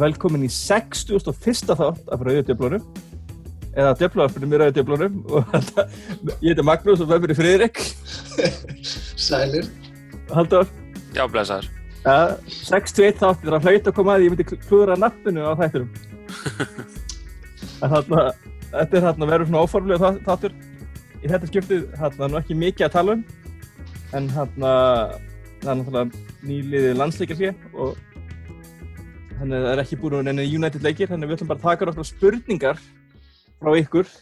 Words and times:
velkomin 0.00 0.46
í 0.46 0.50
61. 0.52 1.74
þátt 1.76 2.10
af 2.12 2.24
Rauði 2.24 2.42
Döflunum 2.48 2.84
eða 3.76 3.94
Döfluarpunum 4.00 4.54
í 4.54 4.60
Rauði 4.60 4.76
Döflunum 4.78 5.18
og 5.36 5.48
þetta, 5.52 5.86
ég 6.40 6.52
heiti 6.52 6.66
Magnús 6.66 7.02
og 7.04 7.10
með 7.10 7.24
mér 7.24 7.34
er 7.34 7.40
Friðrik. 7.40 7.82
Sælir. 9.26 9.70
Haldur 10.34 10.66
Já, 11.16 11.24
blessaður. 11.30 11.68
uh, 12.04 12.36
61 12.50 13.20
þáttir, 13.22 13.52
það 13.54 13.68
hlaut 13.68 13.90
að 13.90 13.96
koma 13.96 14.14
að 14.16 14.22
því 14.22 14.28
ég 14.28 14.34
myndi 14.34 14.60
klúðra 14.66 14.98
nafninu 15.00 15.46
á 15.46 15.52
þættinum? 15.62 15.90
En 17.84 17.92
þarna 17.92 18.22
þetta 18.72 18.96
er 18.96 19.02
þarna 19.04 19.26
verður 19.28 19.48
svona 19.50 19.62
óformlega 19.66 20.10
þáttur. 20.24 20.54
Í 21.20 21.28
þetta 21.28 21.48
skiptið 21.50 21.82
þarna 22.00 22.28
nú 22.32 22.38
ekki 22.40 22.56
mikið 22.56 22.86
að 22.86 22.94
tala 22.94 23.16
um 23.16 23.24
en 24.16 24.28
þarna 24.32 24.72
það 25.60 25.70
er 25.70 25.78
náttúrulega 25.80 26.24
nýliðið 26.46 26.98
landsleikir 27.00 27.40
hér 27.40 27.54
og 27.74 27.96
þannig 29.36 29.56
að 29.56 29.66
það 29.66 29.72
er 29.72 29.82
ekki 29.82 29.98
búin 30.00 30.16
að 30.16 30.28
neina 30.28 30.46
United 30.58 30.84
leikir 30.84 31.10
þannig 31.10 31.26
að 31.26 31.30
við 31.30 31.36
ætlum 31.36 31.50
bara 31.50 31.60
að 31.60 31.66
taka 31.66 31.88
nokkra 31.88 32.06
spurningar 32.08 32.80
frá 33.60 33.70
ykkur 33.80 34.12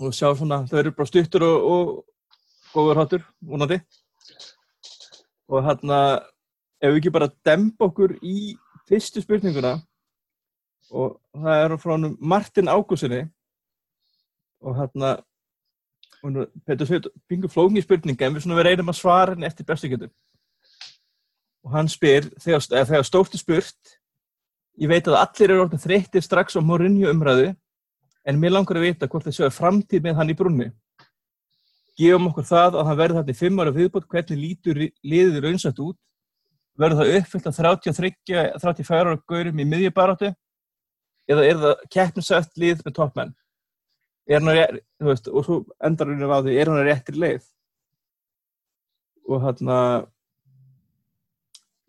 og 0.00 0.16
sjá 0.16 0.28
svona, 0.32 0.62
það 0.68 0.78
verður 0.78 0.96
bara 0.98 1.10
stuttur 1.10 1.44
og, 1.46 1.90
góður 2.72 3.00
hátur, 3.02 3.24
vonandi. 3.44 3.78
Og 5.52 5.64
hérna 5.66 5.98
ef 6.80 6.94
við 6.94 7.00
ekki 7.02 7.14
bara 7.14 7.32
demba 7.44 7.88
okkur 7.90 8.16
í 8.24 8.54
fyrstu 8.88 9.22
spurninguna 9.22 9.76
og 10.92 11.18
það 11.36 11.66
er 11.66 11.76
frá 11.80 11.94
Martin 12.18 12.72
Ágúsinni 12.72 13.22
og 14.62 14.78
hérna 14.78 15.18
Petur 16.22 16.86
Sveit, 16.86 17.08
bingur 17.28 17.50
flóknir 17.50 17.82
spurninga 17.82 18.28
en 18.28 18.36
við 18.36 18.44
svona 18.44 18.60
við 18.60 18.68
reynum 18.68 18.92
að 18.92 19.00
svara 19.00 19.34
henni 19.34 19.48
eftir 19.48 19.66
bestu 19.66 19.90
getur 19.90 20.12
og 21.62 21.74
hann 21.76 21.90
spyr 21.90 22.28
þegar, 22.42 22.66
þegar 22.90 23.06
stórt 23.06 23.34
er 23.34 23.42
spurt 23.42 23.96
ég 24.80 24.90
veit 24.90 25.08
að 25.08 25.20
allir 25.20 25.50
eru 25.50 25.66
orðin 25.66 25.82
þreyttir 25.82 26.24
strax 26.24 26.56
á 26.58 26.60
Mourinho 26.64 27.10
umræðu 27.12 27.52
en 28.26 28.38
mér 28.40 28.56
langar 28.56 28.80
að 28.80 28.88
vita 28.88 29.08
hvort 29.10 29.26
þið 29.28 29.38
sjáu 29.38 29.52
framtíð 29.54 30.06
með 30.06 30.18
hann 30.18 30.32
í 30.32 30.38
brunni 30.38 30.70
gefum 31.98 32.30
okkur 32.30 32.46
það 32.48 32.78
að 32.78 32.88
hann 32.88 32.98
verður 33.00 33.20
þetta 33.20 33.34
í 33.34 33.40
fimm 33.40 33.60
ára 33.60 33.74
viðbót 33.74 34.08
hvernig 34.10 34.40
lítur 34.40 34.80
liðið 35.04 35.44
raunsætt 35.44 35.82
út? 35.84 35.98
Verður 36.80 37.02
það 37.02 37.16
uppfyllt 37.18 37.48
að 37.50 37.58
33, 37.58 38.12
34 38.62 39.12
ára 39.12 39.18
gaurum 39.28 39.60
í 39.60 39.66
miðjubaráttu? 39.68 40.32
Eða 41.30 41.44
er 41.46 41.60
það 41.60 41.82
keppnisætt 41.92 42.56
lið 42.58 42.84
með 42.86 42.96
toppmenn 42.96 43.34
er 44.32 44.78
veist, 45.02 45.28
og 45.28 45.44
svo 45.44 45.56
endar 45.82 46.08
hann 46.08 46.22
á 46.30 46.38
því, 46.40 46.54
er 46.56 46.70
hann 46.70 46.80
að 46.80 46.88
réttir 46.88 47.18
leið? 47.18 47.46
Og 49.28 49.42
hann 49.42 49.72
að 49.74 50.06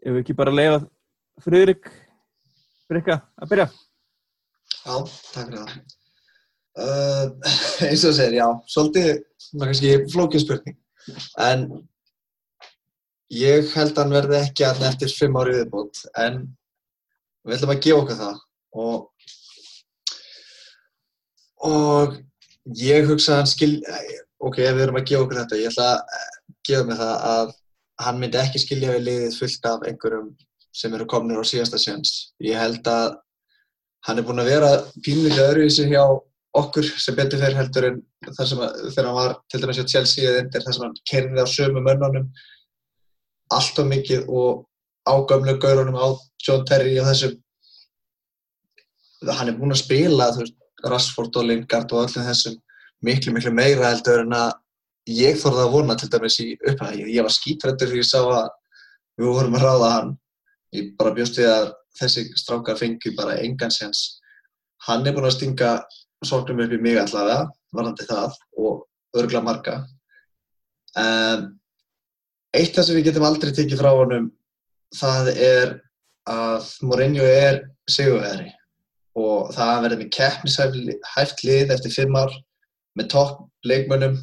ef 0.04 0.12
við 0.12 0.22
ekki 0.24 0.36
bara 0.38 0.54
leiða 0.54 0.80
Friðrik 1.44 1.90
Frikka 2.90 3.20
að 3.40 3.52
byrja? 3.54 3.68
Já, 4.84 4.96
takk 5.34 5.48
fyrir 5.48 5.60
það. 5.60 5.76
Uh, 6.74 7.26
eins 7.88 8.04
og 8.04 8.10
það 8.10 8.18
segir, 8.18 8.36
já 8.40 8.48
svolítið, 8.74 9.10
svona 9.46 9.70
kannski 9.70 9.94
flókið 10.14 10.44
spurning. 10.44 10.78
En 11.42 11.66
ég 13.34 13.72
held 13.74 13.94
að 13.94 14.02
hann 14.02 14.16
verði 14.18 14.40
ekki 14.42 14.68
að 14.68 14.84
eftir 14.90 15.14
fimm 15.14 15.40
ári 15.40 15.56
viðbót 15.60 16.04
en 16.26 16.44
við 17.44 17.58
ætlum 17.58 17.74
að 17.76 17.82
gefa 17.88 18.04
okkur 18.04 18.22
það. 18.22 18.44
Og 18.84 19.10
og 21.64 22.20
ég 22.76 23.08
hugsa 23.08 23.38
að 23.38 23.42
hann 23.42 23.52
skil 23.54 23.74
ok, 24.44 24.60
ef 24.60 24.76
við 24.76 24.86
erum 24.86 25.00
að 25.00 25.10
gefa 25.10 25.26
okkur 25.26 25.42
þetta 25.44 25.62
ég 25.62 25.72
ætla 25.72 25.90
að 25.94 26.40
gefa 26.68 26.88
mig 26.90 27.00
það 27.00 27.28
að 27.32 27.54
hann 28.02 28.20
myndi 28.22 28.40
ekki 28.42 28.62
skilja 28.62 28.96
við 28.96 29.06
liðið 29.08 29.38
fullt 29.40 29.68
af 29.70 29.86
einhverjum 29.88 30.32
sem 30.74 30.94
eru 30.98 31.06
komnir 31.10 31.42
á 31.42 31.46
síðasta 31.46 31.80
séns. 31.82 32.34
Ég 32.42 32.58
held 32.58 32.88
að 32.90 33.18
hann 34.08 34.20
er 34.20 34.26
búinn 34.28 34.42
að 34.42 34.50
vera 34.52 34.72
pínlega 35.06 35.50
öðruvísi 35.52 35.86
hjá 35.92 36.04
okkur 36.58 36.90
sem 37.02 37.16
betur 37.18 37.42
fyrir 37.42 37.58
heldur 37.58 37.88
en 37.90 38.02
þar 38.38 38.50
sem 38.50 38.62
að, 38.62 38.82
þegar 38.94 39.08
hann 39.10 39.20
var 39.20 39.36
til 39.50 39.62
dæmis 39.62 39.80
hjá 39.80 39.86
Chelsea 39.94 40.30
eða 40.30 40.42
Inter 40.44 40.66
þar 40.66 40.76
sem 40.76 40.86
hann 40.86 40.98
kerði 41.10 41.46
á 41.46 41.48
sömu 41.50 41.84
mönnunum 41.86 42.28
allt 43.54 43.80
of 43.80 43.90
mikið 43.90 44.28
og 44.30 44.66
ágöfnu 45.10 45.56
gaurunum 45.62 45.98
á 46.00 46.08
John 46.46 46.66
Terry 46.66 46.98
og 47.02 47.10
þessum. 47.10 47.38
Hann 49.30 49.50
er 49.52 49.58
búinn 49.58 49.76
að 49.76 49.84
spila 49.84 50.32
þú 50.34 50.44
veist, 50.44 50.60
Rashford 50.84 51.38
og 51.40 51.48
Lingard 51.48 51.94
og 51.96 52.08
öllum 52.08 52.28
þessum 52.28 52.58
miklu 53.04 53.34
miklu 53.36 53.54
meira 53.56 53.92
heldur 53.92 54.24
en 54.24 54.36
að 54.36 54.52
ég 55.10 55.40
þorði 55.40 55.64
að 55.66 55.74
vona 55.74 55.96
til 56.00 56.10
dæmis 56.12 56.40
í 56.44 56.50
upphæði 56.70 57.08
ég 57.12 57.26
var 57.26 57.34
skítrættur 57.34 57.90
þegar 57.90 58.02
ég 58.02 58.10
sá 58.10 58.20
að 58.22 58.52
við 59.20 59.30
vorum 59.30 59.58
að 59.58 59.66
ráða 59.68 59.90
hann. 59.94 60.12
Ég 60.74 60.94
bara 60.98 61.14
bjóst 61.14 61.38
við 61.38 61.50
að 61.52 61.72
þessi 62.00 62.24
strákar 62.40 62.80
fengi 62.80 63.14
bara 63.18 63.38
engan 63.44 63.74
sens 63.74 64.22
hann 64.88 65.06
er 65.08 65.16
búinn 65.16 65.30
að 65.30 65.36
stinga 65.38 65.74
sorgnum 66.26 66.64
upp 66.64 66.74
í 66.74 66.80
mig 66.82 66.98
allavega 67.00 67.50
varandi 67.76 68.08
það 68.08 68.38
og 68.60 69.20
örgla 69.20 69.44
marga. 69.46 69.76
Um, 70.98 71.46
eitt 72.54 72.76
það 72.76 72.88
sem 72.88 72.98
við 72.98 73.08
getum 73.10 73.28
aldrei 73.28 73.54
tekið 73.54 73.82
frá 73.82 73.92
honum 73.98 74.28
það 74.94 75.32
er 75.34 75.72
að 76.30 76.68
Mourinho 76.86 77.26
er 77.26 77.64
sigurveri 77.90 78.52
og 79.20 79.50
það 79.54 79.82
verður 79.86 80.02
með 80.02 80.12
keppnishæft 80.18 81.44
lið 81.46 81.74
eftir 81.76 81.94
fimm 81.94 82.18
ár 82.18 82.34
með 82.98 83.10
topp 83.14 83.42
leikmönnum 83.66 84.20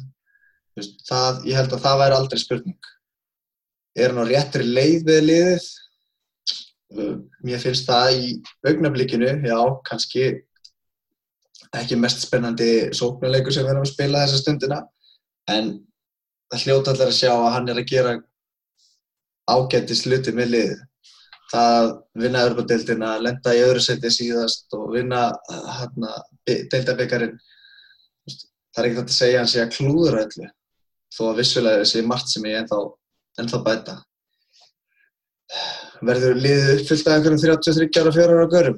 það, 0.79 1.43
ég 1.47 1.57
held 1.57 1.75
að 1.75 1.83
það 1.85 2.01
væri 2.01 2.17
aldrei 2.17 2.41
spurning. 2.41 2.89
Er 3.97 4.13
hann 4.13 4.23
á 4.23 4.29
réttri 4.29 4.67
leið 4.67 5.07
við 5.07 5.21
liðið? 5.27 5.67
Mér 7.47 7.61
finnst 7.63 7.87
það 7.87 8.17
í 8.19 8.31
augnablikinu, 8.67 9.31
já, 9.47 9.57
kannski 9.87 10.25
ekki 11.75 11.95
mest 11.99 12.25
spennandi 12.25 12.91
sóknarleikur 12.95 13.53
sem 13.55 13.63
við 13.63 13.73
erum 13.73 13.85
að 13.85 13.93
spila 13.93 14.23
þessa 14.25 14.41
stundina 14.41 14.79
en 15.51 15.69
það 16.51 16.65
hljóta 16.65 16.91
allir 16.91 17.11
að 17.11 17.15
sjá 17.15 17.31
að 17.31 17.51
hann 17.55 17.69
er 17.71 17.79
að 17.79 17.91
gera 17.91 18.15
ágætti 19.51 19.95
sluti 19.95 20.33
með 20.35 20.51
liðið. 20.55 20.81
Það 21.51 21.87
vinna 22.19 22.43
öðrubadeildina, 22.47 23.13
lenda 23.19 23.53
í 23.55 23.63
öðru 23.63 23.81
seti 23.83 24.11
síðast 24.11 24.75
og 24.75 24.91
vinna 24.93 25.23
hérna, 25.51 26.11
deildabekarin 26.47 27.39
það 28.71 28.83
er 28.83 28.89
ekkert 28.89 29.11
að 29.11 29.15
segja 29.15 29.37
að 29.37 29.41
hann 29.41 29.51
sé 29.51 29.63
að 29.63 29.73
klúðra 29.75 30.25
öllu 30.25 30.49
þó 31.11 31.21
að 31.29 31.41
vissulega 31.41 31.87
sé 31.87 32.03
margt 32.07 32.31
sem 32.31 32.45
ég 32.49 32.61
ennþá, 32.61 32.79
ennþá 33.41 33.61
bæta. 33.65 33.97
Verður 36.01 36.39
liðið 36.39 36.71
uppfyllt 36.77 37.09
af 37.09 37.17
einhverjum 37.17 37.41
33 37.43 38.01
ára, 38.01 38.13
4 38.15 38.37
ára 38.37 38.51
görum? 38.51 38.77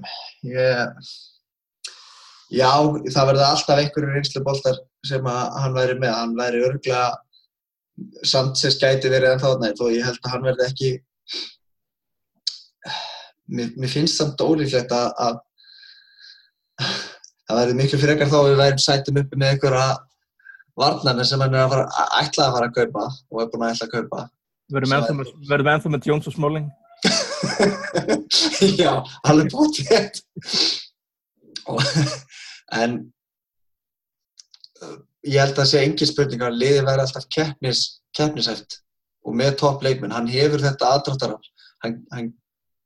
Ég, 0.50 1.12
já, 2.52 2.72
það 3.14 3.30
verður 3.30 3.46
alltaf 3.48 3.84
einhverjum 3.84 4.18
reynsluboltar 4.18 4.82
sem 5.08 5.30
hann 5.30 5.78
væri 5.78 6.00
með. 6.02 6.16
Hann 6.18 6.36
væri 6.40 6.64
örgulega 6.68 7.12
Sanchez 8.26 8.80
gæti 8.82 9.12
verið 9.12 9.36
ennþá 9.36 9.58
nætt 9.62 9.82
og 9.84 9.94
ég 9.94 10.06
held 10.08 10.20
að 10.24 10.34
hann 10.34 10.48
verði 10.48 10.66
ekki 10.68 10.92
mér, 13.54 13.74
mér 13.78 13.92
finnst 13.92 14.18
samt 14.18 14.42
ólíklegt 14.42 14.94
að, 14.96 15.12
að 15.22 16.88
það 17.48 17.60
verður 17.60 17.80
miklu 17.80 18.00
frekar 18.02 18.32
þá 18.32 18.38
að 18.40 18.50
við 18.50 18.62
værim 18.64 18.82
sætum 18.82 19.20
uppi 19.22 19.40
með 19.40 19.54
einhverja 19.54 19.86
varnarnir 20.80 21.28
sem 21.30 21.42
hann 21.44 21.58
er 21.58 21.66
að 21.66 21.74
fara 21.76 22.08
ætla 22.22 22.48
að 22.48 22.56
fara 22.58 22.70
að 22.70 22.78
kaupa 22.80 23.10
og 23.10 23.42
er 23.44 23.52
búin 23.52 23.68
að 23.68 23.76
ætla 23.76 23.90
að 23.90 23.94
kaupa 23.98 24.24
Verðum 24.74 25.68
við 25.68 25.74
ennþá 25.74 25.90
með 25.92 26.08
Jones 26.08 26.30
og 26.30 26.34
Smalling? 26.38 26.70
Já, 28.82 29.04
alveg 29.28 29.52
bótt 29.52 29.82
rétt. 29.90 30.22
en 32.72 32.96
ég 35.28 35.40
held 35.40 35.52
að 35.52 35.60
það 35.60 35.70
sé 35.72 35.84
engin 35.84 36.10
spurning 36.10 36.46
að 36.46 36.58
liði 36.62 36.86
verði 36.88 37.06
alltaf 37.06 37.28
keppnis, 37.36 37.84
keppnishæft 38.18 38.80
og 39.28 39.38
með 39.40 39.58
topp 39.62 39.84
leikmenn. 39.86 40.16
Hann 40.16 40.32
hefur 40.32 40.64
þetta 40.64 40.96
aðdráttarafl. 40.96 41.52
Hann, 41.84 42.00
hann, 42.16 42.32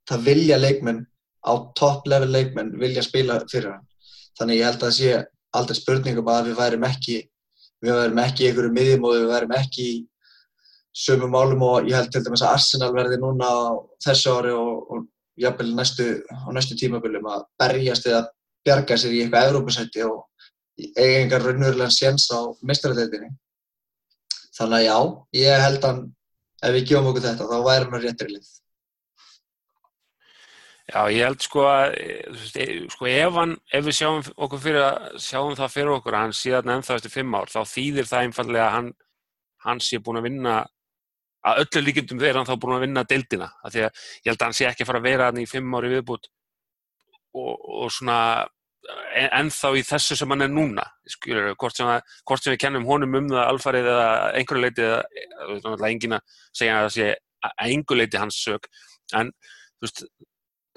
það 0.09 0.27
vilja 0.27 0.59
leikmenn 0.59 1.05
á 1.45 1.53
topp 1.77 2.09
level 2.09 2.29
leikmenn 2.33 2.75
vilja 2.81 3.05
spila 3.05 3.39
fyrir 3.49 3.71
hann. 3.75 3.87
Þannig 4.37 4.59
ég 4.59 4.69
held 4.69 4.81
að 4.81 4.87
það 4.87 4.97
sé 4.99 5.23
aldrei 5.57 5.79
spurningum 5.79 6.29
að 6.33 6.51
við 6.51 6.59
værim 6.59 6.85
ekki 6.89 7.17
við 7.83 7.97
værim 7.99 8.21
ekki 8.23 8.43
í 8.43 8.47
einhverju 8.49 8.73
miðjum 8.75 9.07
og 9.07 9.15
við 9.15 9.27
værim 9.31 9.53
ekki 9.57 9.87
í 9.87 9.97
sömu 10.97 11.29
málum 11.29 11.61
og 11.67 11.89
ég 11.89 11.97
held 11.97 12.09
til 12.13 12.23
dæmis 12.25 12.41
að 12.41 12.55
Arsenal 12.57 12.93
verði 12.95 13.19
núna 13.21 13.49
þessu 14.03 14.33
ári 14.33 14.53
og, 14.57 14.71
og 14.89 15.05
jafnvel 15.37 15.73
næstu, 15.77 16.07
á 16.25 16.49
næstu 16.53 16.77
tímaböljum 16.79 17.27
að 17.29 17.45
berjast 17.61 18.07
eða 18.09 18.23
bjarga 18.65 18.97
sér 18.97 19.13
í 19.13 19.21
eitthvað 19.23 19.51
Evrópasæti 19.51 20.05
og 20.07 20.23
eiga 20.97 21.19
engar 21.21 21.45
raunverulegan 21.45 21.93
séns 21.93 22.27
á 22.33 22.41
meistaradeildinni. 22.65 23.29
Þannig 24.57 24.77
að 24.79 24.87
já, 24.87 24.97
ég 25.37 25.65
held 25.65 25.85
að 25.85 25.99
ef 26.65 26.73
við 26.73 26.87
gefum 26.89 27.11
okkur 27.11 27.25
þetta, 27.27 27.49
þá 27.49 27.57
væri 27.67 27.89
hann 27.91 28.03
réttir 28.03 28.31
lið. 28.33 28.49
Já, 30.87 31.01
ég 31.11 31.25
held 31.25 31.43
sko 31.43 31.65
að 31.67 31.97
veist, 32.31 32.57
sko 32.93 33.09
ef, 33.11 33.33
hann, 33.35 33.57
ef 33.75 33.83
við 33.83 33.97
sjáum, 33.97 34.21
fyrir, 34.63 34.85
sjáum 35.19 35.57
það 35.59 35.73
fyrir 35.73 35.93
okkur 35.97 36.15
að 36.15 36.23
hann 36.23 36.35
síðan 36.37 36.73
ennþá 36.77 36.95
eftir 36.95 37.11
fimm 37.11 37.35
ár, 37.35 37.51
þá 37.51 37.59
þýðir 37.67 38.07
það 38.07 38.27
einfallega 38.27 38.67
að 38.69 38.75
hann, 38.77 38.91
hann 39.65 39.81
sé 39.83 39.99
búin 39.99 40.21
að 40.21 40.29
vinna 40.29 40.53
að 41.47 41.63
öllu 41.65 41.83
líkindum 41.83 42.21
þeir 42.21 42.39
hann 42.39 42.47
þá 42.47 42.53
búin 42.55 42.77
að 42.77 42.85
vinna 42.85 43.03
deildina, 43.07 43.49
af 43.67 43.73
því 43.73 43.83
að 43.83 44.05
ég 44.23 44.29
held 44.31 44.37
að 44.39 44.45
hann 44.47 44.57
sé 44.61 44.69
ekki 44.69 44.85
að 44.85 44.91
fara 44.91 45.01
að 45.03 45.09
vera 45.09 45.27
hann 45.27 45.41
í 45.41 45.49
fimm 45.49 45.75
ári 45.75 45.91
viðbútt 45.91 46.29
og, 47.35 47.51
og 47.83 47.91
svona 47.97 48.19
en, 49.11 49.27
ennþá 49.41 49.73
í 49.75 49.83
þessu 49.89 50.17
sem 50.19 50.33
hann 50.33 50.45
er 50.47 50.53
núna 50.53 50.87
skilur, 51.09 51.51
hvort, 51.59 51.75
sem 51.75 51.91
að, 51.91 52.15
hvort 52.27 52.43
sem 52.43 52.55
við 52.55 52.61
kennum 52.63 52.87
honum 52.87 53.19
um 53.21 53.29
það 53.33 53.51
alfarið 53.51 53.91
eða 53.91 54.07
einhverju 54.39 54.63
leiti 54.63 54.87
eða 54.87 55.03
náttúrulega 55.51 55.91
engin 55.91 56.17
að 56.17 56.39
segja 56.55 56.79
að 56.79 56.87
það 56.87 56.95
sé 56.95 57.11
að 57.47 57.61
einhverju 57.67 58.01
leiti 58.01 58.23
hans 58.23 58.39
sög 58.47 58.71
en 59.19 59.35
þú 59.35 59.87
veist, 59.87 60.03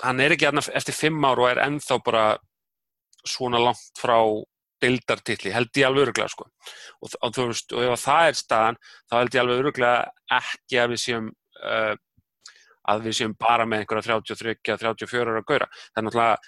hann 0.05 0.23
er 0.23 0.35
ekki 0.35 0.49
aðnaf 0.49 0.71
eftir 0.77 0.97
fimm 0.97 1.25
ár 1.27 1.43
og 1.43 1.51
er 1.51 1.63
ennþá 1.67 2.01
bara 2.05 2.25
svona 3.27 3.61
langt 3.61 4.01
frá 4.01 4.17
deildartilli, 4.81 5.53
held 5.53 5.77
ég 5.77 5.87
alveg 5.87 6.07
öruglega 6.07 6.31
sko. 6.33 6.47
og, 7.01 7.17
og 7.21 7.35
þú 7.37 7.47
veist, 7.51 7.75
og 7.77 7.85
ef 7.85 8.05
það 8.05 8.29
er 8.29 8.39
staðan 8.39 8.79
þá 9.11 9.17
held 9.19 9.35
ég 9.35 9.43
alveg 9.43 9.61
öruglega 9.61 10.39
ekki 10.41 10.81
að 10.81 10.95
við 10.95 11.03
séum 11.03 11.29
uh, 11.61 11.93
að 12.91 13.05
við 13.07 13.19
séum 13.19 13.37
bara 13.39 13.67
með 13.69 13.85
einhverja 13.85 14.17
33-34 14.17 15.35
ára 15.35 15.45
gauðra. 15.45 15.69
Það 15.69 16.01
er 16.01 16.07
náttúrulega 16.07 16.39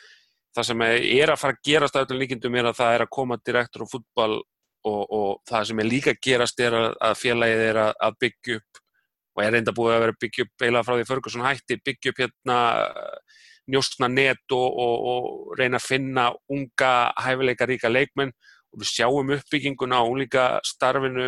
það 0.56 0.68
sem 0.68 0.84
er 0.86 1.32
að 1.32 1.40
fara 1.40 1.56
að 1.56 1.68
gerast 1.68 1.96
að 1.96 2.06
öllum 2.06 2.22
líkindum 2.22 2.56
er 2.58 2.68
að 2.70 2.78
það 2.80 2.96
er 2.96 3.04
að 3.04 3.12
koma 3.18 3.38
direktor 3.40 3.84
og 3.84 3.92
fútbal 3.92 4.32
og, 4.32 5.02
og 5.02 5.28
það 5.48 5.68
sem 5.68 5.82
er 5.82 5.88
líka 5.88 6.12
að 6.12 6.22
gerast 6.26 6.64
er 6.64 6.76
að, 6.76 6.88
að 7.08 7.18
félagið 7.20 7.64
er 7.68 7.80
að, 7.84 7.92
að 8.08 8.18
byggja 8.24 8.58
upp 8.60 8.81
og 9.32 9.42
er 9.44 9.54
reynda 9.56 9.74
búið 9.76 9.96
að 9.96 10.04
vera 10.04 10.18
byggja 10.20 10.46
upp 10.46 10.64
eiginlega 10.64 10.86
frá 10.86 10.96
því 10.96 11.08
Ferguson 11.08 11.46
hætti, 11.46 11.78
byggja 11.84 12.12
upp 12.12 12.22
hérna 12.22 12.58
njóstna 13.72 14.08
net 14.10 14.52
og, 14.52 14.78
og, 14.84 15.06
og 15.12 15.58
reyna 15.58 15.78
að 15.78 15.86
finna 15.86 16.26
unga 16.52 16.92
hæfileika 17.22 17.68
ríka 17.70 17.92
leikmenn. 17.92 18.34
Og 18.72 18.80
við 18.80 18.88
sjáum 18.88 19.30
uppbygginguna 19.34 19.98
á 20.00 20.04
unlíka 20.08 20.44
starfinu 20.64 21.26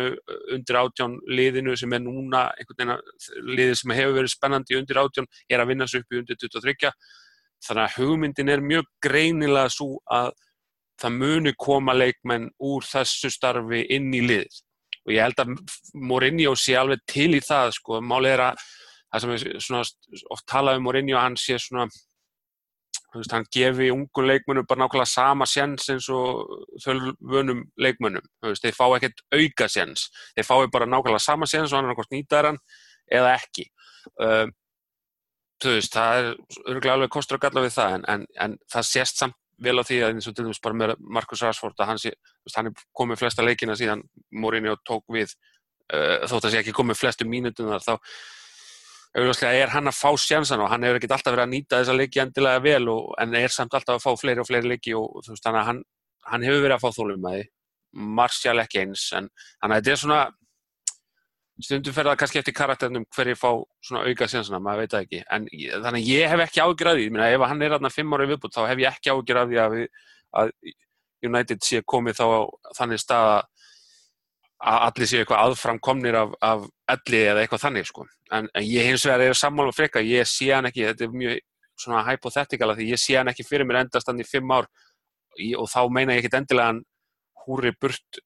undir 0.55 0.79
átján 0.79 1.19
liðinu 1.29 1.75
sem 1.77 1.93
er 1.93 2.01
núna 2.01 2.47
einhvern 2.57 2.95
veginn 2.95 3.51
liðið 3.51 3.77
sem 3.81 3.93
hefur 3.93 4.15
verið 4.17 4.33
spennandi 4.33 4.79
undir 4.79 4.97
átján 4.97 5.29
er 5.45 5.61
að 5.61 5.69
vinna 5.69 5.85
svo 5.85 6.01
upp 6.01 6.15
í 6.15 6.21
undir 6.23 6.39
23 6.41 6.89
þannig 7.67 7.83
að 7.83 7.99
hugmyndin 7.99 8.49
er 8.49 8.65
mjög 8.65 8.89
greinilega 9.05 9.69
svo 9.75 9.99
að 10.09 10.31
það 11.01 11.19
muni 11.21 11.53
koma 11.53 11.93
leikmenn 11.93 12.49
úr 12.65 12.89
þessu 12.89 13.29
starfi 13.29 13.83
inn 13.93 14.09
í 14.09 14.23
liðið 14.25 14.64
og 15.05 15.13
ég 15.13 15.21
held 15.21 15.41
að 15.43 15.53
Mourinho 15.93 16.55
sé 16.59 16.75
alveg 16.79 17.03
til 17.09 17.31
í 17.37 17.43
það 17.45 17.75
sko, 17.77 18.01
málið 18.01 18.35
er 18.35 18.43
að 18.49 18.65
það 19.13 19.23
sem 19.23 19.33
við 19.35 20.25
oft 20.33 20.45
talaðum 20.51 20.83
um 20.83 20.89
Mourinho 20.89 21.21
hann 21.21 21.37
sé 21.39 21.59
svona 21.61 21.87
veist, 23.19 23.31
hann 23.31 23.45
gefi 23.53 23.89
ungu 23.93 24.25
leikmennum 24.25 24.67
bara 24.67 24.83
nákvæmlega 24.83 25.07
sama 25.09 25.47
sjens 25.49 25.87
eins 25.93 26.09
og 26.11 26.51
þölvunum 26.83 27.63
leikmennum, 27.79 28.25
veist, 28.43 28.65
þeir 28.65 28.75
fá 28.77 28.85
ekkert 28.97 29.23
auka 29.35 29.69
sjens, 29.71 30.09
þeir 30.35 30.47
fái 30.49 30.67
bara 30.73 30.89
nákvæmlega 30.89 31.23
sama 31.23 31.49
sjens 31.49 31.71
og 31.71 31.79
hann 31.79 31.89
er 31.89 31.93
nákvæmlega 31.93 32.17
nýtaðar 32.17 32.49
hann 32.51 32.61
eða 33.19 33.33
ekki. 33.39 33.67
Um, 34.19 34.53
veist, 35.65 35.95
það 35.95 36.19
er 36.19 36.29
örgulega 36.65 36.97
alveg 36.97 37.13
kostur 37.15 37.39
og 37.39 37.45
galla 37.45 37.65
við 37.65 37.75
það 37.77 37.97
en, 37.99 38.07
en, 38.13 38.27
en 38.45 38.57
það 38.73 38.89
sést 38.91 39.21
samt 39.21 39.39
vel 39.63 39.77
á 39.79 39.83
því 39.87 39.99
að 40.03 40.13
eins 40.13 40.29
og 40.29 40.35
til 40.35 40.45
dæmis 40.45 40.61
bara 40.63 40.77
með 40.77 40.95
Marcus 40.99 41.43
Rashford 41.45 41.79
að 41.79 41.91
hann, 41.91 42.01
sé, 42.01 42.13
hann 42.55 42.71
er 42.71 42.85
komið 42.95 43.21
flesta 43.21 43.45
leikina 43.45 43.75
síðan 43.79 44.03
Mourinho 44.35 44.75
tók 44.87 45.05
við 45.13 45.31
uh, 45.93 46.25
þótt 46.27 46.49
að 46.49 46.55
sé 46.55 46.63
ekki 46.63 46.75
komið 46.75 46.99
flestu 46.99 47.27
mínutunar 47.29 47.83
þá 47.85 47.95
er 49.15 49.71
hann 49.71 49.87
að 49.87 49.95
fá 49.95 50.09
sjansan 50.19 50.59
og 50.59 50.71
hann 50.73 50.83
hefur 50.83 50.99
ekkert 50.99 51.15
alltaf 51.15 51.31
verið 51.31 51.45
að 51.45 51.53
nýta 51.53 51.79
þessa 51.79 51.95
leiki 51.95 52.19
endilega 52.19 52.63
vel 52.65 52.89
og, 52.91 53.13
en 53.21 53.35
er 53.39 53.53
samt 53.53 53.77
alltaf 53.77 53.95
að 53.95 54.03
fá 54.03 54.19
fleiri 54.19 54.43
og 54.43 54.49
fleiri 54.49 54.73
leiki 54.73 54.95
og 54.97 55.21
þú 55.23 55.35
veist 55.35 55.47
hann, 55.47 55.83
hann 56.27 56.47
hefur 56.47 56.65
verið 56.65 56.75
að 56.75 56.83
fá 56.83 56.97
þólum 56.99 57.29
að 57.29 57.37
því 57.37 57.45
Martial 58.19 58.59
ekki 58.59 58.81
eins 58.81 59.05
en 59.15 59.29
þannig 59.31 59.71
að 59.71 59.77
þetta 59.77 59.93
er 59.93 60.01
svona 60.01 60.19
stundum 61.63 61.95
fer 61.95 62.09
það 62.09 62.17
kannski 62.19 62.39
eftir 62.41 62.55
karakternum 62.55 63.05
hverju 63.15 63.35
fá 63.39 63.49
svona 63.85 64.03
auka 64.09 64.27
sjansana, 64.27 64.59
maður 64.63 64.83
veit 64.83 64.93
það 64.93 65.05
ekki. 65.05 65.21
En 65.31 65.47
þannig 65.85 66.01
að 66.01 66.09
ég 66.11 66.31
hef 66.33 66.43
ekki 66.45 66.63
Minna, 67.11 67.29
ef 67.31 67.45
hann 67.47 67.61
er 67.61 67.77
aðna 67.77 67.91
fimm 67.93 68.13
ára 68.13 68.27
viðbútt 68.27 68.55
þá 68.55 68.67
hef 68.67 68.83
ég 68.83 68.91
ekki 68.91 69.13
því 69.51 69.61
að, 69.63 69.77
að 70.35 70.51
United 71.25 71.63
sé 71.63 71.81
komið 71.85 72.19
þá 72.19 72.25
þannig 72.77 73.01
stað 73.01 73.29
að 74.65 74.79
allir 74.87 75.09
séu 75.09 75.21
eitthvað 75.21 75.41
aðframkomnir 75.45 76.15
af, 76.15 76.35
af 76.41 76.67
elli 76.95 77.21
eða 77.29 77.41
eitthvað 77.43 77.63
þannig 77.65 77.87
sko. 77.89 78.05
en, 78.31 78.47
en 78.53 78.63
ég 78.63 78.87
hins 78.87 79.05
vegar 79.05 79.21
er 79.21 79.37
sammála 79.37 79.71
og 79.71 79.75
freka, 79.75 80.01
ég 80.01 80.27
sé 80.27 80.51
hann 80.53 80.65
ekki 80.69 80.87
þetta 80.87 81.05
er 81.05 81.11
mjög 81.13 81.41
svona 81.79 82.03
hypothetikala 82.07 82.75
því 82.75 82.89
ég 82.93 83.01
sé 83.01 83.17
hann 83.19 83.31
ekki 83.31 83.45
fyrir 83.45 83.67
mér 83.67 83.83
endast 83.83 84.07
hann 84.07 84.21
í 84.21 84.27
fimm 84.27 84.51
ár. 84.55 84.69
Og 85.59 85.67
þá 85.67 85.81
meina 85.91 86.15
ég 86.15 86.23
ekki 86.23 86.37
endilega 86.39 86.71
hann 86.71 86.83
húri 87.45 87.73
burt 87.75 88.21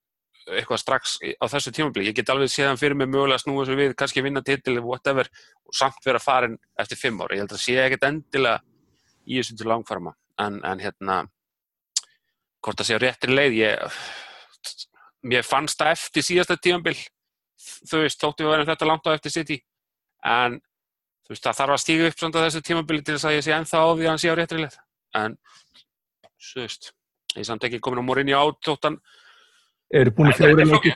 eitthvað 0.57 0.81
strax 0.81 1.17
á 1.21 1.45
þessu 1.51 1.73
tímabli. 1.75 2.07
Ég 2.09 2.15
get 2.17 2.31
alveg 2.33 2.51
séð 2.51 2.71
hann 2.71 2.79
fyrir 2.81 2.97
mig 2.97 3.09
mögulega 3.09 3.39
að 3.39 3.43
snúa 3.45 3.65
þessu 3.65 3.77
við, 3.79 3.93
kannski 3.99 4.23
vinna 4.25 4.43
titil 4.45 4.77
eða 4.77 4.87
whatever 4.87 5.29
og 5.67 5.75
samt 5.75 6.05
vera 6.05 6.21
farin 6.23 6.57
eftir 6.79 6.99
fimm 6.99 7.21
ára. 7.21 7.35
Ég 7.37 7.45
held 7.45 7.55
að 7.55 7.63
sé 7.63 7.77
ekkert 7.83 8.07
endilega 8.09 8.61
í 9.25 9.39
þessu 9.39 9.57
til 9.59 9.69
langfarma. 9.69 10.15
En, 10.39 10.61
en 10.65 10.81
hérna, 10.81 11.19
hvort 12.63 12.79
það 12.79 12.89
sé 12.89 12.97
á 12.97 13.03
réttir 13.03 13.33
leið, 13.33 13.57
ég, 13.59 13.99
mér 15.27 15.47
fannst 15.47 15.79
það 15.79 15.95
eftir 15.97 16.25
síðasta 16.25 16.57
tímabil, 16.59 16.95
þú 17.89 18.03
veist, 18.05 18.21
þóttu 18.21 18.45
við 18.45 18.49
að 18.49 18.55
vera 18.55 18.69
þetta 18.71 18.89
langt 18.89 19.09
á 19.09 19.15
eftir 19.15 19.35
City, 19.35 19.59
en 20.23 20.59
þú 21.27 21.35
veist, 21.35 21.43
það 21.43 21.59
þarf 21.59 21.75
að 21.75 21.83
stíga 21.83 22.07
upp 22.09 22.21
svona 22.21 22.45
þessu 22.45 22.63
tímabili 22.65 23.03
til 23.03 23.17
þess 23.17 23.27
að 23.29 23.35
ég 23.35 23.45
sé 23.45 23.55
ennþá 23.57 23.83
á 23.83 23.89
því 23.91 24.05
að 24.05 24.11
hann 24.13 24.23
sé 24.23 24.31
á 24.31 24.39
réttir 24.39 24.63
leið. 24.63 24.77
En, 25.19 25.35
þú 26.49 26.63
veist, 26.63 26.91
ég 27.35 27.49
samt 27.49 27.67
ekki 27.67 27.81
komin 27.83 28.01
á 28.01 28.07
morinni 28.07 28.37
átóttan 28.37 28.99
eru 29.93 30.13
búin 30.15 30.33
fjóri 30.37 30.65
leikir? 30.67 30.95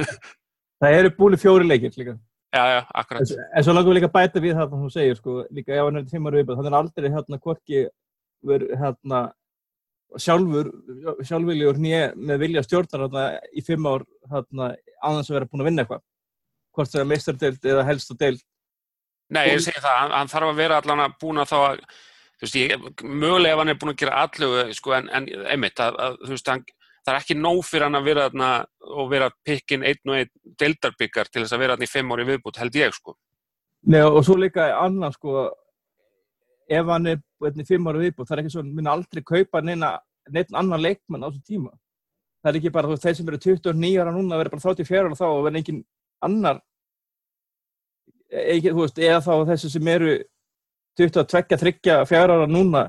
það 0.80 0.98
eru 1.00 1.12
búin 1.18 1.38
fjóri 1.40 1.68
leikir 1.68 1.94
líka. 1.98 2.18
Já, 2.54 2.62
já, 2.72 2.80
akkurat. 2.94 3.20
En, 3.28 3.48
en 3.56 3.64
svo 3.64 3.74
langum 3.76 3.92
við 3.92 3.98
líka 3.98 4.12
bæta 4.12 4.40
við 4.40 4.56
það 4.56 4.70
sem 4.70 4.84
þú 4.84 4.92
segir 4.94 5.18
sko, 5.18 5.34
líka 5.52 5.74
ef 5.76 5.84
hann 5.84 6.00
er 6.00 6.06
tímar 6.08 6.36
viðbæð 6.38 6.60
þannig 6.60 6.72
er 6.72 6.78
aldrei 6.78 7.10
hérna 7.12 7.40
hvorki 7.44 7.82
verið 8.48 8.70
hérna 8.80 9.22
sjálfur 10.16 10.70
sjálfviljur 11.28 11.80
nýja 11.84 12.04
með 12.16 12.44
vilja 12.46 12.62
stjórnar 12.64 13.04
hérna 13.04 13.24
í 13.52 13.64
fimm 13.66 13.88
ár 13.90 14.06
hérna 14.32 14.70
aðeins 15.04 15.28
að 15.28 15.36
vera 15.36 15.50
búin 15.50 15.64
að 15.64 15.68
vinna 15.68 15.84
eitthvað. 15.84 16.04
Hvort 16.72 16.94
það 16.94 17.02
er 17.02 17.10
meistardeild 17.12 17.68
eða 17.74 17.84
helst 17.90 18.14
og 18.14 18.20
deild. 18.22 18.44
Nei, 19.28 19.44
ég 19.50 19.60
segi 19.60 19.82
það, 19.84 19.98
hann, 20.00 20.14
hann 20.16 20.32
þarf 20.32 20.54
að 20.54 20.60
vera 20.62 20.80
allan 20.80 21.04
að 21.04 21.18
búin 21.20 21.42
að 21.42 21.50
þá 21.50 21.58
að 21.58 21.82
þú 22.38 22.46
veist, 22.46 22.56
ég, 22.56 22.88
mögulega 23.02 23.54
ef 23.54 23.60
hann 23.60 23.72
er 23.72 23.78
búin 23.82 23.92
að 23.92 24.00
gera 24.00 24.20
allu, 24.24 24.50
sko, 24.78 24.94
en, 24.96 25.08
en 25.12 25.26
einmitt, 25.52 25.80
að, 25.82 25.98
að, 26.04 26.18
þú 26.22 26.32
veist, 26.32 26.50
hann, 26.52 26.62
það 27.08 27.14
er 27.14 27.22
ekki 27.22 27.36
nóg 27.38 27.62
fyrir 27.64 27.86
hann 27.86 27.98
að 27.98 28.08
vera 28.10 28.26
þarna 28.28 28.50
og 29.00 29.08
vera 29.12 29.30
pikkin 29.46 29.86
einn 29.88 30.12
og 30.12 30.18
einn 30.18 30.30
deildarbyggar 30.60 31.30
til 31.32 31.42
þess 31.42 31.56
að 31.56 31.62
vera 31.64 31.76
þarna 31.76 31.88
í 31.88 31.92
fimm 31.92 32.12
ári 32.14 32.26
viðbútt, 32.28 32.60
held 32.60 32.78
ég, 32.78 32.94
sko. 32.96 33.16
Nei, 33.88 34.00
og 34.04 34.20
svo 34.26 34.36
líka 34.36 34.68
annan, 34.76 35.14
sko, 35.14 35.46
ef 36.68 36.92
hann 36.92 37.12
er 37.14 37.20
í 37.48 37.68
fimm 37.68 37.88
ári 37.88 38.04
viðbútt, 38.04 38.28
það 38.28 38.36
er 38.36 38.42
ekki 38.44 38.54
svo, 38.54 38.64
hann 38.64 38.74
minna 38.76 38.96
aldrei 38.96 39.24
kaupa 39.24 39.62
neina, 39.64 39.94
neina 40.28 40.60
annan 40.60 40.84
leikmann 40.84 41.24
á 41.24 41.28
þessu 41.30 41.44
tíma. 41.54 41.72
Það 42.42 42.50
er 42.52 42.60
ekki 42.60 42.74
bara, 42.74 42.90
þú 42.90 43.00
þeir 43.02 43.16
sem 43.18 43.30
eru 43.32 43.40
29 43.46 43.94
ára 44.02 44.14
núna, 44.14 44.40
verður 44.42 44.56
bara 44.56 44.66
34 44.68 45.06
ára 45.08 45.18
þá 45.18 45.26
og 45.28 45.40
verður 45.46 45.62
engin 45.62 45.80
annar, 46.28 46.60
ekki, 48.28 48.74
þú 48.74 48.84
veist, 48.84 49.00
eða 49.00 49.24
þá 49.24 49.32
þessu 49.54 49.72
sem 49.72 49.90
eru 49.94 50.18
22, 50.98 51.24
30, 51.56 52.04
4 52.10 52.36
ára 52.36 52.46
núna 52.50 52.88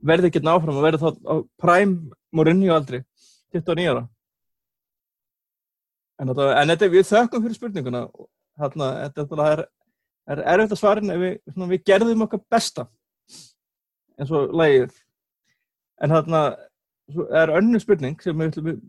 verður 0.00 0.30
ekki 0.30 0.42
náfram 0.44 0.78
og 0.80 0.84
verður 0.84 1.02
þá 1.02 1.40
præm 1.60 1.94
morinni 2.32 2.70
og 2.70 2.78
aldrei 2.78 3.02
29 3.54 3.90
ára. 3.92 4.06
En, 6.20 6.28
þetta, 6.28 6.48
en 6.60 6.72
þetta, 6.74 6.88
við 6.92 7.06
þökkum 7.08 7.44
fyrir 7.44 7.56
spurninguna 7.56 8.02
þarna, 8.60 8.88
þetta 9.16 9.46
er, 9.50 9.62
er 10.34 10.42
erfitt 10.52 10.74
að 10.76 10.80
svara 10.82 11.04
en 11.04 11.14
við, 11.22 11.36
svona, 11.52 11.70
við 11.70 11.84
gerðum 11.88 12.26
okkar 12.26 12.42
besta. 12.52 12.86
Eins 14.20 14.32
og 14.36 14.52
lægið 14.52 14.92
en 16.00 16.14
þarna 16.14 16.42
er 17.40 17.52
önnu 17.58 17.80
spurning 17.82 18.20
sem 18.22 18.36
við, 18.38 18.60
við, 18.64 18.80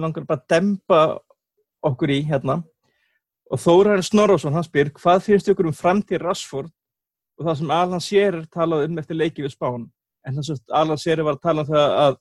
langar 0.00 0.26
bara 0.28 0.40
að 0.40 0.48
dempa 0.54 1.00
okkur 1.86 2.12
í 2.14 2.20
hérna. 2.28 2.60
Og 3.50 3.60
Þóraður 3.60 4.06
Snorrásson 4.06 4.54
hann 4.54 4.66
spyr 4.66 4.92
hvað 4.94 5.24
finnst 5.26 5.48
ykkur 5.50 5.70
um 5.70 5.76
framtíð 5.76 6.22
Rassford 6.22 6.70
og 7.40 7.46
það 7.46 7.56
sem 7.60 7.72
Alan 7.74 8.04
Shearer 8.04 8.44
talaði 8.52 8.90
um 8.90 9.00
eftir 9.02 9.18
leikið 9.18 9.48
við 9.48 9.54
Spán. 9.54 9.86
En 10.26 10.36
þess 10.36 10.54
að 10.54 10.76
Alan 10.80 11.00
Shearer 11.00 11.26
var 11.26 11.38
að 11.38 11.46
tala 11.46 11.64
um 11.64 11.70
það 11.70 11.94
að 12.04 12.18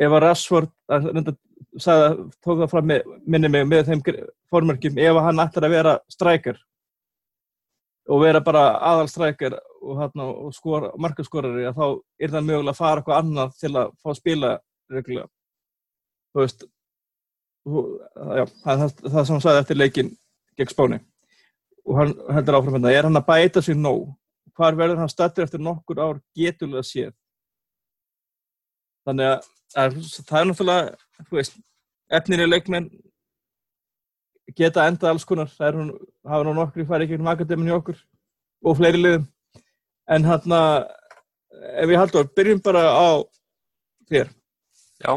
ef 0.00 0.12
að 0.12 0.22
Rassford 0.24 0.70
sagði, 1.80 2.28
tók 2.44 2.60
það 2.62 2.70
fram 2.70 2.90
með, 2.90 3.08
minni 3.26 3.50
mig 3.52 3.66
með 3.68 3.90
þeim 3.90 4.02
formörkjum 4.52 5.00
ef 5.00 5.20
hann 5.26 5.42
ætlar 5.44 5.68
að 5.68 5.74
vera 5.76 5.94
strækjar 6.12 6.60
og 8.10 8.22
vera 8.22 8.42
bara 8.42 8.64
aðalstrækjar 8.92 9.56
og, 9.82 10.02
og 10.18 10.50
skor, 10.56 10.90
markaskorari 11.00 11.70
þá 11.76 11.84
er 12.18 12.34
það 12.34 12.48
mögulega 12.48 12.74
að 12.74 12.80
fara 12.80 13.02
eitthvað 13.02 13.20
annað 13.20 13.54
til 13.60 13.72
að 13.76 13.92
fá 14.02 14.10
að 14.10 14.18
spila 14.18 14.50
reglulega. 14.92 15.28
Þú 16.32 16.42
veist 16.42 16.66
já, 17.62 18.44
það, 18.64 18.84
það 19.06 19.24
sem 19.24 19.34
hann 19.34 19.44
sagði 19.46 19.62
eftir 19.62 19.78
leikin 19.78 20.12
gegn 20.58 20.72
Spáni. 20.72 21.00
Og 21.86 21.98
hann 21.98 22.12
heldur 22.34 22.58
áfram 22.58 22.76
hérna, 22.76 22.92
er 22.94 23.08
hann 23.08 23.18
að 23.18 23.28
bæta 23.28 23.62
sér 23.64 23.78
nóg? 23.78 24.10
Hvar 24.56 24.76
verður 24.76 25.00
hann 25.00 25.10
stættir 25.10 25.46
eftir 25.46 25.62
nokkur 25.62 26.02
ár 26.02 26.20
getulega 26.36 26.84
séð? 26.86 27.14
Þannig 29.06 29.30
að 29.32 29.46
það 29.72 30.40
er 30.40 30.48
náttúrulega 30.50 31.30
veist, 31.32 31.56
efnir 32.12 32.44
í 32.44 32.48
leikmenn 32.48 32.90
geta 34.56 34.86
endað 34.88 35.14
alls 35.14 35.26
konar. 35.28 35.50
Það 35.50 35.68
er 35.68 35.78
hún, 35.80 35.92
hafa 36.28 36.46
nú 36.46 36.54
nokkri 36.56 36.86
farið 36.88 37.08
ekki 37.08 37.20
um 37.20 37.30
akademinni 37.32 37.74
okkur 37.76 38.00
og 38.62 38.78
fleiri 38.78 39.00
liðum. 39.00 39.26
En 40.12 40.26
hann 40.26 40.56
að, 40.56 40.78
ef 41.78 41.90
við 41.90 42.00
haldur, 42.00 42.30
byrjum 42.36 42.62
bara 42.64 42.82
á 42.90 43.08
þér. 44.10 44.32
Já. 45.02 45.12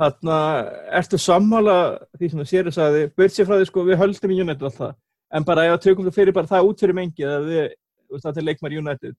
Þannig 0.00 0.32
að, 0.32 0.70
ertu 1.00 1.20
sammála 1.20 1.76
því 2.16 2.30
sem 2.30 2.40
það 2.40 2.50
séri 2.50 2.72
sagði, 2.72 3.02
burt 3.16 3.34
sér 3.34 3.48
frá 3.48 3.58
því 3.58 3.66
sko, 3.68 3.84
við 3.84 4.00
höldum 4.00 4.32
í 4.32 4.38
United 4.40 4.68
alltaf, 4.70 4.94
en 5.36 5.46
bara 5.46 5.66
ef 5.68 5.74
að 5.76 5.82
tökum 5.84 6.06
það 6.08 6.16
fyrir 6.16 6.36
bara 6.36 6.48
það 6.48 6.70
út 6.70 6.84
fyrir 6.84 6.96
mengi, 6.96 7.26
að 7.28 7.50
við, 7.50 7.66
þú 8.08 8.22
það 8.22 8.40
er 8.40 8.46
leikmar 8.48 8.76
United. 8.80 9.18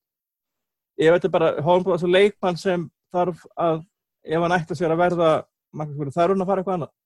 Veit 1.02 1.28
að 1.28 1.34
bara, 1.34 1.52
hóðum 1.62 1.86
bara 1.86 2.02
svo 2.02 2.10
leikmann 2.10 2.58
sem 2.58 2.88
þarf 3.14 3.46
að, 3.54 3.84
ef 4.26 4.44
hann 4.44 4.56
ætti 4.58 4.76
að 4.76 4.82
sér 4.82 4.94
að 4.96 5.02
verða, 5.02 5.30
markaskóri, 5.78 6.14
þarf 6.16 6.36
hann 6.36 6.44
að 6.44 6.52
fara 6.52 6.64
eitthvað 6.64 6.78
annað. 6.80 6.98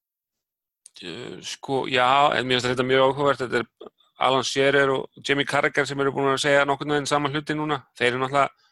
Sko, 1.44 1.86
já, 1.92 2.08
en 2.36 2.48
mér 2.48 2.60
finnst 2.60 2.72
þetta 2.72 2.88
mjög 2.88 3.10
áhugavert. 3.10 3.42
Þetta 3.44 3.62
er 3.62 3.90
Alan 4.26 4.46
Shearer 4.48 4.94
og 4.94 5.26
Jamie 5.28 5.48
Carragher 5.48 5.88
sem 5.88 6.00
eru 6.00 6.14
búin 6.16 6.32
að 6.32 6.44
segja 6.46 6.68
nokkurnu 6.68 6.96
veginn 6.96 7.10
saman 7.10 7.36
hluti 7.36 7.56
núna. 7.58 7.82
Þeir 8.00 8.14
eru 8.14 8.22
náttúrulega, 8.22 8.70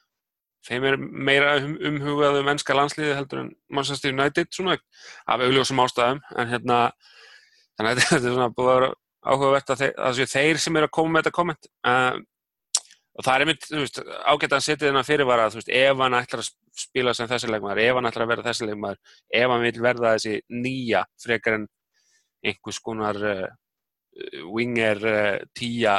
þeim 0.63 0.87
er 0.87 0.97
meira 1.29 1.55
um, 1.59 1.73
umhugað 1.89 2.39
um 2.39 2.51
ennska 2.53 2.77
landsliði 2.77 3.17
heldur 3.17 3.43
en 3.43 3.49
Manchester 3.67 4.15
United 4.15 4.51
svona, 4.55 4.77
af 5.27 5.43
augljósum 5.43 5.83
ástæðum. 5.83 6.21
En 6.39 6.53
hérna, 6.53 6.77
þannig 7.75 7.91
að 7.91 8.03
þetta 8.03 8.21
er 8.21 8.37
svona 8.37 8.51
búið 8.55 8.71
að 8.71 8.79
vera 8.79 8.93
áhugavert 9.23 9.73
að, 9.73 9.83
þeir, 9.83 9.93
að 9.97 10.21
það 10.21 10.37
þeir 10.37 10.61
sem 10.63 10.79
eru 10.79 10.89
að 10.89 10.95
koma 10.99 11.15
með 11.15 11.25
þetta 11.25 11.37
komment. 11.41 11.71
Uh, 11.83 12.23
og 13.13 13.25
það 13.25 13.33
er 13.35 13.45
einmitt, 13.45 13.67
þú 13.69 13.81
veist, 13.83 13.99
ágætt 14.25 14.55
að 14.57 14.65
setja 14.65 14.87
þennan 14.87 15.05
fyrirvara 15.05 15.45
að, 15.45 15.53
þú 15.53 15.61
veist, 15.61 15.71
ef 15.77 16.01
hann 16.01 16.17
ætlar 16.17 16.41
að 16.41 16.49
spila 16.83 17.13
sem 17.13 17.29
þessi 17.29 17.51
leikmaður, 17.51 17.81
ef 17.83 17.99
hann 17.99 18.09
ætlar 18.09 18.25
að 18.25 18.31
verða 18.33 18.45
þessi 18.49 18.69
leikmaður, 18.69 19.15
ef 19.39 19.53
hann 19.53 19.65
vil 19.67 19.81
verða 19.85 20.13
þessi 20.15 20.35
nýja 20.63 21.03
frekar 21.21 21.57
en 21.59 21.67
einhvers 22.43 22.79
konar 22.83 23.19
uh, 23.21 23.47
winger, 24.49 25.05
uh, 25.05 25.47
tíja, 25.55 25.95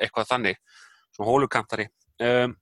eitthvað 0.00 0.30
þannig, 0.32 0.62
svona 1.14 1.30
hólukantari. 1.30 1.88
Um, 2.26 2.58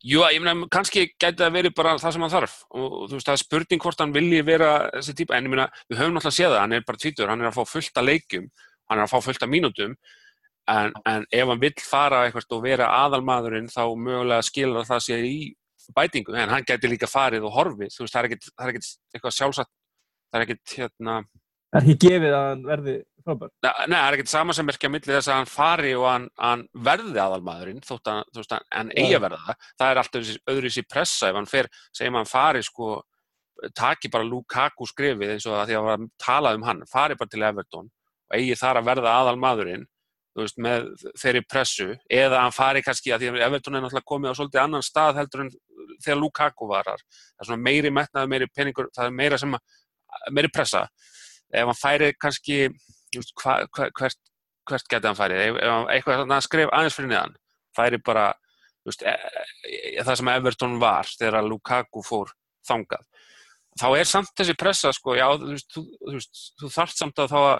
jú, 0.00 0.24
ég 0.32 0.40
meina, 0.40 0.70
kannski 0.72 1.10
gæti 1.12 1.42
það 1.42 1.56
verið 1.60 1.76
bara 1.76 1.96
það 2.00 2.16
sem 2.16 2.24
hann 2.24 2.36
þarf 2.38 2.60
og 2.70 2.92
þú 3.10 3.18
veist, 3.18 3.28
það 3.28 3.36
er 3.36 3.42
spurning 3.42 3.82
hvort 3.82 4.00
hann 4.00 4.14
vilji 4.16 4.44
vera 4.46 4.74
þessi 4.96 5.16
típa, 5.20 5.36
en 5.36 5.48
ég 5.48 5.52
meina, 5.52 5.68
við 5.90 6.00
höfum 6.00 6.16
náttúrulega 6.16 6.38
séð 6.38 6.54
það, 6.54 6.62
hann 6.62 6.78
er 6.78 6.86
bara 6.88 7.02
tvítur, 7.04 7.32
hann 7.32 7.44
er 7.44 7.50
að 7.50 7.58
fá 7.58 7.74
fullt 7.74 8.00
af 8.00 8.06
leikum, 8.06 8.46
hann 8.88 9.02
er 9.02 9.04
að 9.04 9.12
fá 9.12 9.26
fullt 9.26 9.44
af 9.44 9.52
mínútum, 9.52 9.96
en, 10.72 10.92
en 11.06 11.26
ef 11.30 11.52
hann 11.52 11.62
vill 11.62 11.74
fara 11.82 12.24
eitthvað 12.26 12.58
og 12.58 12.64
vera 12.64 12.90
aðalmaðurinn, 13.04 13.70
þá 13.72 13.82
mögulega 13.94 14.46
skilur 14.46 14.88
það 14.88 15.02
sér 15.06 15.26
í 15.26 15.38
bætingu, 15.96 16.34
en 16.34 16.50
hann 16.50 16.66
gæti 16.66 16.90
líka 16.90 17.08
farið 17.10 17.46
og 17.46 17.54
horfið, 17.54 17.92
þú 17.94 18.04
veist, 18.04 18.14
það 18.14 18.22
er 18.22 18.28
ekkert, 18.30 18.48
það 18.52 18.64
er 18.64 18.72
ekkert 18.72 18.92
eitthvað 19.14 19.36
sjálfsagt, 19.36 19.72
það 20.32 20.38
er 20.40 20.46
ekkert, 20.46 20.72
hérna, 20.74 21.18
Það 21.76 21.82
er 21.82 21.92
ekki 21.92 22.08
gefið 22.08 22.34
að 22.36 22.44
hann 22.46 22.62
verði 22.66 22.92
frábær. 23.26 23.50
Nei, 23.66 23.96
það 23.96 24.06
er 24.06 24.16
ekkert 24.16 24.30
sama 24.30 24.54
sem 24.56 24.68
merkja 24.68 24.90
millir 24.92 25.16
þess 25.16 25.28
að 25.28 25.38
hann 25.40 25.50
fari 25.50 25.90
og 25.98 26.06
hann, 26.06 26.28
hann 26.40 26.62
verði 26.86 27.20
aðalmaðurinn 27.20 27.82
þótt 27.84 28.10
að 28.12 28.20
þú 28.30 28.40
veist, 28.42 28.54
hann, 28.76 28.92
eigi 28.94 29.16
að 29.16 29.24
verða 29.26 29.40
það. 29.42 29.66
Það 29.82 29.92
er 29.92 30.00
alltaf 30.02 30.30
öðru 30.54 30.70
í 30.70 30.76
sér 30.76 30.86
pressa 30.94 31.30
ef 31.30 31.40
hann 31.40 31.50
fer, 31.50 31.68
segjum 31.98 32.18
hann 32.20 32.30
fari 32.30 32.62
sko, 32.64 32.92
taki 33.76 34.12
bara 34.14 34.28
Lukaku 34.28 34.88
skrifið 34.88 35.34
eins 35.34 35.48
og 35.50 35.58
að 35.58 35.72
því 35.72 35.78
að 35.80 35.90
hann 35.90 36.08
talað 36.22 36.60
um 36.60 36.66
hann, 36.70 36.82
fari 36.92 37.18
bara 37.18 37.34
til 37.34 37.44
Everton 37.50 37.90
og 37.90 38.38
eigi 38.38 38.58
þar 38.62 38.80
að 38.80 38.88
verða 38.92 39.16
aðalmaðurinn, 39.20 39.86
veist, 40.44 40.58
með 40.60 40.90
þeirri 41.20 41.42
pressu, 41.48 41.88
eða 42.12 42.42
hann 42.42 42.54
fari 42.54 42.82
kannski 42.84 43.14
að 43.14 43.24
því 43.24 43.30
að 43.32 43.40
Everton 43.46 43.78
er 43.78 43.84
náttúrulega 43.84 44.10
komið 44.10 44.34
á 44.34 44.38
svolítið 44.38 44.62
annan 44.62 44.84
stað 44.84 45.22
heldur 45.22 45.44
en 45.46 45.50
þegar 46.04 46.20
Lukaku 46.20 46.68
varar. 46.68 47.02
Það 47.08 47.44
er 47.44 47.50
svona 47.50 47.64
meiri 47.68 47.92
metnaði, 47.94 48.32
meiri 48.34 48.50
peningur, 48.52 48.90
það 48.96 49.08
er 49.08 49.16
meira 49.16 49.40
sem 49.40 49.56
meiri 50.36 50.52
pressa. 50.52 50.86
Ef 51.52 51.70
hann 51.70 51.78
færi 51.78 52.12
kannski 52.20 52.60
just, 53.14 53.32
hva, 53.40 53.62
hva, 53.70 53.88
hvert, 53.96 54.20
hvert 54.68 54.92
geti 54.92 55.08
hann 55.08 55.18
færið? 55.18 55.42
Ef, 55.46 55.60
ef 55.62 55.72
hann 55.72 55.90
eitthvað 55.94 56.24
að 56.26 56.46
skrif 56.48 56.72
aðeins 56.74 56.98
fyrir 56.98 57.12
neðan 57.14 57.36
færi 57.76 58.00
bara 58.04 58.30
just, 58.86 59.02
e, 59.02 59.14
e, 59.68 60.02
það 60.02 60.18
sem 60.20 60.32
Everton 60.32 60.76
var 60.82 61.08
þegar 61.10 61.46
Lukaku 61.46 62.04
fór 62.06 62.32
þangað. 62.68 63.04
Þá 63.76 63.88
er 63.98 64.08
samt 64.08 64.32
þessi 64.38 64.56
pressa 64.56 64.92
sko, 64.96 65.16
já, 65.18 65.26
þú, 65.40 65.56
þú, 65.74 65.82
þú, 66.00 66.20
þú 66.62 66.70
þarft 66.72 67.00
samt 67.00 67.24
að 67.24 67.34
þá 67.34 67.40
að 67.40 67.56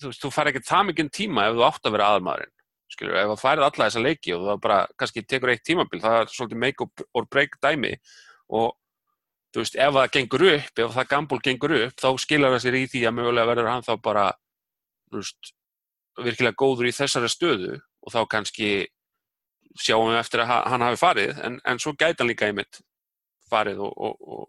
þú 0.00 0.32
fær 0.34 0.50
ekki 0.50 0.64
það 0.66 0.88
mikið 0.90 1.10
tíma 1.14 1.48
ef 1.48 1.56
þú 1.56 1.64
átt 1.68 1.88
að 1.88 1.96
vera 1.96 2.10
aðalmaðurinn 2.12 2.54
skilur, 2.92 3.16
ef 3.16 3.32
það 3.32 3.40
færið 3.40 3.66
alla 3.66 3.88
þessa 3.88 4.04
leiki 4.04 4.34
og 4.36 4.46
það 4.46 4.62
bara 4.66 4.78
kannski 5.00 5.24
tekur 5.24 5.52
eitt 5.52 5.64
tímabil, 5.66 6.00
það 6.02 6.18
er 6.18 6.30
svolítið 6.32 6.62
make 6.62 6.86
or 7.12 7.28
break 7.30 7.58
dæmi 7.64 7.92
og 8.52 8.72
þú 9.52 9.62
veist, 9.62 9.76
ef 9.76 9.96
það 9.96 10.12
gengur 10.16 10.46
upp, 10.48 10.72
ef 10.84 10.94
það 10.96 11.10
gamból 11.10 11.40
gengur 11.44 11.76
upp, 11.78 11.96
þá 12.00 12.08
skilar 12.20 12.54
það 12.54 12.64
sér 12.64 12.78
í 12.78 12.86
því 12.92 13.04
að 13.08 13.16
mögulega 13.18 13.50
verður 13.50 13.70
hann 13.72 13.86
þá 13.86 13.92
bara, 14.04 14.26
þú 15.10 15.20
veist, 15.20 15.52
virkilega 16.22 16.60
góður 16.60 16.88
í 16.88 16.94
þessari 16.96 17.30
stöðu 17.32 17.76
og 17.80 18.14
þá 18.14 18.20
kannski 18.34 18.70
sjáum 19.80 20.10
við 20.10 20.20
eftir 20.20 20.42
að 20.44 20.54
hann 20.72 20.84
hafi 20.84 21.00
farið, 21.00 21.36
en, 21.46 21.60
en 21.68 21.80
svo 21.80 21.94
gæti 21.96 22.20
hann 22.20 22.32
líka 22.32 22.48
einmitt 22.48 22.80
farið 23.52 23.84
og, 23.84 23.92
og, 23.96 24.32
og, 24.36 24.48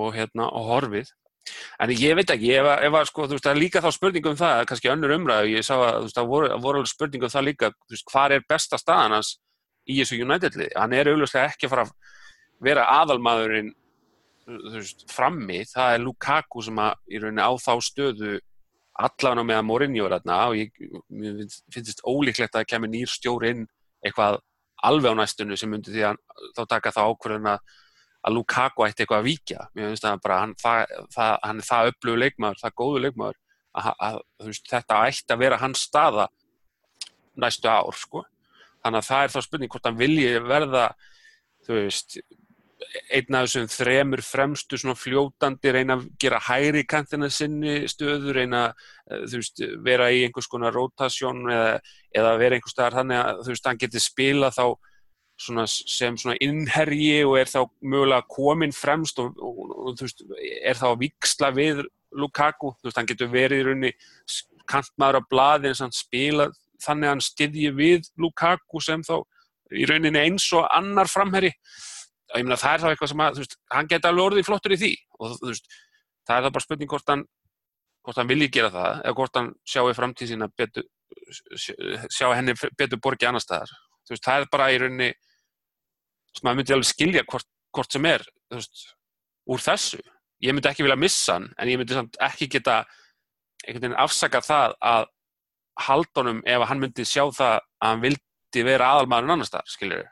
og 0.00 0.14
hérna, 0.16 0.48
horfið. 0.68 1.12
En 1.80 1.90
ég 1.94 2.16
veit 2.18 2.30
ekki, 2.30 2.50
ef 2.60 2.68
að, 2.68 2.84
ef 2.86 2.96
að 2.98 3.06
sko, 3.08 3.26
þú 3.26 3.36
veist, 3.36 3.46
það 3.46 3.54
er 3.54 3.60
líka 3.60 3.82
þá 3.82 3.90
spurningum 3.96 4.34
um 4.34 4.38
það, 4.40 4.64
kannski 4.70 4.90
önnur 4.92 5.14
umræðu, 5.16 5.52
ég 5.54 5.66
sá 5.66 5.74
að, 5.76 5.94
þú 5.96 6.06
veist, 6.06 6.18
það 6.18 6.30
voru, 6.30 6.50
voru 6.66 6.80
alveg 6.82 6.92
spurningum 6.92 7.30
um 7.30 7.34
það 7.34 7.46
líka, 7.48 7.70
þú 7.72 7.96
veist, 7.96 8.06
hvað 8.12 8.34
er 8.36 8.46
besta 8.52 8.80
staðan 8.80 9.16
hans 9.16 9.30
í 9.88 9.96
þessu 9.98 10.20
United-lið? 10.20 10.74
Hann 10.76 10.96
er 10.96 11.10
auðvitað 11.10 11.46
ekki 11.48 11.66
að 11.68 11.74
fara 11.74 11.86
að 11.88 11.94
vera 12.60 12.86
aðalmaðurinn 13.00 13.72
veist, 14.76 15.06
frammi, 15.10 15.64
það 15.70 15.96
er 15.96 16.04
Lukaku 16.04 16.64
sem 16.66 16.80
að 16.82 16.94
í 17.08 17.20
rauninni 17.22 17.44
á 17.44 17.52
þá 17.60 17.72
stöðu 17.84 18.38
allan 19.00 19.40
á 19.40 19.44
meðan 19.46 19.68
Mourinho 19.68 20.06
er 20.06 20.16
þarna 20.18 20.38
og 20.50 20.58
ég 20.58 20.80
finnst 21.72 22.02
ólíklegt 22.04 22.54
að 22.54 22.60
það 22.60 22.70
kemur 22.74 22.92
nýr 22.92 23.10
stjóri 23.10 23.52
inn 23.54 23.66
eitthvað 24.04 24.40
alveg 24.84 25.14
á 25.16 25.20
næstunni 25.20 25.58
sem 25.60 25.70
myndi 25.70 25.94
því 25.94 26.04
að 26.10 26.20
þá 26.56 26.62
taka 26.74 26.92
það 26.96 27.12
ákveðin 27.12 27.50
að 27.52 27.78
að 28.20 28.36
Lukaku 28.36 28.84
ætti 28.86 29.04
eitthvað 29.04 29.22
að 29.22 29.28
víkja 29.28 29.68
mér 29.74 29.90
finnst 29.90 30.06
það 30.06 30.24
bara, 30.24 30.40
hann, 30.44 30.56
það, 30.60 30.96
það, 31.14 31.36
hann 31.46 31.62
er 31.62 31.68
það 31.68 31.92
upplögu 31.92 32.22
leikmaður, 32.24 32.60
það 32.60 32.76
góðu 32.82 33.04
leikmaður 33.06 33.38
að, 33.70 33.88
að, 34.08 34.18
veist, 34.48 34.66
þetta 34.70 34.98
ætti 35.06 35.34
að 35.34 35.44
vera 35.44 35.60
hans 35.60 35.86
staða 35.88 36.26
næstu 37.40 37.70
ár 37.70 37.96
sko. 37.96 38.24
þannig 38.82 39.00
að 39.00 39.08
það 39.08 39.24
er 39.24 39.34
þá 39.34 39.40
spurning 39.46 39.72
hvort 39.72 39.88
hann 39.88 40.00
vilji 40.00 40.34
verða 40.44 40.84
þú 41.66 41.78
veist 41.78 42.20
einn 43.12 43.36
af 43.36 43.46
þessum 43.46 43.66
þremur 43.70 44.22
fremstu 44.24 44.78
fljótandi 44.96 45.72
reyna 45.74 45.98
að 45.98 46.06
gera 46.20 46.40
hæri 46.40 46.84
kantina 46.88 47.28
sinni 47.30 47.88
stöður, 47.88 48.38
reyna 48.38 48.62
veist, 49.06 49.60
vera 49.84 50.10
í 50.10 50.24
einhvers 50.24 50.48
konar 50.50 50.74
rotasjón 50.74 51.44
eða, 51.52 51.74
eða 52.16 52.36
vera 52.40 52.56
einhvers 52.56 52.74
staðar 52.74 53.00
þannig 53.00 53.20
að 53.20 53.42
þú 53.44 53.52
veist, 53.54 53.68
hann 53.68 53.82
getur 53.84 54.04
spila 54.04 54.50
þá 54.54 54.64
svona, 55.40 55.66
sem 55.68 56.18
svona 56.20 56.36
innherji 56.44 57.22
og 57.24 57.38
er 57.40 57.50
þá 57.50 57.60
mögulega 57.80 58.28
komin 58.30 58.74
fremst 58.76 59.20
og, 59.22 59.38
og, 59.40 59.60
og 59.72 60.00
veist, 60.00 60.24
er 60.60 60.78
þá 60.78 60.90
að 60.92 61.00
viksla 61.06 61.52
við 61.56 61.84
Lukaku, 62.20 62.74
þú 62.80 62.88
veist, 62.88 62.98
hann 62.98 63.08
getur 63.08 63.30
verið 63.32 63.62
í 63.62 63.66
rauninni 63.68 63.92
kantmaður 64.70 65.22
á 65.22 65.28
bladi 65.30 65.70
eins 65.70 65.80
og 65.80 65.88
hann 65.88 65.96
spila 65.96 66.48
þannig 66.82 67.08
að 67.08 67.14
hann 67.14 67.24
styðji 67.24 67.70
við 67.76 68.10
Lukaku 68.20 68.82
sem 68.84 69.04
þá 69.06 69.16
í 69.70 69.86
rauninni 69.86 70.24
eins 70.26 70.48
og 70.56 70.66
annar 70.74 71.10
framherri 71.10 71.52
og 72.30 72.38
ég 72.38 72.46
meina 72.46 72.58
það 72.60 72.74
er 72.74 72.82
þá 72.82 72.88
eitthvað 72.90 73.12
sem 73.12 73.22
að, 73.24 73.38
veist, 73.42 73.56
hann 73.74 73.90
geta 73.90 74.10
alveg 74.10 74.26
orðið 74.28 74.46
flottur 74.46 74.74
í 74.74 74.78
því. 74.80 74.90
Og 75.18 75.36
veist, 75.42 75.70
það 76.28 76.36
er 76.36 76.46
þá 76.46 76.54
bara 76.56 76.64
spurning 76.66 76.90
hvort 76.90 77.12
hann, 77.12 77.24
hvort 78.06 78.20
hann 78.20 78.30
vilji 78.30 78.50
gera 78.54 78.70
það 78.74 79.00
eða 79.00 79.16
hvort 79.18 79.38
hann 79.40 79.50
sjáu 79.72 79.94
framtíð 79.96 80.32
sína 80.32 80.50
betur, 80.60 80.86
sjá 82.14 82.28
henni 82.36 82.54
betur 82.78 83.02
borgi 83.02 83.28
annar 83.28 83.42
staðar, 83.42 83.72
þú 84.06 84.14
veist, 84.14 84.26
það 84.26 84.44
er 84.44 84.52
bara 84.52 84.70
í 84.70 84.78
rauninni, 84.82 85.10
sem 86.36 86.46
maður 86.46 86.60
myndi 86.60 86.76
alveg 86.76 86.90
skilja 86.90 87.24
hvort, 87.28 87.48
hvort 87.74 87.92
sem 87.94 88.08
er, 88.10 88.24
veist, 88.52 88.86
úr 89.50 89.62
þessu, 89.62 90.00
ég 90.44 90.54
myndi 90.56 90.70
ekki 90.70 90.86
vilja 90.86 90.98
missa 91.00 91.38
hann, 91.38 91.50
en 91.58 91.70
ég 91.70 91.80
myndi 91.80 91.96
samt 91.96 92.18
ekki 92.22 92.50
geta 92.56 92.82
einhvern 93.66 93.90
veginn 93.90 94.00
afsaka 94.00 94.40
það 94.44 94.78
að 94.92 95.10
haldunum 95.86 96.40
ef 96.48 96.64
hann 96.68 96.80
myndi 96.82 97.06
sjá 97.08 97.24
það 97.28 97.58
að 97.58 97.88
hann 97.88 98.02
vildi 98.06 98.64
vera 98.66 98.94
aðalmaðurinn 98.94 99.36
annar 99.36 99.48
staðar, 99.48 99.70
skiljur 99.70 100.08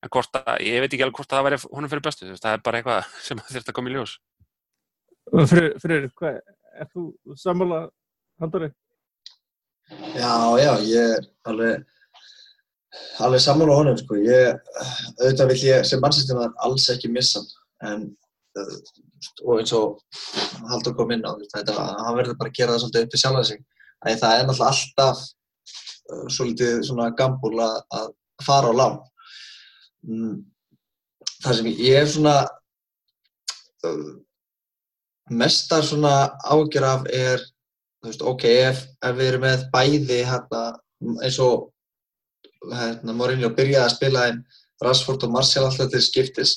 en 0.00 0.12
hvort 0.12 0.36
að, 0.40 0.52
ég 0.64 0.80
veit 0.82 0.92
ekki 0.92 1.04
alveg 1.04 1.18
hvort 1.18 1.32
að 1.32 1.38
það 1.38 1.46
væri 1.46 1.60
honum 1.68 1.92
fyrir 1.92 2.04
bestu, 2.06 2.28
það 2.32 2.54
er 2.56 2.62
bara 2.64 2.80
eitthvað 2.80 3.08
sem 3.26 3.42
þurft 3.50 3.72
að 3.72 3.76
koma 3.76 3.90
í 3.90 3.96
ljós. 3.96 4.16
Fyrir, 5.30 5.72
fyrir 5.82 6.06
hvað, 6.18 6.38
er 6.80 6.90
þú 6.90 7.06
sammála 7.38 7.80
handari? 8.40 8.70
Já, 10.14 10.32
já, 10.62 10.72
ég 10.86 11.16
er 11.18 11.26
alveg 11.50 11.84
alveg 13.24 13.42
sammála 13.44 13.76
honum, 13.78 13.98
sko 13.98 14.18
ég, 14.20 14.56
auðvitað 15.20 15.52
vil 15.52 15.60
ég 15.68 15.84
sem 15.88 16.02
mannsýstum 16.02 16.40
alls 16.46 16.88
ekki 16.92 17.12
missa 17.12 17.42
en 17.86 18.08
og 19.44 19.60
eins 19.60 19.72
og 19.76 20.00
Haldur 20.70 20.96
kom 20.96 21.12
inn 21.14 21.22
á 21.22 21.32
þetta, 21.52 21.76
hann 21.76 22.16
verður 22.16 22.38
bara 22.40 22.50
að 22.50 22.56
gera 22.56 22.74
það 22.74 22.82
svolítið 22.84 23.04
upp 23.04 23.12
til 23.12 23.20
sjálf 23.22 23.46
sig, 23.46 23.60
að 24.00 24.18
það 24.22 24.34
er 24.38 24.48
náttúrulega 24.48 24.72
alltaf 24.74 25.20
uh, 26.10 26.26
svolítið 26.32 26.82
svona 26.88 27.10
gambúl 27.18 27.54
að 27.62 28.10
fara 28.42 28.72
á 28.72 28.78
lán 28.80 28.98
Mm. 30.00 30.46
það 31.44 31.56
sem 31.58 31.66
ég 31.76 31.98
er 32.00 32.06
svona 32.08 32.36
mestar 35.30 35.84
svona 35.84 36.12
ágjör 36.40 36.86
af 36.88 37.04
er, 37.12 37.42
þú 38.00 38.08
veist, 38.08 38.24
ok, 38.32 38.46
ef, 38.70 38.80
ef 39.04 39.18
við 39.18 39.28
erum 39.28 39.44
með 39.44 39.66
bæði 39.74 40.22
hérna, 40.30 40.62
eins 41.20 41.36
og 41.44 41.68
hérna, 42.68 43.14
Mourinho 43.16 43.50
byrjaði 43.56 43.84
að 43.86 43.94
spila 43.94 44.26
einn 44.28 44.42
Rashford 44.84 45.24
og 45.26 45.32
Martial 45.34 45.66
alltaf 45.66 45.90
til 45.92 46.02
skiptis 46.04 46.54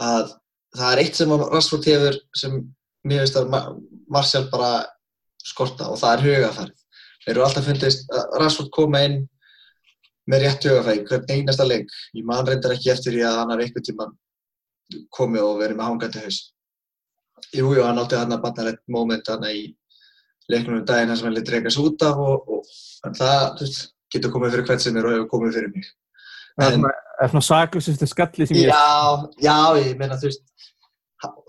að 0.00 0.30
það 0.76 0.92
er 0.92 1.02
eitt 1.04 1.18
sem 1.18 1.32
Rashford 1.40 1.88
hefur 1.90 2.18
sem 2.38 2.56
mér 3.06 3.24
finnst 3.24 3.38
að 3.40 3.50
Ma- 3.52 3.66
Martial 4.10 4.46
bara 4.52 4.72
skorta 5.40 5.88
og 5.90 5.98
það 6.00 6.14
er 6.16 6.24
hugafærið. 6.26 6.76
Þeir 7.24 7.34
eru 7.34 7.44
alltaf 7.46 7.66
fundist 7.68 8.10
að 8.16 8.38
Rashford 8.42 8.70
koma 8.74 9.02
inn 9.06 9.18
með 10.30 10.44
rétt 10.44 10.66
hugafæri, 10.68 11.04
hvern 11.08 11.32
einasta 11.34 11.66
leik. 11.66 11.90
Ég 12.14 12.26
man 12.26 12.46
reyndar 12.46 12.74
ekki 12.76 12.92
eftir 12.92 13.16
því 13.16 13.24
að 13.26 13.38
hann 13.40 13.52
hafi 13.54 13.66
einhvern 13.66 13.86
tíman 13.88 14.16
komið 15.16 15.46
og 15.46 15.60
verið 15.62 15.78
með 15.78 15.88
hangandi 15.90 16.24
haus. 16.24 16.40
Jú, 17.56 17.70
jú, 17.74 17.82
hann 17.86 17.98
átti 17.98 18.18
hann 18.18 18.34
að 18.36 18.42
banna 18.44 18.66
rétt 18.68 18.82
moment 18.90 19.30
hann 19.32 19.46
í 19.48 19.62
leiknum 20.50 20.80
um 20.80 20.84
daginn 20.86 21.10
þar 21.10 21.18
sem 21.20 21.28
hann 21.28 21.36
lítið 21.38 21.56
reykast 21.56 21.80
út 21.82 22.04
af 22.06 22.20
og, 22.20 22.50
og 22.50 23.16
það 23.16 23.44
þú 23.58 23.66
veist, 23.66 23.82
getur 24.12 24.32
komið 24.34 24.56
fyrir 24.56 24.68
hvern 24.68 24.82
sem 24.82 24.96
er 24.96 25.06
og 25.08 25.14
hefur 25.16 25.28
komið 25.34 25.58
fyrir 25.58 25.74
mig. 25.74 25.86
Það 26.58 26.66
En- 26.66 26.80
svona, 26.80 26.94
er 27.22 27.30
svona 27.32 27.46
saklusistu 27.46 28.08
skalli 28.10 28.46
sem 28.46 28.56
ég 28.56 28.72
Já, 28.72 29.30
já, 29.40 29.58
ég 29.78 29.98
meina 30.00 30.18
þú 30.18 30.30
veist, 30.30 30.44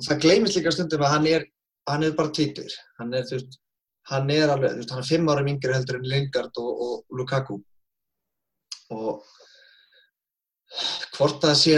það 0.08 0.22
gleymist 0.26 0.60
líka 0.60 0.72
stundum 0.76 1.04
að 1.08 1.14
hann 1.16 1.28
er, 1.32 1.46
hann 1.90 2.04
er 2.04 2.16
bara 2.18 2.34
tvítur. 2.36 2.72
Hann 3.00 3.14
er, 3.14 3.26
þú 3.28 3.40
veist, 3.40 3.60
hann 4.12 4.30
er 4.30 4.54
alveg, 4.54 4.76
þú 4.76 4.84
veist, 4.84 4.94
hann 4.96 5.04
er 5.04 5.10
fimm 5.10 5.32
árum 5.34 5.52
yngri 5.52 5.76
heldur 5.76 6.00
en 6.00 6.10
Lingard 6.14 6.62
og, 6.62 6.86
og 6.86 7.18
Lukaku. 7.18 7.60
Og 8.92 9.24
hvort 11.18 11.42
það 11.44 11.58
sé, 11.60 11.76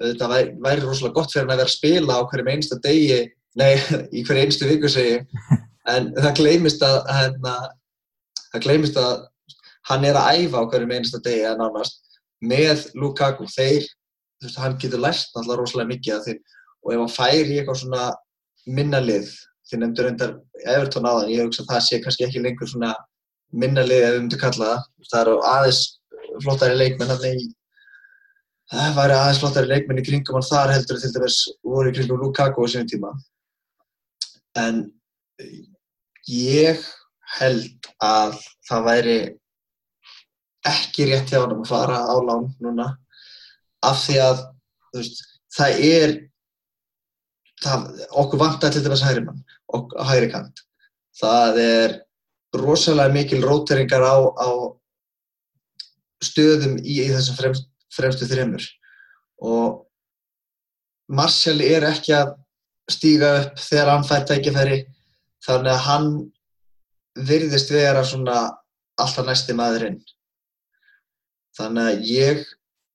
þetta 0.00 0.30
væri, 0.30 0.56
væri 0.64 0.84
rosalega 0.84 1.18
gott 1.18 1.32
fyrir 1.32 1.44
hann 1.44 1.54
að 1.54 1.62
vera 1.62 1.70
að 1.70 1.76
spila 1.76 2.18
á 2.18 2.26
hverjum 2.30 2.50
einsta 2.54 2.80
degi, 2.82 3.20
nei, 3.60 3.72
í 4.16 4.24
hverju 4.24 4.46
einstu 4.46 4.70
viku 4.70 4.90
segi, 4.90 5.20
en 5.94 6.10
það 6.16 6.36
gleymist 6.40 6.84
að, 6.86 6.98
hérna, 7.10 7.54
það 8.52 8.66
gleymist 8.66 9.00
að 9.00 9.14
hann 9.88 10.04
er 10.08 10.18
að 10.18 10.40
æfa 10.42 10.62
á 10.62 10.68
hverjum 10.72 10.94
einsta 10.96 11.20
degi 11.24 11.46
að 11.48 11.60
nánast 11.60 12.20
með 12.44 12.86
Lukaku, 12.98 13.46
þeir, 13.48 13.86
þú 14.40 14.48
veist, 14.48 14.60
hann 14.60 14.76
getur 14.80 15.02
lært 15.02 15.32
náttúrulega 15.32 15.60
rosalega 15.60 15.90
mikið 15.92 16.14
af 16.16 16.28
þeim 16.28 16.40
og 16.84 16.92
ef 16.92 17.02
hann 17.02 17.14
fær 17.14 17.50
í 17.50 17.58
eitthvað 17.58 17.80
svona 17.80 18.04
minna 18.64 19.00
lið, 19.00 19.28
þið 19.68 19.82
nefndur 19.82 20.08
reyndar 20.08 20.32
Everton 20.64 21.08
áðan, 21.08 21.32
ég 21.32 21.44
hugsa 21.44 21.64
að 21.64 21.72
það 21.72 21.84
sé 21.88 22.00
kannski 22.04 22.26
ekki 22.28 22.44
lengur 22.44 22.70
svona 22.70 22.94
minna 23.52 23.84
lið 23.84 24.02
ef 24.06 24.14
við 24.14 24.22
myndum 24.22 24.42
kalla 24.42 24.70
það, 24.70 24.88
það 25.10 25.20
eru 25.22 25.36
aðeins 25.52 25.82
flottari 26.42 26.80
leikmenn 26.80 27.12
hann 27.12 27.28
í 27.28 27.46
það 28.72 28.98
væri 28.98 29.16
aðeins 29.18 29.40
flottari 29.42 29.70
leikmenn 29.70 30.00
í 30.00 30.06
kringum 30.08 30.38
hann 30.38 30.48
þar 30.48 30.74
heldur 30.74 30.98
en 30.98 31.04
til 31.04 31.14
dæmis 31.14 31.38
voru 31.62 31.92
í 31.92 31.96
kringum 31.96 32.20
Lukaku 32.22 32.64
á 32.64 32.66
sínum 32.72 32.90
tíma. 32.90 33.12
En 34.58 34.84
ég 36.30 36.84
held 37.38 37.88
að 38.02 38.38
það 38.68 38.86
væri 38.88 39.18
ekki 40.68 41.08
rétt 41.10 41.32
hjá 41.32 41.40
hann 41.42 41.56
að 41.56 41.68
fara 41.68 41.98
á 42.08 42.14
lán 42.24 42.48
núna 42.62 42.88
af 43.84 44.00
því 44.04 44.20
að 44.24 44.44
veist, 44.96 45.20
það 45.52 45.82
er 45.88 46.14
það, 47.64 47.84
okkur 48.22 48.40
vantar 48.40 48.72
til 48.72 48.84
dæmis 48.84 49.04
hægri 49.04 49.26
mann 49.26 49.42
og 49.74 49.92
hægri 50.08 50.30
kant. 50.32 50.64
Það 51.20 51.60
er 51.64 51.98
rosalega 52.54 53.12
mikil 53.14 53.42
róteringar 53.44 54.02
á, 54.02 54.16
á 54.34 54.48
stöðum 56.24 56.78
í, 56.80 57.02
í 57.04 57.10
þessum 57.12 57.38
fremst, 57.38 57.68
fremstu 57.94 58.28
þreymur 58.30 58.64
og 59.44 59.82
Marshall 61.14 61.60
er 61.60 61.84
ekki 61.90 62.14
að 62.16 62.34
stíga 62.90 63.30
upp 63.42 63.60
þegar 63.60 63.90
hann 63.92 64.06
fær 64.08 64.24
tækifæri 64.28 64.78
þannig 65.44 65.72
að 65.72 65.84
hann 65.88 66.08
virðist 67.28 67.72
vera 67.74 68.04
svona 68.06 68.38
alltaf 69.00 69.26
næsti 69.26 69.56
maðurinn 69.56 69.98
þannig 71.58 71.90
að 71.90 72.08
ég 72.10 72.44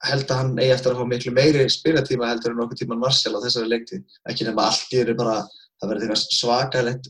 held 0.09 0.31
að 0.31 0.41
hann 0.41 0.51
eigi 0.59 0.73
eftir 0.73 0.93
að 0.93 1.01
fá 1.01 1.07
miklu 1.11 1.31
meiri 1.35 1.63
spilatíma 1.71 2.29
heldur 2.29 2.53
en 2.53 2.61
okkur 2.63 2.79
tíman 2.79 3.01
Marcel 3.01 3.35
á 3.35 3.43
þessari 3.43 3.71
leikti 3.73 3.99
ekki 4.31 4.47
nema 4.47 4.67
allt 4.69 4.93
í 4.95 5.01
eru 5.01 5.15
bara 5.19 5.41
það 5.79 5.93
verður 5.93 6.21
svakalegt 6.23 7.09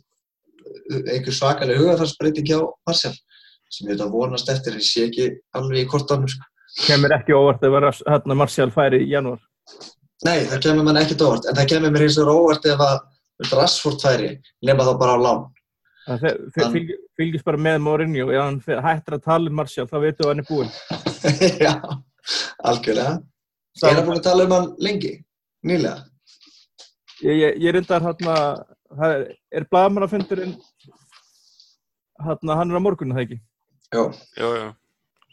einhver 0.90 1.36
svakaleg 1.36 1.82
hugafarsbreyting 1.82 2.50
hjá 2.50 2.60
Marcel 2.88 3.14
sem 3.70 3.86
ég 3.86 3.94
veit 3.94 4.06
að 4.06 4.16
vonast 4.16 4.50
eftir 4.50 4.80
ég 4.80 4.86
sé 4.86 5.06
ekki 5.08 5.30
alveg 5.58 5.84
í 5.84 5.90
kortanum 5.90 6.30
sko. 6.30 6.46
kemur 6.88 7.14
ekki 7.14 7.38
óvart 7.38 7.64
að 7.64 7.76
vera 7.78 7.94
hérna 8.00 8.38
Martial 8.38 8.72
færi 8.74 9.04
í 9.06 9.12
janúar. 9.14 9.42
Nei, 10.26 10.46
það 10.50 10.64
kemur 10.66 10.88
mann 10.88 11.00
ekkert 11.02 11.24
óvart 11.26 11.46
en 11.50 11.58
það 11.58 11.70
kemur 11.74 11.94
mér 11.94 12.08
eins 12.08 12.18
og 12.22 12.34
óvart 12.34 12.66
ef 12.66 12.84
að 12.86 13.54
Rashford 13.54 14.02
færi 14.04 14.32
nema 14.66 14.88
þá 14.88 14.94
bara 15.00 15.16
á 15.16 15.20
lán 15.22 15.46
Það 16.10 16.22
fe- 16.24 16.36
fe- 16.56 16.64
Hann- 16.64 16.74
fylg- 16.74 17.00
fylgist 17.20 17.46
bara 17.46 17.60
með 17.62 17.80
Mourinho 17.86 18.24
og 18.28 18.32
ef 18.34 18.42
hann 18.42 18.60
hættir 18.88 19.16
að 19.20 19.26
tala 19.28 19.50
um 19.52 19.58
Martial 19.60 19.86
þá 19.90 19.98
veitum 20.02 20.24
við 20.24 20.26
að 20.26 20.32
hann 20.32 20.42
er 20.44 20.48
búinn. 20.50 20.72
Já, 21.66 21.74
algjörlega 22.72 23.14
Ég 23.80 23.92
er 24.00 24.06
búin 24.08 24.18
að 24.18 24.24
tala 24.26 24.46
um 24.48 24.56
hann 24.58 24.70
lengi, 24.88 25.12
nýlega 25.70 26.00
Ég, 27.22 27.36
ég, 27.44 27.60
ég 27.68 27.74
reyndar 27.76 28.02
hérna, 28.08 28.34
það 28.96 29.14
er, 29.20 29.24
er 29.60 29.66
blagamannafundurinn, 29.70 30.54
hérna, 32.26 32.56
hann 32.60 32.72
er 32.72 32.80
á 32.80 32.82
morgun, 32.84 33.12
er 33.12 33.18
það 33.20 33.26
ekki? 33.28 33.40
Já, 33.92 34.04
Jú, 34.40 34.50
jú. 34.56 34.70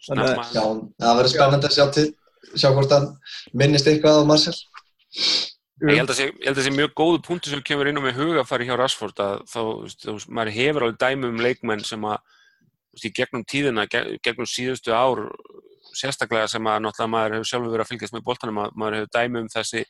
Þannig 0.06 0.30
að- 0.32 0.54
já, 0.56 0.64
það 1.02 1.16
verður 1.20 1.32
spennandi 1.32 1.68
að 1.70 1.76
sjá 1.76 1.84
til 1.96 2.06
sjá 2.56 2.68
hvort 2.74 2.92
hann 2.94 3.06
minnist 3.54 3.86
eitthvað 3.90 4.18
á 4.22 4.28
Marcel 5.76 5.92
Ég 5.92 5.98
held 6.00 6.10
að 6.10 6.16
sé, 6.16 6.26
ég 6.30 6.46
held 6.48 6.58
að 6.60 6.64
sé 6.66 6.72
mjög 6.72 6.92
góðu 6.96 7.18
punktu 7.26 7.50
sem 7.52 7.60
kemur 7.66 7.88
inn 7.90 7.98
á 8.00 8.02
með 8.06 8.16
hugafæri 8.20 8.64
hjá 8.68 8.76
Rashford 8.80 9.18
að 9.20 9.42
þá, 9.52 9.60
þú 10.00 10.14
veist, 10.16 10.28
maður 10.32 10.52
hefur 10.56 10.86
alveg 10.86 10.98
dæmi 11.02 11.28
um 11.28 11.42
leikmenn 11.44 11.84
sem 11.84 12.06
að, 12.08 12.22
þú 12.24 12.96
veist, 12.96 13.04
í 13.04 13.12
gegnum 13.18 13.44
tíðina, 13.44 13.84
ge- 13.92 14.16
gegnum 14.24 14.48
síðustu 14.48 14.94
ár, 14.96 15.20
sérstaklega 15.96 16.48
sem 16.48 16.64
að 16.68 16.80
náttúrulega 16.86 17.12
maður 17.12 17.36
hefur 17.36 17.50
sjálfur 17.50 17.74
verið 17.74 17.84
að 17.84 17.90
fylgjast 17.92 18.16
með 18.16 18.24
boltanum 18.30 18.62
að 18.64 18.74
maður 18.80 18.96
hefur 19.02 19.12
dæmi 19.18 19.42
um 19.42 19.50
þessi, 19.52 19.82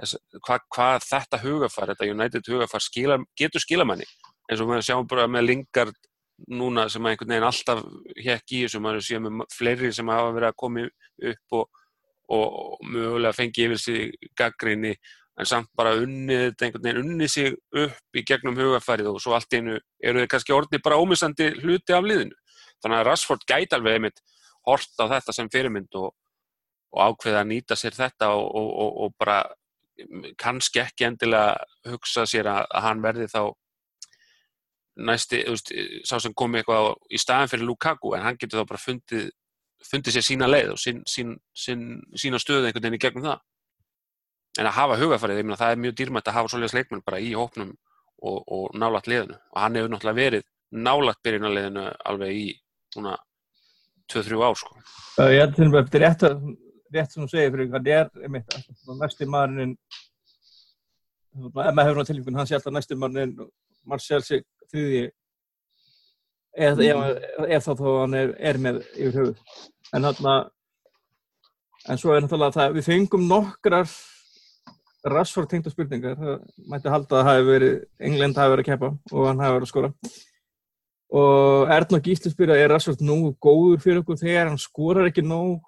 þessi 0.00 0.20
hvað 0.44 0.66
hva 0.76 0.90
þetta 1.06 1.40
hugafæri, 1.46 1.94
þetta 1.94 2.10
United 2.12 2.52
hugafæri 2.52 2.86
skila, 2.90 3.18
getur 3.40 3.64
skilamanni, 3.64 4.08
eins 4.50 4.60
og 4.60 4.68
maður 4.70 4.86
sjáum 4.90 5.08
bara 5.08 5.24
með 5.28 5.46
Lingard 5.48 5.96
núna 6.48 6.84
sem 6.92 7.04
að 7.04 7.14
einhvern 7.14 7.32
veginn 7.34 7.48
alltaf 7.48 7.80
hekk 8.24 8.52
í 8.56 8.60
þessu, 8.66 8.80
maður 8.80 9.04
séu 9.08 9.20
með 9.24 9.42
fleiri 9.56 9.90
sem 9.92 10.08
hafa 10.12 10.30
verið 10.36 10.48
að 10.52 10.60
koma 10.62 10.84
upp 11.32 11.56
og, 11.58 11.82
og 12.32 12.84
mögulega 12.88 13.36
fengi 13.36 13.66
yfir 13.66 13.80
sig 13.82 14.30
gaggrinni 14.40 14.94
en 15.40 15.48
samt 15.48 15.70
bara 15.76 15.94
unnið 15.96 16.60
unnið 16.90 17.30
sig 17.32 17.54
upp 17.54 18.18
í 18.18 18.24
gegnum 18.28 18.58
hugafærið 18.58 19.14
og 19.14 19.20
svo 19.22 19.34
allt 19.36 19.54
einu 19.56 19.78
eru 20.02 20.20
þeir 20.20 20.30
kannski 20.34 20.54
orðni 20.56 20.82
bara 20.84 20.98
ómissandi 21.00 21.48
hluti 21.62 21.96
af 21.96 22.04
liðinu. 22.04 22.36
Þannig 22.80 22.98
að 22.98 23.06
Rashford 23.08 23.46
gæti 23.48 23.76
alveg 23.76 23.96
einmitt 23.98 24.20
hort 24.68 25.00
á 25.00 25.04
þetta 25.14 25.34
sem 25.36 25.48
fyrirmynd 25.52 25.96
og, 26.00 26.12
og 26.92 27.00
ákveða 27.06 27.42
að 27.42 27.50
nýta 27.54 27.78
sér 27.78 27.96
þetta 27.96 28.34
og, 28.36 28.46
og, 28.60 28.92
og, 29.06 29.16
bara 29.20 29.40
kannski 30.40 30.80
ekki 30.80 31.08
endilega 31.08 31.56
hugsa 31.90 32.24
sér 32.28 32.48
að, 32.48 32.62
að 32.70 32.86
hann 32.86 33.02
verði 33.04 33.28
þá 33.32 33.42
næsti, 35.00 35.42
þú 35.46 35.54
veist, 35.56 35.72
sá 36.08 36.16
sem 36.20 36.34
kom 36.36 36.56
eitthvað 36.56 36.90
á- 36.92 37.00
í 37.08 37.20
staðan 37.20 37.52
fyrir 37.52 37.68
Lukaku 37.68 38.14
en 38.16 38.24
hann 38.26 38.38
getur 38.40 38.62
þá 38.62 38.72
bara 38.72 38.82
fundið, 38.82 39.30
fundið 39.90 40.16
sér 40.16 40.26
sína 40.26 40.48
leið 40.48 40.74
og 40.74 40.80
sín, 40.80 41.02
sín, 41.08 41.36
sín, 41.56 41.84
sína 42.16 42.40
stöðu 42.40 42.68
einhvern 42.68 42.84
veginn 42.84 42.98
í 42.98 43.02
gegnum 43.04 43.28
það 43.28 43.40
en 44.60 44.68
að 44.68 44.76
hafa 44.76 44.98
hugafærið, 45.00 45.40
ég 45.40 45.46
meina 45.48 45.58
það 45.60 45.74
er 45.74 45.82
mjög 45.84 45.96
dýrmætt 45.98 46.28
að 46.28 46.36
hafa 46.36 46.52
svoleiðis 46.52 46.76
leikmenn 46.76 47.04
bara 47.06 47.20
í 47.24 47.30
hópnum 47.36 47.70
og, 48.20 48.38
og 48.44 48.74
nálægt 48.76 49.08
liðinu. 49.08 49.38
Og 49.54 49.60
hann 49.62 49.78
hefur 49.78 49.92
náttúrulega 49.94 50.20
verið 50.20 50.44
nálægt 50.70 51.22
byrjunarliðinu 51.24 51.86
alveg 52.10 52.36
í 52.36 52.48
svona 52.92 53.14
2-3 54.12 54.42
ár 54.44 54.58
sko. 54.58 54.76
Uh, 55.16 55.30
ég 55.32 55.40
held 55.44 55.56
til 55.56 55.68
og 55.68 55.72
með 55.72 55.82
eftir 55.84 56.04
rétt, 56.04 56.26
að- 56.28 56.44
rétt 56.94 57.14
sem 57.14 57.24
þú 57.24 57.30
segir 57.32 57.54
fyrir 57.54 57.72
hann 57.72 57.90
er 57.94 58.12
einmitt 58.26 58.54
næsti 59.00 59.28
maðurinn 59.30 59.74
maður 61.54 61.64
hefur 61.64 61.74
náttúrulega 61.78 62.08
tilvíkun 62.10 62.38
hann 62.40 62.50
sé 62.50 62.58
alltaf 62.58 62.74
næsti 62.74 62.98
maðurinn 62.98 63.36
Martial 63.88 64.20
sé 64.26 64.42
þriði 64.70 65.04
ef, 66.52 66.80
ef, 66.84 67.20
ef 67.48 67.68
þá 67.68 67.70
þá 67.78 67.84
hann 68.02 68.16
er, 68.18 68.32
er 68.50 68.58
með 68.60 68.82
yfir 68.92 69.20
höfuð. 69.20 69.60
En 69.94 70.06
hann 70.08 70.50
en 71.88 72.00
svo 72.00 72.12
er 72.14 72.24
náttúrulega 72.24 72.58
það 72.58 72.76
við 72.76 72.88
fengum 72.90 73.28
nokkrar 73.30 73.88
Rashford 75.06 75.48
tengda 75.48 75.72
spurningar 75.72 76.18
það 76.18 76.34
mætti 76.68 76.92
halda 76.92 77.22
að 77.24 77.46
verið 77.48 77.76
England 78.10 78.36
hafi 78.36 78.54
verið 78.54 78.66
að 78.66 78.70
keppa 78.72 78.90
og 79.14 79.28
hann 79.30 79.40
hafi 79.40 79.56
verið 79.56 79.68
að 79.68 79.72
skora. 79.72 79.92
Og 81.20 81.72
Erna 81.74 82.00
Gísli 82.04 82.30
spyrja 82.30 82.58
er 82.60 82.70
Rashford 82.70 83.00
nógu 83.02 83.32
góður 83.42 83.80
fyrir 83.82 84.02
okkur 84.02 84.20
þegar 84.20 84.50
hann 84.50 84.60
skorar 84.60 85.08
ekki 85.10 85.24
nóg? 85.26 85.64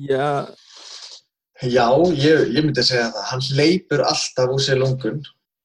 Já, 0.00 0.46
Já, 1.62 1.86
ég, 2.18 2.50
ég 2.50 2.64
myndi 2.66 2.82
segja 2.82 3.10
það. 3.14 3.26
Hann 3.30 3.42
hleypur 3.54 4.02
alltaf 4.04 4.52
úr 4.52 4.62
sér 4.62 4.80
lungun 4.80 5.20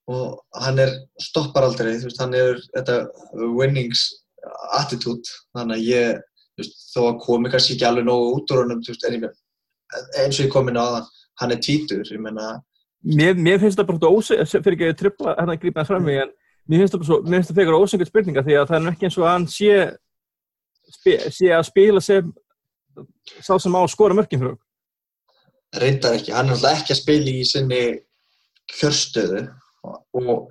og 0.10 0.40
hann 0.64 0.80
er, 0.82 0.92
stoppar 1.22 1.66
aldrei, 1.66 1.96
þú 1.98 2.10
veist, 2.10 2.22
hann 2.22 2.36
er 2.38 2.60
þetta 2.76 2.96
winnings 3.58 4.06
attitude, 4.78 5.30
þannig 5.58 5.76
að 5.76 5.90
ég, 5.90 6.22
þú 6.54 6.64
veist, 6.64 6.80
þó 6.94 7.00
að 7.04 7.20
komi 7.26 7.52
kannski 7.54 7.76
ekki 7.76 7.88
alveg 7.90 8.08
nógu 8.08 8.32
út 8.38 8.54
úr 8.54 8.64
honum, 8.64 8.82
þú 8.86 8.94
veist, 8.94 9.06
en 9.06 9.18
ég 9.18 9.24
með, 9.26 9.36
eins 10.24 10.40
og 10.40 10.46
ég 10.48 10.54
kom 10.54 10.72
inn 10.72 10.82
á 10.82 10.86
það, 10.86 11.12
hann 11.40 11.56
er 11.56 11.62
tvítur, 11.64 12.04
ég 12.04 12.22
menna, 12.24 12.52
mér, 13.04 13.40
mér 13.40 13.62
finnst 13.62 13.80
það 13.80 13.90
bara 13.94 14.12
ósegð, 14.12 14.54
fyrir 14.60 14.78
ekki 14.78 14.92
að 14.92 15.00
tripla 15.00 15.36
hérna 15.38 15.56
að 15.56 15.64
grípa 15.64 15.82
það 15.82 15.92
fram 15.92 16.08
mig, 16.08 16.22
en 16.24 16.34
mér 16.70 16.84
finnst 16.84 16.96
það 16.96 17.04
bara 17.06 17.30
mér 17.30 17.40
finnst 17.40 17.52
það 17.52 17.62
fyrir 17.62 17.80
ósegð 17.80 18.10
spurninga 18.10 18.46
því 18.48 18.58
að 18.60 18.72
það 18.72 18.80
er 18.80 18.92
ekki 18.94 19.10
eins 19.10 19.20
og 19.20 19.30
hann 19.30 19.48
sé, 19.54 19.78
spe, 20.98 21.16
sé 21.36 21.54
að 21.56 21.68
spila 21.70 22.04
sem 22.04 22.34
sá 23.40 23.56
sem 23.56 23.78
á 23.78 23.80
að 23.80 23.94
skora 23.94 24.18
mörgum 24.18 24.44
fyrir 24.44 24.54
okkur. 24.56 24.68
reyndar 25.80 26.18
ekki, 26.18 26.36
hann 26.36 26.50
er 26.50 26.58
alltaf 26.58 26.80
ekki 26.82 26.96
að 26.96 27.02
spila 27.04 27.34
í 27.34 27.48
sinni 27.48 27.84
kjörstöðu 28.74 29.48
og, 29.86 30.50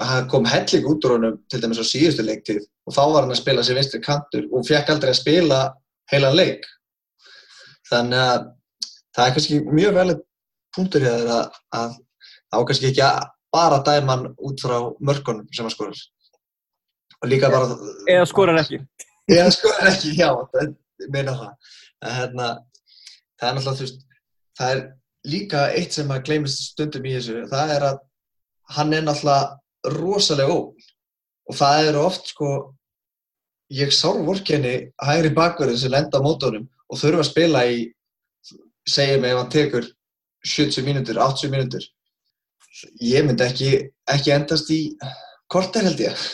hann 0.00 0.28
kom 0.32 0.46
helling 0.48 0.86
út 0.88 1.04
úr 1.06 1.16
honum 1.16 1.40
til 1.50 1.60
dæmis 1.62 1.82
á 1.82 1.86
síðustu 1.86 2.24
leiktið 2.24 2.62
og 2.86 2.94
þá 2.96 3.02
var 3.02 3.24
hann 3.24 3.34
að 3.34 3.42
spila 3.42 3.64
sér 3.66 3.78
vinstri 3.78 4.00
kantur 4.04 4.46
og 4.50 4.66
fekk 4.66 4.94
aldrei 4.94 5.12
að 5.12 5.20
spila 5.20 5.60
heilan 6.12 6.38
leik 6.38 6.64
þannig 7.90 8.22
að 8.22 8.46
það 9.16 9.26
er 9.26 9.36
kannski 9.36 9.60
mjög 9.68 9.98
vel 9.98 10.16
punktur 10.76 11.04
hér 11.06 11.30
að, 11.36 11.60
að 11.76 11.94
þá 12.52 12.58
kannski 12.70 12.90
ekki 12.90 13.04
að 13.06 13.28
bara 13.52 13.82
dæma 13.84 14.16
hann 14.16 14.28
út 14.32 14.64
frá 14.64 14.76
mörgunum 15.00 15.48
sem 15.52 15.66
hann 15.66 15.74
skorar. 15.74 15.98
Og 17.22 17.28
líka 17.28 17.50
bara 17.52 17.76
Eða 18.10 18.26
skorar 18.30 18.62
ekki. 18.62 18.80
Eða 19.30 19.50
skorar 19.54 19.92
ekki, 19.92 20.14
já, 20.18 20.30
meina 21.12 21.36
það. 21.38 21.76
En 22.02 22.16
hérna, 22.16 22.48
það 23.38 23.48
er 23.48 23.56
náttúrulega 23.56 23.78
þú 23.78 23.86
veist, 23.86 24.00
það 24.58 24.74
er 24.74 24.82
líka 25.28 25.66
eitt 25.76 25.94
sem 25.94 26.10
að 26.10 26.24
gleymist 26.26 26.64
stundum 26.72 27.06
í 27.06 27.14
þessu 27.16 27.44
það 27.50 27.74
er 27.76 27.86
að 27.90 27.98
hann 28.76 28.94
er 28.96 29.04
náttúrulega 29.06 29.98
rosalega 29.98 30.56
óg 30.56 30.86
og 31.50 31.58
það 31.58 31.88
eru 31.88 32.04
oft 32.06 32.32
sko 32.32 32.50
ég 33.72 33.92
sár 33.94 34.20
vorkenni 34.26 34.74
hægri 35.02 35.32
bakverðin 35.36 35.80
sem 35.80 35.94
lenda 35.94 36.18
á 36.18 36.24
mótónum 36.24 36.66
og 36.88 37.00
þurfa 37.00 37.22
að 37.22 37.30
spila 37.30 37.64
í 37.70 37.84
segjum 38.88 39.24
ef 39.28 39.38
hann 39.38 39.52
tekur 39.52 39.88
70 40.42 40.86
mínútur, 40.86 41.20
80 41.22 41.52
mínútur 41.52 41.84
ég 43.02 43.26
myndi 43.26 43.44
ekki, 43.46 43.70
ekki 44.10 44.32
endast 44.34 44.70
í 44.72 44.80
korter 45.52 45.84
held 45.86 46.00
ég. 46.02 46.24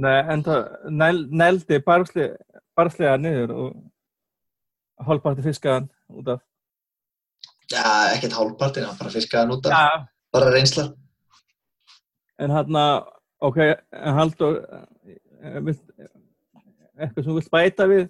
Nei, 0.00 0.18
en 0.32 0.44
það 0.46 0.90
næl, 0.94 1.24
nældi 1.42 1.80
barðslega, 1.86 2.60
barðslega 2.78 3.16
niður 3.20 3.54
og 3.56 5.06
hálfparti 5.08 5.44
fiskaðan 5.46 5.88
út 6.14 6.32
af. 6.36 6.42
Já, 7.70 7.84
ekkert 8.14 8.36
hálfpartin, 8.36 8.86
hann 8.88 8.98
bara 8.98 9.14
fiskaði 9.14 9.44
hann 9.44 9.56
út 9.56 9.68
af. 9.70 9.74
Já. 9.74 10.08
bara 10.30 10.52
reynsla. 10.54 10.86
En 12.40 12.54
hann 12.54 12.76
að, 12.78 12.96
ok, 13.42 13.58
en 13.98 14.16
Haldur, 14.16 14.60
eh, 15.42 15.74
eitthvað 17.00 17.22
sem 17.24 17.30
þú 17.30 17.38
vilt 17.38 17.52
bæta 17.52 17.88
við? 17.90 18.04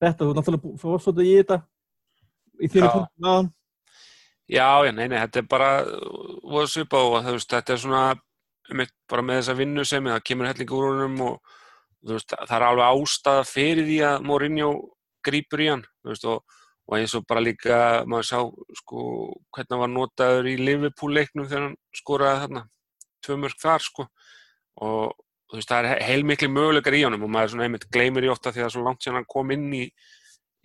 Þetta, 0.00 0.24
þú 0.24 0.34
náttúrulega 0.34 0.80
fórst 0.80 1.06
svolítið 1.06 1.28
í 1.30 1.36
þetta 1.40 1.60
í 2.60 2.70
þínu 2.70 2.90
punktum 2.92 3.30
aðan. 3.30 3.50
Já, 4.50 4.66
já, 4.82 4.90
nei, 4.90 5.06
nei, 5.06 5.18
þetta 5.20 5.38
er 5.38 5.48
bara 5.50 5.70
voða 6.42 6.66
svipað 6.72 7.08
og 7.08 7.26
þú 7.26 7.34
veist, 7.36 7.52
þetta 7.52 7.74
er 7.74 7.82
svona 7.84 8.04
bara 9.10 9.22
með 9.26 9.40
þessa 9.40 9.56
vinnu 9.58 9.84
sem 9.86 10.08
það 10.10 10.24
kemur 10.26 10.48
hellingur 10.50 10.86
úr 10.86 10.96
honum 10.96 11.20
og 11.26 11.58
veist, 12.10 12.34
það 12.34 12.56
er 12.56 12.66
alveg 12.66 13.04
ástæða 13.04 13.44
fyrir 13.46 13.86
því 13.86 14.00
að 14.08 14.26
Mourinho 14.26 14.72
grípur 15.26 15.62
í 15.62 15.70
hann, 15.70 15.86
veist, 16.06 16.26
og, 16.26 16.42
og 16.88 16.98
eins 16.98 17.14
og 17.18 17.26
bara 17.30 17.44
líka 17.44 17.80
maður 18.10 18.28
sá, 18.30 18.38
sko, 18.80 19.06
hvernig 19.54 19.74
hann 19.74 19.82
var 19.84 19.92
notaður 19.94 20.50
í 20.50 20.56
Liverpool-leiknum 20.60 21.48
þegar 21.50 21.66
hann 21.68 21.80
skoraði 21.96 22.44
þarna 22.44 22.64
tvö 23.26 23.36
mörg 23.42 23.60
þar, 23.60 23.84
sko, 23.84 24.06
og 24.80 25.18
þú 25.50 25.58
veist, 25.58 25.70
það 25.70 25.90
er 25.90 26.06
heilmikli 26.08 26.48
möguleikar 26.50 26.96
í 26.96 27.04
honum 27.04 27.26
og 27.26 27.34
maður 27.34 27.54
svona 27.54 27.66
einmitt 27.68 27.90
gleymir 27.92 28.26
í 28.26 28.32
ótta 28.32 28.54
því 28.54 28.64
að 28.64 28.74
svo 28.74 28.86
langt 28.86 29.04
sem 29.04 29.16
hann 29.16 29.28
kom 29.28 29.50
inn 29.54 29.68
í, 29.76 29.84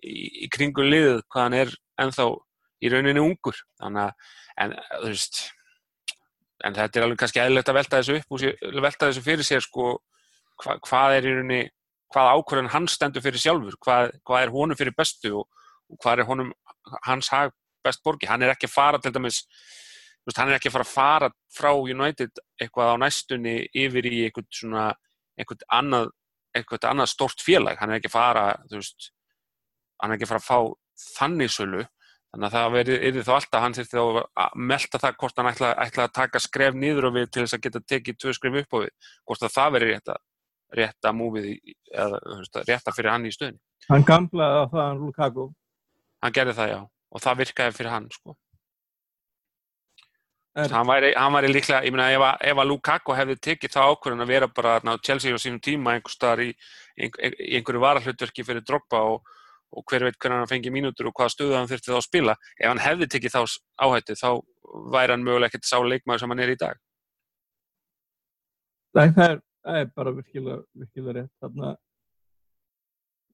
í, 0.04 0.46
í 0.46 0.50
kringu 0.52 0.86
liðið 0.86 1.22
hvað 1.30 1.46
hann 1.46 1.58
er 1.62 1.74
ennþá 2.02 2.28
í 2.84 2.92
rauninni 2.92 3.24
ungur. 3.24 3.62
Þannig 3.82 4.08
að, 4.08 4.34
en 4.64 4.76
veist 5.06 5.42
en 6.66 6.76
þetta 6.76 7.00
er 7.00 7.06
alveg 7.06 7.22
kannski 7.22 7.42
eðlilegt 7.44 7.72
að 7.72 7.80
velta 7.80 8.02
þessu 8.02 8.20
upp 8.20 8.36
og 8.36 8.84
velta 8.86 9.10
þessu 9.10 9.24
fyrir 9.26 9.46
sér 9.48 9.64
sko 9.64 9.88
hva, 10.64 10.78
hvað 10.80 11.18
er 11.18 11.28
í 11.28 11.34
rauninni 11.34 11.62
hvað 12.14 12.32
ákvörðan 12.32 12.72
hann 12.72 12.88
stendur 12.90 13.24
fyrir 13.26 13.44
sjálfur 13.44 13.76
hvað, 13.84 14.14
hvað 14.24 14.46
er 14.46 14.54
honum 14.54 14.80
fyrir 14.80 14.96
bestu 14.96 15.34
og, 15.42 15.66
og 15.92 16.00
hvað 16.00 16.24
er 16.24 16.30
honum 16.30 16.54
hans 17.06 17.30
hag 17.34 17.52
best 17.86 18.02
borgi, 18.06 18.30
hann 18.30 18.46
er 18.46 18.54
ekki 18.54 18.70
að 18.70 18.74
fara 18.74 19.02
til 19.02 19.12
dæmis 19.14 19.44
veist, 20.26 20.40
hann 20.40 20.50
er 20.50 20.58
ekki 20.58 20.72
að 20.72 20.78
fara 20.78 20.88
að 20.88 20.94
fara 20.94 21.32
frá 21.54 21.72
United 21.76 22.42
eitthvað 22.62 22.94
á 22.94 23.02
næstunni 23.04 23.58
yfir 23.76 24.08
í 24.10 24.24
eitthvað 24.26 24.48
svona 24.62 24.86
eitthvað 25.36 25.66
annað, 25.76 26.10
eitthvað 26.56 26.88
annað 26.90 27.12
stort 27.12 27.44
félag. 27.44 27.78
Hann 27.80 27.92
er 27.92 28.00
ekki 28.00 28.10
að 28.12 28.16
fara, 28.16 28.46
þú 28.70 28.80
veist 28.80 29.10
hann 30.02 30.12
er 30.12 30.18
ekki 30.18 30.28
að 30.28 30.34
fara 30.34 30.44
að 30.44 30.50
fá 30.50 30.60
þannig 31.20 31.52
sölu 31.56 31.86
Þannig 32.36 32.50
að 32.50 32.56
það 32.58 32.74
verið, 32.76 33.04
er 33.08 33.18
þá 33.24 33.30
alltaf, 33.32 33.62
hann 33.64 33.74
þurfti 33.78 33.96
þá 33.96 34.24
að 34.44 34.56
melta 34.60 35.00
það 35.00 35.14
hvort 35.22 35.38
hann 35.40 35.48
ætla, 35.54 35.68
ætla 35.86 36.04
að 36.04 36.14
taka 36.18 36.40
skref 36.44 36.74
niður 36.76 37.06
á 37.08 37.12
við 37.16 37.28
til 37.32 37.44
þess 37.46 37.56
að 37.56 37.62
geta 37.64 37.80
tekið 37.88 38.18
tvö 38.20 38.34
skref 38.36 38.58
upp 38.60 38.74
á 38.76 38.78
við. 38.84 38.90
Hvort 39.24 39.46
að 39.48 39.54
það 39.56 39.70
verið 39.76 39.92
rétta, 39.94 40.16
rétta 40.76 41.14
múfið, 41.16 41.46
eða 41.96 42.20
rétta 42.68 42.92
fyrir 42.98 43.12
hann 43.14 43.30
í 43.30 43.32
stöðinni. 43.32 43.62
Hann 43.88 44.04
gamlaði 44.10 44.58
á 44.60 44.64
það 44.74 44.84
hann 44.84 45.00
Lukaku. 45.06 45.46
Hann 46.26 46.36
gerði 46.36 46.58
það, 46.60 46.70
já. 46.74 46.80
Og 47.16 47.24
það 47.24 47.40
virkaði 47.46 47.78
fyrir 47.80 47.94
hann, 47.96 48.10
sko. 48.12 48.36
Hann 50.56 50.88
væri, 50.92 51.14
hann 51.16 51.34
væri 51.36 51.54
líklega, 51.56 51.82
ég 51.88 51.96
meina, 51.96 52.10
ef, 52.16 52.22
að- 52.34 52.44
ef 52.52 52.60
að 52.66 52.70
Lukaku 52.74 53.16
hefði 53.16 53.36
tekið 53.48 53.74
það 53.78 53.90
ákvörðun 53.96 54.24
að 54.28 54.34
vera 54.36 54.48
bara 54.48 54.76
ná, 54.84 54.98
Chelsea 55.04 55.32
á 55.32 55.40
sínum 55.40 55.60
tíma 55.64 55.96
einhver 55.96 56.12
staðar 56.12 56.44
í, 56.46 56.52
ein- 57.00 57.40
í 57.40 57.56
einhverju 57.60 57.80
varahlutverki 57.84 58.44
fyrir 58.48 58.64
Drogba 58.64 59.02
og, 59.16 59.24
og 59.76 59.86
hver 59.90 60.08
veit 60.08 60.18
hvernig 60.20 60.42
hann 60.42 60.50
fengi 60.50 60.72
mínútur 60.74 61.10
og 61.10 61.16
hvaða 61.18 61.34
stöðu 61.34 61.58
hann 61.58 61.70
þurfti 61.70 61.92
þá 61.92 61.98
að 62.00 62.06
spila. 62.08 62.36
Ef 62.60 62.68
hann 62.72 62.84
hefði 62.84 63.08
tekið 63.12 63.36
þá 63.36 63.42
áhættu, 63.86 64.18
þá 64.20 64.30
væri 64.96 65.16
hann 65.16 65.26
mögulega 65.26 65.52
ekkert 65.52 65.70
sá 65.70 65.78
leikmaður 65.84 66.24
sem 66.24 66.34
hann 66.34 66.44
er 66.46 66.54
í 66.54 66.60
dag. 66.62 66.82
nei, 68.96 69.10
það 69.12 69.26
er, 69.30 69.40
það 69.66 69.80
er 69.82 69.90
bara 70.00 70.14
virkilega, 70.16 70.60
virkilega 70.82 71.16
rétt. 71.20 71.32
Þarna, 71.44 71.72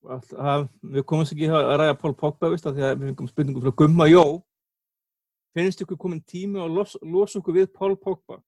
all, 0.09 0.21
að, 0.51 0.69
við 0.95 1.07
komumst 1.11 1.35
ekki 1.35 1.51
að 1.53 1.73
ræða 1.83 1.97
Pól 2.01 2.15
Pogba, 2.17 2.49
að 2.49 2.79
við 2.79 3.03
fengum 3.11 3.29
spurningum 3.29 3.65
frá 3.65 3.75
Gumma 3.83 4.09
Jó. 4.09 4.25
Finnst 5.51 5.83
ykkur 5.83 5.99
komin 5.99 6.23
tími 6.23 6.61
að 6.63 6.79
los, 6.79 6.95
losa 7.03 7.41
okkur 7.41 7.59
við 7.59 7.69
Pól 7.75 7.93
Pogba? 7.99 8.39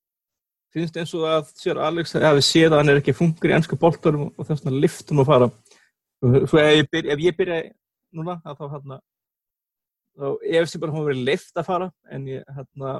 Finnst 0.73 0.95
eins 0.97 1.11
og 1.13 1.27
að 1.29 1.51
sér 1.59 1.77
Alex 1.85 2.15
hafi 2.17 2.41
séð 2.41 2.71
að 2.71 2.79
hann 2.79 2.91
er 2.95 2.99
ekki 3.03 3.13
funkur 3.13 3.51
í 3.51 3.53
ennska 3.59 3.77
boltarum 3.77 4.31
og 4.31 4.47
þess 4.47 4.63
vegna 4.63 4.81
liftum 4.81 5.21
að 5.21 5.29
fara. 5.29 5.49
Og 6.23 6.47
Svo 6.49 6.61
ef 6.61 6.77
ég, 6.79 6.87
byrja, 6.89 7.13
ef 7.13 7.21
ég 7.21 7.35
byrja 7.37 7.57
núna, 8.15 8.37
að 8.45 8.59
þá 8.59 8.65
hérna, 8.75 8.99
þá 10.19 10.27
efst 10.59 10.77
ég 10.77 10.83
bara 10.83 10.93
að 10.93 10.97
hann 10.97 11.09
verið 11.09 11.27
lift 11.29 11.59
að 11.59 11.69
fara, 11.69 11.89
en 12.13 12.27
ég, 12.29 12.45
hérna, 12.57 12.93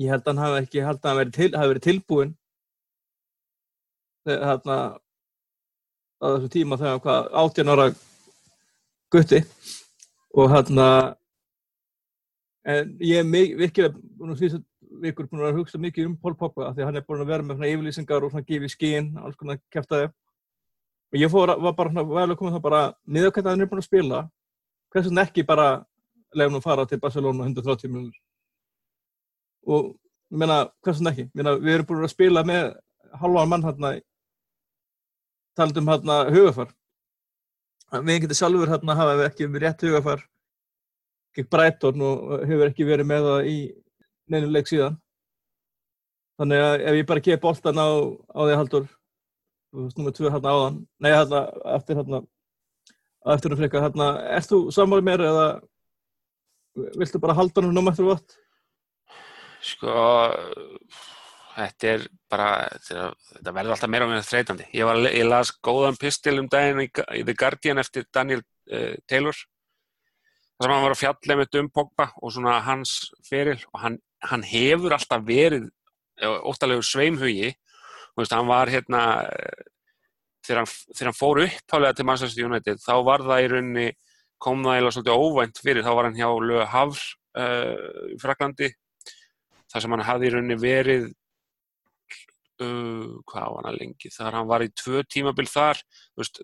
ég 0.00 0.12
held 0.12 0.24
að 0.24 0.32
hann 0.32 0.44
hafi 0.44 0.62
ekki, 0.64 0.84
held 0.86 1.00
að 1.00 1.10
hann 1.10 1.20
verið, 1.22 1.36
til, 1.38 1.50
hafi 1.56 1.72
verið 1.74 1.86
tilbúinn 1.88 2.34
þegar 4.26 4.46
hérna 4.50 4.78
á 6.20 6.26
þessu 6.34 6.50
tíma 6.52 6.78
þegar 6.80 7.04
hvað 7.04 7.30
18 7.42 7.72
ára 7.72 7.86
gutti 9.10 9.40
og 10.36 10.50
hérna 10.52 10.88
en 12.68 12.96
ég 13.00 13.22
er 13.22 13.56
virkilega 13.58 13.94
búin 13.96 14.34
að 14.34 14.42
síðan 14.42 14.66
vikur 15.00 15.28
búin 15.30 15.46
að 15.46 15.60
hugsa 15.60 15.80
mikið 15.80 16.10
um 16.10 16.16
Pól 16.20 16.34
Poppa 16.36 16.72
því 16.74 16.82
að 16.82 16.90
hann 16.90 17.00
er 17.00 17.06
búin 17.06 17.22
að 17.24 17.32
vera 17.32 17.46
með 17.46 17.56
svona 17.56 17.70
yfirlýsingar 17.72 18.26
og 18.26 18.34
svona 18.34 18.48
gefið 18.48 18.74
skín, 18.74 19.12
alls 19.22 19.38
konar 19.40 19.60
kæftæði 19.72 20.10
og 21.10 21.18
ég 21.18 21.30
fór, 21.32 21.54
var 21.58 21.74
bara 21.78 21.90
svona 21.90 22.06
vel 22.08 22.26
að 22.28 22.38
koma 22.38 22.54
það 22.56 22.66
bara 22.66 22.82
niður 23.06 23.32
hvernig 23.34 23.50
hann 23.50 23.64
er 23.64 23.70
búin 23.70 23.82
að 23.82 23.88
spila. 23.88 24.20
Hvers 24.90 25.08
vegna 25.08 25.24
ekki 25.26 25.46
bara 25.46 25.68
leiðum 26.34 26.58
að 26.60 26.66
fara 26.66 26.86
til 26.86 27.00
Barcelona 27.02 27.46
130 27.46 27.90
miljonur 27.90 28.18
og 29.70 29.90
ég 30.30 30.38
meina, 30.40 30.60
hvers 30.84 31.00
vegna 31.00 31.12
ekki, 31.14 31.26
ég 31.26 31.36
meina, 31.36 31.56
við 31.58 31.74
erum 31.74 31.88
búin 31.88 32.06
að 32.06 32.14
spila 32.14 32.44
með 32.46 32.70
halvan 33.20 33.50
mann 33.50 33.66
hérna 33.66 33.90
talað 35.58 35.80
um 35.82 35.90
hérna 35.90 36.18
hugafar 36.30 36.70
við 38.06 38.22
getum 38.24 38.38
sjálfur 38.38 38.70
hérna 38.70 38.96
hafa 38.96 39.26
ekki 39.26 39.48
við 39.50 39.64
rétt 39.64 39.84
hugafar 39.84 40.22
gegn 41.36 41.50
Brighton 41.50 42.06
og 42.06 42.46
hefur 42.46 42.70
ekki 42.70 42.86
verið 42.86 43.10
með 43.10 43.26
það 43.26 43.50
í 43.50 43.58
neinu 44.30 44.50
leik 44.50 44.70
síðan. 44.70 44.96
Þannig 46.38 46.64
að 46.64 46.84
ef 46.88 46.96
ég 46.98 47.06
bara 47.06 47.22
gefi 47.26 47.42
boltan 47.42 47.78
á, 47.82 47.88
á 48.30 48.40
því 48.46 48.56
haldur 48.60 48.86
nummer 49.72 50.14
tvö 50.16 50.30
hérna 50.32 50.52
áðan 50.54 50.78
nei, 50.98 51.10
hérna, 51.14 51.44
eftir 51.76 51.98
hérna 52.00 52.22
eftir 53.34 53.52
að 53.52 53.60
freka, 53.62 53.82
hérna, 53.84 54.08
ert 54.32 54.48
þú 54.50 54.60
sammálið 54.74 55.06
mér 55.06 55.24
eða 55.28 55.46
viltu 56.98 57.20
bara 57.20 57.36
halda 57.36 57.62
hann 57.62 57.74
nummer 57.76 57.92
eftir 57.92 58.08
vott? 58.08 58.36
Sko, 59.60 59.92
þetta 61.52 61.88
er 61.90 62.06
bara, 62.32 62.48
þetta, 62.78 63.10
er- 63.42 63.52
verður 63.52 63.74
alltaf 63.74 63.90
meira 63.92 64.06
og 64.06 64.12
meira 64.14 64.24
þreytandi. 64.24 64.68
Ég, 64.72 64.86
var, 64.88 65.00
ég 65.04 65.26
las 65.28 65.52
góðan 65.60 65.98
pistil 66.00 66.38
um 66.40 66.48
daginn 66.48 66.86
í, 66.86 66.88
í 66.88 67.24
The 67.28 67.34
Guardian 67.36 67.82
eftir 67.82 68.06
Daniel 68.14 68.40
uh, 68.72 68.94
Taylor. 69.10 69.36
Það 70.56 70.64
sem 70.64 70.74
hann 70.74 70.86
var 70.86 70.94
að 70.94 71.02
fjalla 71.02 71.34
einmitt 71.36 71.60
um 71.60 71.68
Pogba 71.72 72.08
og 72.20 72.32
svona 72.32 72.56
hans 72.64 72.94
feril 73.28 73.58
og 73.72 73.82
hann, 73.84 74.00
hann 74.28 74.42
hefur 74.44 74.96
alltaf 74.96 75.22
verið 75.28 75.68
óttalegur 76.20 76.84
sveimhugi. 76.84 77.52
Veist, 78.20 78.34
hann 78.36 78.50
var 78.50 78.70
hérna, 78.72 79.02
eh, 79.32 79.64
þegar 80.46 80.62
hann, 80.62 80.72
þegar 80.92 81.10
hann 81.10 81.18
fór 81.18 81.42
upphálega 81.46 81.96
til 81.96 82.06
Manchester 82.08 82.46
United, 82.46 82.82
þá 82.84 82.94
var 83.06 83.24
það 83.24 83.44
í 83.44 83.48
rauninni, 83.54 83.88
kom 84.40 84.62
það 84.64 84.76
eiginlega 84.76 84.96
svolítið 84.96 85.24
óvænt 85.24 85.62
fyrir, 85.64 85.84
þá 85.84 85.94
var 85.96 86.08
hann 86.08 86.20
hjá 86.20 86.28
Lög 86.50 86.68
Havr 86.72 87.02
uh, 87.36 88.12
í 88.14 88.18
Fraklandi 88.20 88.70
þar 89.70 89.84
sem 89.84 89.94
hann 89.94 90.06
hafði 90.06 90.28
í 90.28 90.32
rauninni 90.34 90.56
verið 90.60 91.04
uh, 92.64 93.20
hvað 93.30 93.54
var 93.56 93.68
hann 93.68 93.78
lengi? 93.78 94.10
Þar 94.14 94.38
hann 94.40 94.50
var 94.50 94.64
í 94.64 94.72
tvö 94.82 95.04
tímabil 95.06 95.46
þar 95.50 95.80
veist, 96.18 96.42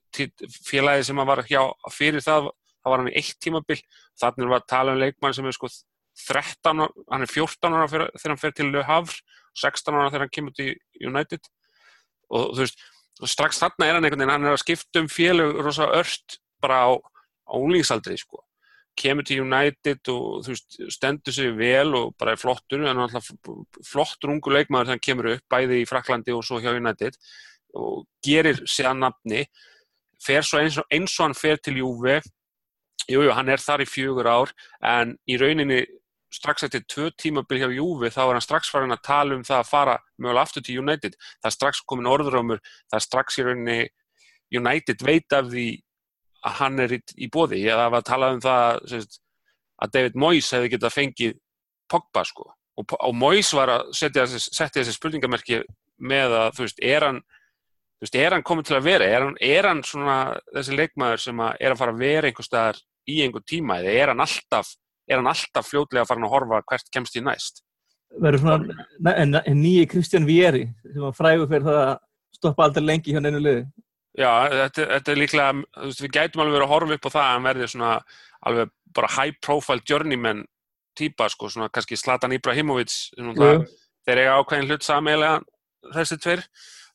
félagi 0.69 1.09
sem 1.09 1.21
hann 1.21 1.31
var 1.31 1.45
hjá 1.49 1.63
fyrir 1.95 2.25
það, 2.25 2.51
það 2.83 2.95
var 2.95 3.03
hann 3.03 3.13
í 3.13 3.17
eitt 3.21 3.37
tímabil. 3.43 3.81
Þannig 4.21 4.53
var 4.53 4.63
að 4.63 4.71
tala 4.73 4.95
um 4.95 5.03
leikmann 5.03 5.37
sem 5.37 5.49
er 5.49 5.57
sko 5.57 5.71
13, 6.27 6.87
hann 7.13 7.27
er 7.27 7.33
14 7.33 7.77
ára 7.77 7.91
þegar 7.93 8.31
hann 8.31 8.41
fer 8.41 8.55
til 8.57 8.71
Le 8.73 8.85
Havre 8.87 9.21
16 9.61 9.97
ára 9.97 10.09
þegar 10.13 10.25
hann 10.25 10.33
kemur 10.33 10.55
til 10.57 10.73
United 11.05 11.51
og 12.33 12.57
þú 12.57 12.65
veist, 12.65 12.83
og 13.23 13.31
strax 13.33 13.61
þarna 13.63 13.87
er 13.87 13.97
hann 13.97 14.07
einhvern 14.07 14.25
veginn, 14.25 14.35
hann 14.35 14.49
er 14.49 14.57
að 14.57 14.65
skipta 14.65 15.03
um 15.03 15.09
félög 15.11 15.61
rosa 15.65 15.89
ört 15.97 16.39
bara 16.63 16.83
á, 16.85 16.91
úlíksaldri 17.57 18.19
sko. 18.21 18.43
Kemur 18.97 19.27
til 19.29 19.43
United 19.45 20.09
og 20.13 20.45
þú 20.45 20.55
veist, 20.55 20.79
stendur 20.93 21.37
sig 21.37 21.53
vel 21.57 21.95
og 21.97 22.15
bara 22.19 22.35
er 22.35 22.41
flottur, 22.41 22.85
en 22.85 23.03
alltaf 23.05 23.31
flottur 23.85 24.33
ungu 24.33 24.53
leikmaður 24.53 24.89
þegar 24.89 24.95
hann 24.95 25.05
kemur 25.05 25.31
upp, 25.35 25.45
bæði 25.53 25.83
í 25.83 25.89
Fraklandi 25.89 26.35
og 26.37 26.45
svo 26.45 26.61
hjá 26.65 26.73
United. 26.75 27.19
Og 27.77 28.07
gerir 28.25 28.63
sig 28.65 28.89
að 28.89 29.03
nafni, 29.05 29.45
fer 30.23 30.45
svo 30.45 30.63
eins 30.63 30.79
og, 30.81 30.89
eins 30.91 31.13
og 31.19 31.27
hann 31.27 31.37
fer 31.37 31.61
til 31.61 31.83
Juve, 31.83 32.23
jújú, 33.07 33.29
jú, 33.29 33.35
hann 33.37 33.53
er 33.53 33.63
þar 33.63 33.85
í 33.85 33.89
fjögur 33.89 34.29
ár, 34.29 34.53
en 34.81 35.15
í 35.29 35.37
rauninni 35.41 35.85
strax 36.33 36.67
eftir 36.67 36.83
tvö 36.91 37.11
tímabil 37.15 37.61
hjá 37.63 37.69
Juve 37.71 38.11
þá 38.11 38.23
er 38.25 38.33
hann 38.35 38.45
strax 38.45 38.71
farin 38.73 38.95
að 38.95 39.05
tala 39.07 39.37
um 39.37 39.45
það 39.47 39.61
að 39.63 39.71
fara 39.71 39.97
mögulega 40.19 40.43
aftur 40.43 40.65
til 40.67 40.79
United, 40.83 41.17
það 41.41 41.51
er 41.51 41.55
strax 41.55 41.83
komin 41.87 42.11
orðurámur, 42.11 42.63
það 42.91 42.99
er 42.99 43.07
strax 43.07 43.39
í 43.39 43.47
rauninni 43.47 43.79
United 44.55 45.03
veit 45.07 45.37
af 45.37 45.49
því 45.51 45.69
að 46.47 46.59
hann 46.61 46.83
er 46.83 46.95
í, 46.97 47.01
í 47.19 47.31
bóði. 47.33 47.63
Ég 47.67 47.79
hef 47.79 47.97
að 47.99 48.07
tala 48.07 48.33
um 48.35 48.43
það 48.43 48.83
sérst, 48.93 49.19
að 49.83 49.97
David 49.97 50.21
Moyes 50.21 50.53
hefði 50.55 50.73
getað 50.77 50.95
fengið 50.95 51.35
Pogba 51.91 52.23
sko. 52.27 52.51
Og, 52.77 52.93
og 52.99 53.15
Moyes 53.17 53.53
var 53.57 53.73
að 53.73 53.91
setja 53.97 54.27
þessi 54.27 54.95
spurningamerki 54.95 55.63
með 55.97 56.35
að, 56.37 56.49
þú 56.57 56.67
veist, 56.67 56.83
er 56.85 57.07
hann, 57.07 57.21
veist, 58.03 58.19
er 58.19 58.37
hann 58.37 58.45
komið 58.47 58.71
til 58.71 58.79
að 58.79 58.89
vera? 58.89 59.07
Er 59.09 59.27
hann, 59.27 59.37
er 59.41 59.71
hann 59.71 59.83
svona 59.87 60.19
þessi 60.55 60.77
leikmaður 60.81 61.25
sem 61.25 61.45
að 61.47 61.63
er 61.63 61.75
að 61.75 61.81
fara 61.83 61.95
að 61.95 62.03
vera 62.03 62.31
einhver 62.31 62.49
staðar 62.49 62.83
í 63.07 63.21
einhver 63.25 63.47
tíma 63.47 63.79
eða 63.81 63.95
er 63.95 64.13
hann 64.13 64.25
alltaf, 64.27 64.75
er 65.07 65.21
hann 65.21 65.31
alltaf 65.31 65.71
fljótlega 65.71 66.05
að 66.05 66.11
fara 66.11 66.27
að 66.27 66.35
horfa 66.35 66.63
hvert 66.71 66.93
kemst 66.95 67.17
í 67.19 67.25
næst? 67.25 67.63
Verður 68.23 68.43
svona 68.43 69.15
en, 69.15 69.39
en 69.39 69.59
nýji 69.61 69.89
Kristján 69.91 70.29
Vieri 70.29 70.67
sem 70.85 71.03
var 71.03 71.17
frægur 71.17 71.51
fyrir 71.51 71.67
það 71.67 71.81
að 71.83 71.97
stoppa 72.37 72.67
aldrei 72.67 72.85
lengi 72.85 73.15
hjá 73.15 73.21
neinu 73.23 73.41
liði. 73.43 73.65
Já, 74.17 74.31
þetta, 74.53 74.85
þetta 74.95 75.13
er 75.13 75.19
líklega, 75.21 75.65
þú 75.77 75.89
veist, 75.91 76.03
við 76.05 76.13
gætum 76.17 76.43
alveg 76.43 76.55
verið 76.57 76.67
að 76.67 76.73
horfa 76.73 76.97
upp 76.97 77.09
á 77.09 77.15
það 77.15 77.25
að 77.25 77.33
hann 77.35 77.47
verði 77.47 77.67
svona 77.73 77.91
alveg 78.49 78.71
bara 78.97 79.11
high 79.13 79.41
profile 79.45 79.85
journeyman 79.85 80.45
týpa, 80.97 81.29
sko, 81.29 81.51
svona 81.53 81.69
kannski 81.73 81.99
Zlatan 82.01 82.33
Ibrahimovic, 82.33 82.95
þeir 83.17 84.23
eiga 84.23 84.39
ákveðin 84.39 84.71
hlut 84.71 84.87
sameilega 84.87 85.43
þessi 85.93 86.17
tver, 86.23 86.45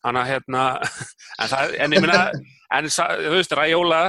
hann 0.05 0.17
að 0.17 0.31
hérna, 0.31 0.63
en 1.41 1.51
það, 1.53 1.75
en 1.77 1.95
ég 1.97 2.05
minna, 2.07 2.23
en 2.71 2.89
þú 2.91 3.33
veist, 3.35 3.55
Raiola 3.57 4.01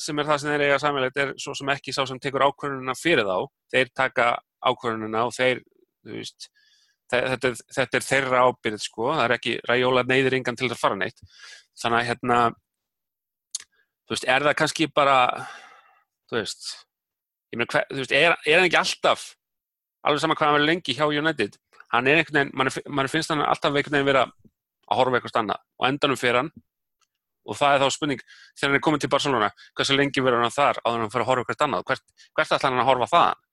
sem 0.00 0.18
er 0.18 0.30
það 0.30 0.40
sem 0.42 0.52
þeir 0.52 0.64
eiga 0.66 0.78
sameilega, 0.82 1.26
er 1.26 1.34
svo 1.40 1.54
sem 1.58 1.74
ekki 1.74 1.94
sá 1.94 2.02
sem 2.08 2.18
tekur 2.22 2.46
ákveðununa 2.48 2.96
fyrir 2.98 3.28
þá, 3.28 3.36
þeir 3.74 3.92
taka 3.96 4.30
ákveðununa 4.66 5.26
og 5.28 5.36
þeir, 5.36 5.62
þú 6.06 6.16
veist, 6.16 6.50
þetta, 7.12 7.52
þetta 7.76 8.00
er 8.00 8.08
þeirra 8.08 8.42
ábyrð, 8.48 8.82
sko, 8.82 9.12
það 9.14 9.24
er 9.26 9.36
ekki, 9.36 9.54
Raiola 9.70 10.04
neyðir 10.08 10.40
yngan 10.40 10.58
til 10.58 10.70
að 10.70 10.80
fara 10.80 10.98
neitt. 10.98 11.22
Þannig 11.80 12.00
að 12.00 12.10
hérna 12.10 12.40
þú 14.10 14.16
veist, 14.16 14.26
er 14.26 14.42
það 14.42 14.56
kannski 14.58 14.86
bara 14.90 15.18
þú 16.26 16.40
veist 16.40 16.70
ég 17.54 17.60
meina, 17.60 17.82
þú 17.92 18.00
veist, 18.00 18.14
er, 18.14 18.34
er 18.42 18.58
hann 18.58 18.66
ekki 18.66 18.80
alltaf 18.80 19.26
alveg 20.02 20.22
sama 20.22 20.34
hvað 20.34 20.48
hann 20.48 20.56
verið 20.56 20.70
lengi 20.72 20.96
hjá 20.96 21.04
United? 21.06 21.58
Hann 21.94 22.08
er 22.08 22.18
einhvern 22.18 22.40
veginn, 22.40 22.50
mann, 22.58 22.72
mann 22.90 23.10
finnst 23.12 23.30
hann 23.30 23.44
alltaf 23.44 23.70
einhvern 23.70 24.00
veginn 24.00 24.08
vera 24.08 24.24
að 24.26 24.98
horfa 24.98 25.20
eitthvað 25.20 25.40
annað 25.44 25.62
og 25.78 25.86
endanum 25.86 26.18
fyrir 26.18 26.40
hann 26.40 26.50
og 27.46 27.56
það 27.56 27.74
er 27.74 27.84
þá 27.84 27.94
spurning, 27.96 28.24
þegar 28.58 28.70
hann 28.70 28.78
er 28.78 28.84
komin 28.84 29.02
til 29.02 29.12
Barcelona 29.12 29.52
hversu 29.78 29.96
lengi 29.96 30.24
verður 30.24 30.44
hann 30.44 30.54
þar 30.54 30.80
á 30.80 30.86
þannig 30.88 30.98
að 30.98 31.04
hann 31.04 31.14
fyrir 31.14 31.24
að 31.24 31.30
horfa 31.30 31.44
eitthvað 31.46 31.66
annað, 31.68 31.86
hvert, 31.90 32.26
hvert 32.36 32.56
ætla 32.56 32.70
hann 32.70 32.82
að 32.82 32.90
horfa 32.90 33.10
það 33.10 33.46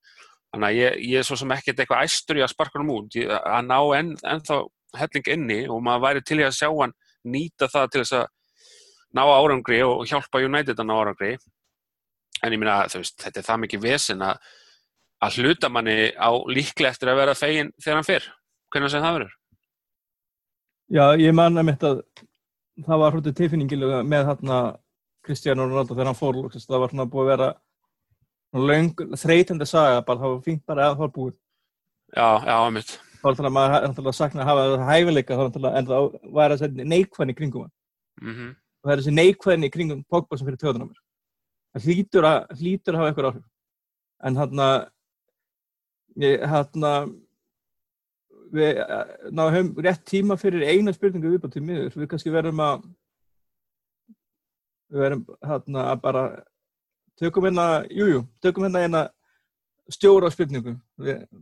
þannig 0.47 0.67
að 0.67 0.79
ég, 0.79 0.97
ég 1.07 1.21
er 1.21 1.27
svo 1.27 1.37
sem 1.39 1.53
ekkert 1.55 1.83
eitthvað 1.83 2.07
æstur 2.07 2.39
í 2.39 2.43
að 2.43 2.51
sparka 2.53 2.81
hann 2.81 2.91
út, 2.91 3.19
ég, 3.19 3.31
að 3.31 3.69
ná 3.69 3.79
enn, 3.99 4.11
ennþá 4.33 4.59
helling 4.97 5.29
inni 5.33 5.59
og 5.71 5.81
maður 5.83 6.03
væri 6.05 6.25
til 6.25 6.39
í 6.41 6.45
að 6.47 6.57
sjá 6.57 6.69
hann 6.71 6.95
nýta 7.27 7.69
það 7.71 7.89
til 7.93 8.03
þess 8.03 8.17
að 8.21 8.27
ná 9.17 9.23
árangri 9.25 9.81
og 9.85 10.05
hjálpa 10.07 10.41
United 10.43 10.79
að 10.79 10.89
ná 10.89 10.95
árangri. 10.97 11.33
En 12.43 12.53
ég 12.53 12.61
minna 12.61 12.83
þetta 12.91 13.41
er 13.41 13.47
það 13.47 13.61
mikið 13.65 13.83
vesen 13.83 14.23
að, 14.25 14.39
að 15.23 15.39
hluta 15.41 15.71
manni 15.73 16.11
á 16.13 16.29
líklega 16.51 16.93
eftir 16.93 17.11
að 17.11 17.21
vera 17.23 17.37
fegin 17.37 17.73
þegar 17.81 17.99
hann 17.99 18.07
fyrr 18.07 18.29
hvernig 18.73 18.93
það 18.93 19.17
verður. 19.17 19.35
Já, 20.87 21.05
ég 21.19 21.33
man 21.35 21.59
að 21.59 21.67
mitt 21.67 21.83
að 21.83 22.03
það 22.85 23.01
var 23.03 23.17
hluti 23.17 23.33
tilfinningilega 23.37 24.03
með 24.03 24.29
hérna 24.31 24.59
Cristiano 25.25 25.65
Ronaldo 25.65 25.95
þegar 25.95 26.11
hann 26.11 26.19
fór 26.19 26.39
það 26.53 26.83
var 26.83 26.93
svona 26.93 27.09
búið 27.11 27.25
að 27.25 27.31
vera 27.33 27.49
löng, 28.57 29.01
þreytandi 29.19 29.67
saga, 29.67 30.05
bara 30.05 30.21
það 30.21 30.35
var 30.35 30.45
fínt 30.45 30.63
bara 30.65 30.85
að 30.85 30.93
það 30.93 31.03
var 31.03 31.11
búið. 31.17 31.35
Já, 32.15 32.29
já, 32.47 32.55
að 32.55 32.71
mitt 32.77 32.93
þá 33.17 33.27
er 33.31 33.39
það 33.39 33.55
maður 33.55 34.07
að 34.07 34.15
sakna 34.15 34.43
að 34.43 34.49
hafa 34.51 34.87
hæfileika 34.87 35.37
en 35.41 35.89
það 35.89 36.07
var 36.37 36.53
að 36.53 36.61
segja 36.61 36.85
neikvæðin 36.85 37.33
í 37.33 37.37
kringum 37.37 37.65
mm 38.21 38.33
-hmm. 38.33 38.51
og 38.53 38.87
það 38.87 38.93
er 38.93 39.01
þessi 39.01 39.17
neikvæðin 39.17 39.67
í 39.67 39.73
kringum 39.73 40.03
Pogba 40.07 40.37
sem 40.37 40.47
fyrir 40.47 40.61
tjóðan 40.61 40.85
á 40.85 40.87
mér 40.87 41.01
það 41.73 41.87
hlýtur 41.87 42.27
að, 42.27 42.37
hlýtur 42.59 42.93
að 42.93 42.99
hafa 42.99 43.11
eitthvað 43.11 43.29
áhrif. 43.31 43.47
En 44.23 44.35
hann 44.35 44.59
að 46.87 47.09
við 48.53 48.79
náðum 49.35 49.73
rétt 49.83 50.05
tíma 50.07 50.37
fyrir 50.39 50.65
eina 50.67 50.93
spurningu 50.95 51.33
viðbátt 51.33 51.55
til 51.57 51.65
miður. 51.65 51.95
Við 51.95 52.09
kannski 52.11 52.33
verðum 52.33 52.61
að 52.63 52.87
við 54.91 55.03
verðum 55.03 55.25
hann 55.49 55.79
að 55.83 56.01
bara 56.03 56.23
tökum 57.19 57.47
hérna, 57.47 57.67
jújú, 57.91 58.23
tökum 58.43 58.67
hérna 58.67 58.83
eina 58.85 59.03
stjóra 59.91 60.27
á 60.27 60.31
spurningum 60.31 60.77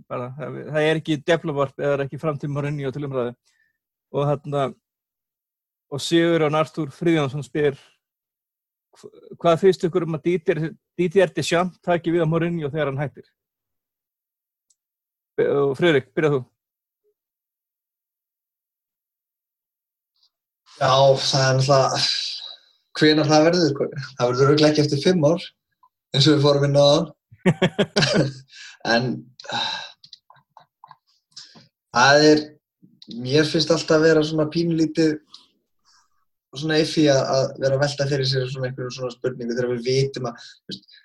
bara, 0.09 0.29
það, 0.37 0.57
það 0.69 0.87
er 0.87 0.99
ekki 0.99 1.19
deflavarp 1.25 1.81
eða 1.81 2.05
ekki 2.05 2.19
framtímarinni 2.21 2.85
og 2.87 2.93
tilumræði 2.95 3.33
og 4.15 4.27
hérna 4.29 4.65
og 5.93 6.01
Sigur 6.01 6.45
og 6.45 6.53
Nartúr 6.53 6.91
Fríðjónsson 6.93 7.45
spyr 7.45 7.77
hvað 9.41 9.61
finnst 9.61 9.85
ykkur 9.87 10.05
um 10.07 10.17
að 10.17 10.29
Díti 10.95 11.21
Erti 11.23 11.43
Sjám 11.43 11.73
taki 11.83 12.13
við 12.13 12.23
á 12.23 12.27
Morinni 12.29 12.65
og 12.65 12.73
þegar 12.73 12.91
hann 12.91 13.01
hættir? 13.01 13.25
Og 15.35 15.73
Friðrik, 15.75 16.13
byrjað 16.15 16.37
þú 16.37 16.43
Já, 20.75 20.95
það 21.21 21.45
er 21.45 21.59
náttúrulega 21.59 21.99
hvenar 22.95 23.29
það 23.29 23.45
verður 23.49 23.75
það 23.75 24.27
verður 24.29 24.49
auðvitað 24.49 24.69
ekki 24.69 24.83
eftir 24.85 25.03
fimm 25.03 25.27
ár 25.27 25.45
eins 26.15 26.27
og 26.27 26.35
við 26.35 26.45
fórum 26.45 26.65
inn 26.67 26.79
á 26.79 26.87
það 26.87 27.05
en 28.95 29.09
það 31.95 32.27
er 32.31 32.43
mér 33.25 33.47
finnst 33.47 33.71
alltaf 33.71 33.97
að 33.99 34.07
vera 34.07 34.23
svona 34.25 34.47
pínlítið 34.51 35.15
svona 36.55 36.79
effi 36.79 37.05
að 37.11 37.49
vera 37.59 37.75
að 37.75 37.83
velta 37.83 38.07
fyrir 38.09 38.29
sér 38.29 38.47
svona 38.49 38.69
einhverjum 38.69 38.95
svona 38.95 39.13
spurningu 39.13 39.55
þegar 39.55 39.73
við 39.73 39.87
vitum 39.89 40.29
að 40.29 40.47
veist, 40.69 40.97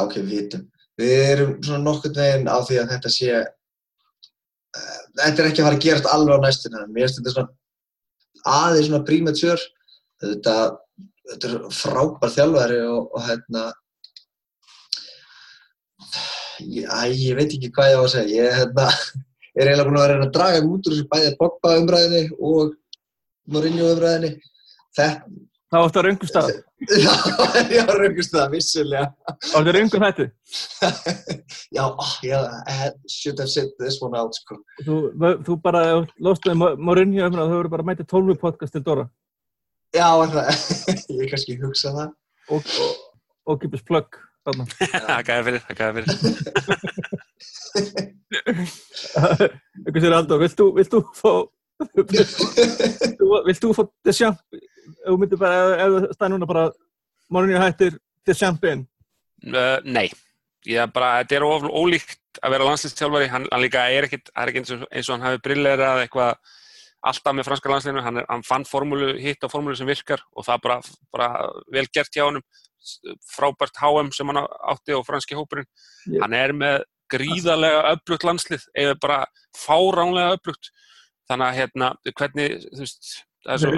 ok, 0.00 0.16
við 0.18 0.30
vitum. 0.32 0.66
Við 0.98 1.14
erum 1.28 1.52
svona 1.62 1.84
nokkur 1.84 2.14
veginn 2.16 2.48
á 2.50 2.56
því 2.64 2.80
að 2.80 2.92
þetta 2.94 3.12
sé 3.14 3.28
uh, 3.38 5.02
þetta 5.20 5.42
er 5.42 5.50
ekki 5.50 5.62
að 5.62 5.68
fara 5.68 5.78
að 5.78 5.84
gerast 5.84 6.10
alveg 6.12 6.40
á 6.40 6.44
næstuna 6.46 6.86
mér 6.86 7.06
finnst 7.06 7.20
þetta 7.20 7.34
svona 7.36 7.54
aðeins 8.46 8.88
svona 8.88 9.04
prímature 9.08 9.60
þetta, 10.22 10.54
þetta 11.32 11.50
er 11.50 11.58
frábær 11.74 12.34
þjálfæri 12.34 12.80
og, 12.86 13.10
og 13.14 13.26
hérna 13.28 13.68
Já, 16.58 17.06
ég 17.06 17.36
veit 17.38 17.52
ekki 17.54 17.70
hvað 17.70 17.92
ég 17.92 17.98
á 17.98 18.02
að 18.02 18.12
segja. 18.12 18.38
Ég 18.42 18.56
hérna, 18.58 18.86
er 19.58 19.68
eiginlega 19.68 19.86
búin 19.86 19.98
að 20.00 20.06
vera 20.08 20.24
að 20.24 20.32
draga 20.34 20.62
út 20.66 20.88
úr 20.88 20.94
þessu 20.94 21.10
bæðið 21.12 21.36
Pogba 21.38 21.74
umræðinni 21.78 22.22
og 22.38 22.72
Mourinho 23.54 23.92
umræðinni. 23.94 24.32
Þetta... 24.98 25.46
Það 25.68 25.84
átti 25.84 25.98
að 26.00 26.06
raungum 26.06 26.28
stað. 26.30 26.46
Já, 27.04 27.12
já, 27.74 27.82
raungum 27.90 28.24
stað, 28.24 28.46
vissulega. 28.54 29.08
Það 29.26 29.56
átti 29.58 29.72
að 29.72 29.74
raungum 29.76 30.04
hættu. 30.06 30.26
já, 31.76 31.84
já, 32.24 32.38
I 32.64 32.88
should 33.10 33.42
have 33.42 33.50
said 33.52 33.74
this 33.82 33.98
one 34.00 34.16
out, 34.16 34.38
sko. 34.38 34.56
Þú, 34.86 34.96
þú 35.44 35.56
bara 35.60 35.82
lostuði 36.24 36.56
Mourinho 36.56 37.26
umræðinu 37.26 37.42
og 37.44 37.50
þau 37.50 37.58
voru 37.58 37.72
bara 37.74 37.84
að 37.84 37.90
mæta 37.90 38.06
12 38.08 38.38
podcast 38.40 38.72
til 38.76 38.84
Dóra. 38.86 39.04
Já, 39.92 40.08
það, 40.32 40.48
ég 41.18 41.34
kannski 41.34 41.58
hugsa 41.60 41.92
það. 41.98 42.16
Og, 42.48 42.72
og, 42.86 43.20
og 43.52 43.60
kipis 43.66 43.84
plögg. 43.84 44.22
Þakkaði 44.48 45.42
fyrir, 45.50 45.62
þakkaði 45.68 45.92
fyrir. 45.98 46.16
Eitthvað 49.84 50.02
sér 50.06 50.16
Aldó, 50.16 50.40
vilt 50.40 50.56
þú, 50.56 50.70
vilt 50.78 50.92
þú 50.94 51.02
fá, 51.18 51.32
vilt 53.44 53.60
þú 53.60 53.76
fá 53.76 53.82
Deschamps, 54.08 54.40
ef 54.88 55.08
þú 55.08 55.16
myndir 55.22 55.40
bara, 55.40 55.58
ef 55.76 55.96
það 55.96 56.06
stæði 56.16 56.30
núna 56.34 56.48
bara, 56.50 56.64
morgunni 57.34 57.60
hættir 57.62 57.98
Deschamps 58.28 58.68
inn? 58.70 58.86
Uh, 59.48 59.78
nei, 59.84 60.06
ég 60.68 60.92
bara, 60.94 61.18
þetta 61.22 61.36
er 61.38 61.46
of 61.48 61.66
ólíkt 61.70 62.40
að 62.42 62.54
vera 62.54 62.66
landslýstjálfari, 62.68 63.28
hann, 63.32 63.46
hann 63.52 63.62
líka 63.64 63.84
er 63.90 64.06
ekkit, 64.08 64.30
er 64.34 64.50
ekkit 64.52 64.64
eins, 64.64 64.72
og, 64.76 64.86
eins 64.92 65.08
og 65.10 65.16
hann 65.16 65.26
hafi 65.28 65.42
brillerað 65.46 66.02
eitthvað 66.04 66.56
alltaf 67.08 67.34
með 67.38 67.46
franska 67.46 67.70
landsliðinu, 67.70 68.02
hann, 68.02 68.20
hann 68.26 68.42
fann 68.46 68.66
formúlu, 68.66 69.12
hitt 69.22 69.44
á 69.46 69.48
formúlu 69.50 69.76
sem 69.78 69.86
virkar 69.86 70.22
og 70.34 70.46
það 70.46 70.62
bara, 70.64 70.78
bara 71.14 71.28
vel 71.70 71.86
gert 71.94 72.10
hjá 72.14 72.24
honum, 72.26 72.42
frábært 73.30 73.78
HM 73.78 74.10
sem 74.14 74.30
hann 74.32 74.40
átti 74.42 74.96
og 74.96 75.04
franski 75.06 75.38
hópurinn, 75.38 75.66
Ég- 76.10 76.22
hann 76.24 76.34
er 76.34 76.54
með 76.56 76.82
gríðarlega 77.12 77.84
öflugt 77.94 78.26
landslið, 78.26 78.66
eða 78.76 78.98
bara 79.00 79.20
fáránlega 79.56 80.34
öflugt, 80.36 80.70
þannig 81.30 81.46
að 81.46 81.58
hérna, 81.62 81.90
hvernig, 82.18 82.58
þú 82.74 82.82
veist, 82.82 83.08
það 83.46 83.54
er 83.54 83.62
svo 83.62 83.72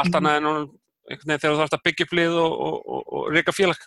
allt 0.00 0.18
annað 0.20 0.38
en 0.40 0.48
einhvern 0.50 1.30
veginn 1.30 1.42
þegar 1.42 1.54
þú 1.54 1.60
þarfst 1.62 1.76
að 1.78 1.84
byggja 1.86 2.06
upp 2.06 2.16
lið 2.18 2.38
og, 2.42 2.56
og, 2.66 2.76
og, 2.86 3.06
og 3.18 3.28
reyka 3.34 3.54
félag. 3.54 3.86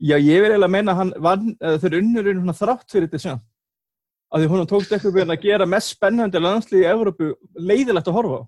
Já, 0.00 0.16
ég 0.16 0.40
vil 0.40 0.52
eiginlega 0.54 0.72
meina 0.72 0.94
að 0.94 1.00
hann 1.02 1.10
vann, 1.20 1.50
uh, 1.60 1.76
þeir 1.82 1.98
unnur 1.98 2.30
svona 2.30 2.56
þrátt 2.56 2.94
fyrir 2.94 3.08
þetta 3.10 3.22
sjá. 3.24 3.34
Af 4.30 4.40
því 4.40 4.48
hún 4.52 4.68
tókst 4.70 4.94
eitthvað 4.94 5.16
við 5.18 5.32
að 5.34 5.44
gera 5.44 5.66
mest 5.68 5.92
spennandi 5.96 6.40
landslið 6.40 6.84
í 6.84 6.88
Evrópu 6.88 7.32
leiðilegt 7.58 8.08
að 8.08 8.16
horfa 8.16 8.40
á. 8.40 8.42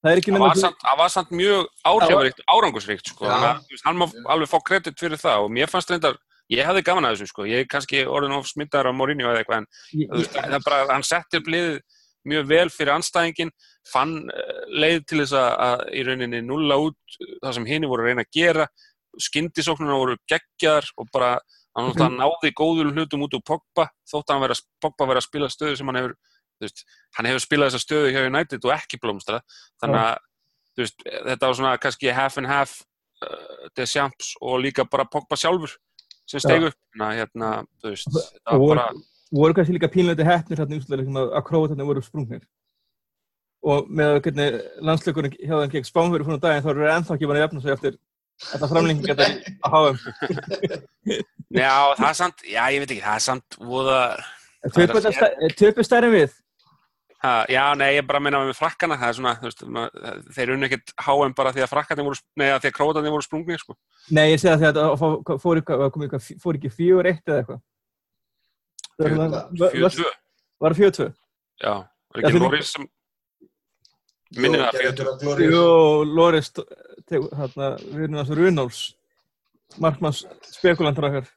Það 0.00 0.10
er 0.10 0.20
ekki 0.20 0.32
Það 0.32 0.36
nema... 0.38 0.48
var, 0.48 0.60
samt, 0.60 0.82
það 0.84 0.98
var 1.00 1.12
samt 1.12 1.32
mjög 1.36 1.66
áhrifaríkt, 1.90 2.42
árangusríkt, 2.48 3.10
sko. 3.12 3.26
Þannig 3.28 3.48
að, 3.50 3.80
hann 3.84 3.98
má 4.00 4.04
alveg 4.32 4.50
fá 4.52 4.58
kredit 4.64 5.00
fyrir 5.00 5.20
það 5.20 5.46
og 5.46 5.50
mér 5.56 5.72
fannst 5.72 5.92
reyndar, 5.92 6.16
ég 6.52 6.68
hefði 6.68 6.84
gaman 6.86 7.08
að 7.08 7.16
þessu, 7.16 7.32
sko. 7.32 7.48
Ég 7.48 7.64
er 7.64 7.68
kannski 7.68 8.04
orðin 8.08 8.36
of 8.38 8.48
smittar 8.48 8.88
á 8.88 8.92
Mourinho 8.96 9.28
eða 9.28 9.42
eitthvað, 9.42 9.64
en 9.64 10.00
Ég- 10.00 10.14
veist, 10.14 10.36
það 10.36 10.56
er 10.56 10.64
bara, 10.68 10.86
hann 10.94 11.04
setti 11.04 11.40
upp 11.40 11.50
liðið 11.52 11.76
mjög 12.30 12.48
vel 12.54 12.68
fyrir 12.72 12.94
anstæðingin, 12.94 13.52
fann 13.88 14.16
uh, 14.28 14.62
leið 14.70 15.04
til 15.08 15.20
þess 15.22 15.36
að, 15.38 15.50
að 15.66 15.84
í 15.96 16.04
rauninni 16.06 16.40
nulla 16.44 16.78
út 16.86 17.18
það 17.42 17.56
sem 17.56 17.68
hini 17.68 17.90
voru 17.90 18.04
að 18.04 18.10
reyna 18.10 18.26
að 18.26 18.34
gera, 18.36 18.66
skyndisóknuna 19.20 19.98
voru 19.98 20.18
geggjaðar 20.30 20.90
og 21.00 21.08
bara, 21.14 21.30
hann 21.78 21.90
mm. 21.92 22.18
náði 22.20 22.52
góður 22.56 22.92
hlutum 22.94 23.26
út 23.26 23.36
úr 23.38 23.44
Pogba, 23.46 23.88
þótt 24.10 24.28
að 24.28 24.36
hann 24.36 24.44
vera, 24.46 24.58
Pogba 24.82 25.08
vera 25.10 25.22
að 25.22 25.28
spila 25.28 25.50
stöðu 25.52 25.78
sem 25.80 25.90
hann 25.90 26.00
hefur, 26.00 26.16
veist, 26.62 26.84
hann 27.18 27.30
hefur 27.30 27.44
spilað 27.44 27.72
þessa 27.72 27.86
stöðu 27.86 28.14
hjá 28.14 28.20
United 28.28 28.68
og 28.68 28.74
ekki 28.76 29.00
blómstra, 29.02 29.42
þannig 29.82 30.02
að, 30.04 30.24
þú 30.70 30.84
veist, 30.84 31.06
þetta 31.10 31.46
var 31.46 31.60
svona 31.60 31.76
kannski 31.82 32.14
half 32.14 32.40
and 32.40 32.50
half 32.50 32.76
uh, 33.26 33.68
Deschamps 33.78 34.34
og 34.40 34.60
líka 34.62 34.86
bara 34.86 35.08
Pogba 35.10 35.38
sjálfur 35.40 35.74
sem 36.30 36.42
stegu 36.42 36.70
upp, 36.70 36.78
þannig 36.94 37.08
að, 37.08 37.20
hérna, 37.24 37.52
þú 37.82 37.94
veist, 37.96 38.20
og 38.46 38.66
var 38.68 38.76
bara, 38.76 38.88
voru 39.34 39.56
kannski 39.56 39.74
líka 39.76 39.90
pínleiti 39.90 40.26
hefnir 40.26 40.62
hérna 40.62 40.78
úslega 40.78 41.26
að 41.30 41.46
króatarnir 41.46 41.88
voru 41.88 42.02
sprungnir. 42.04 42.46
Og 43.60 43.88
með 43.92 44.14
hvernig 44.24 44.54
landsleikurinn 44.88 45.34
hjá 45.36 45.56
þeim 45.60 45.72
gegn 45.74 45.84
Spánverið 45.90 46.24
fór 46.30 46.36
um 46.38 46.40
daginn 46.40 46.62
þá 46.64 46.70
eru 46.72 46.80
þeir 46.86 46.94
ennþá 46.96 47.14
ekki 47.18 47.26
búin 47.28 47.36
að 47.36 47.44
jafna 47.44 47.60
sig 47.60 47.72
eftir 47.74 47.98
þetta 48.40 48.68
framlenginga 48.70 49.16
þetta 49.18 49.26
að 49.60 49.74
háum. 49.74 49.96
já, 51.60 51.72
það 51.98 52.06
er 52.08 52.16
samt, 52.22 52.44
já, 52.48 52.62
ég 52.72 52.80
veit 52.80 52.94
ekki, 52.94 53.04
það 53.04 53.18
er 53.18 53.26
samt 53.26 53.58
Töpu 55.60 55.84
stærri 55.84 56.10
við. 56.12 56.32
ha, 57.20 57.32
já, 57.52 57.62
nei, 57.76 57.90
ég 57.98 58.06
bara 58.08 58.20
meina 58.24 58.38
með 58.48 58.56
frakkana, 58.56 58.96
það 58.96 59.10
er 59.10 59.16
svona, 59.18 59.32
veist, 59.44 59.62
ma- 59.68 59.90
þeir 60.32 60.54
unni 60.54 60.68
ekkert 60.70 60.94
HM 61.04 61.34
bara 61.36 61.52
því 61.52 61.64
að 61.66 61.72
frakkarnir 61.74 62.06
voru, 62.06 62.20
nei, 62.40 62.46
að 62.48 62.62
því 62.64 62.70
að 62.70 62.76
krótarnir 62.78 63.12
voru 63.12 63.26
sprungnir, 63.26 63.60
sko. 63.60 63.76
Nei, 64.16 64.22
ég 64.32 64.40
segi 64.40 64.54
það 64.54 64.62
því 64.62 64.68
að 64.70 64.78
þetta 64.78 64.86
fór- 65.02 65.42
fór, 66.40 66.56
ekki 66.56 66.72
fjögur 66.78 67.10
eitt 67.12 67.28
eða 67.28 67.42
eitthvað. 67.42 67.60
Það 68.96 69.04
Fjögur- 69.04 69.20
svona- 69.20 69.42
var- 69.60 69.76
42, 69.76 70.14
Var 70.60 70.72
það 70.72 70.80
fjögur 70.80 70.96
tvö? 70.96 71.08
já, 71.60 71.74
var 72.14 72.22
ekki 72.24 72.40
Loris 72.40 72.72
sem, 72.72 72.88
minnir 74.38 74.62
það 74.66 74.80
42. 74.84 75.50
Jú, 75.50 75.64
Loris, 76.16 76.50
við 77.10 78.04
erum 78.04 78.18
þessu 78.20 78.38
Runóls, 78.38 78.80
markmanns 79.82 80.24
spekulantur 80.54 81.08
okkar. 81.10 81.28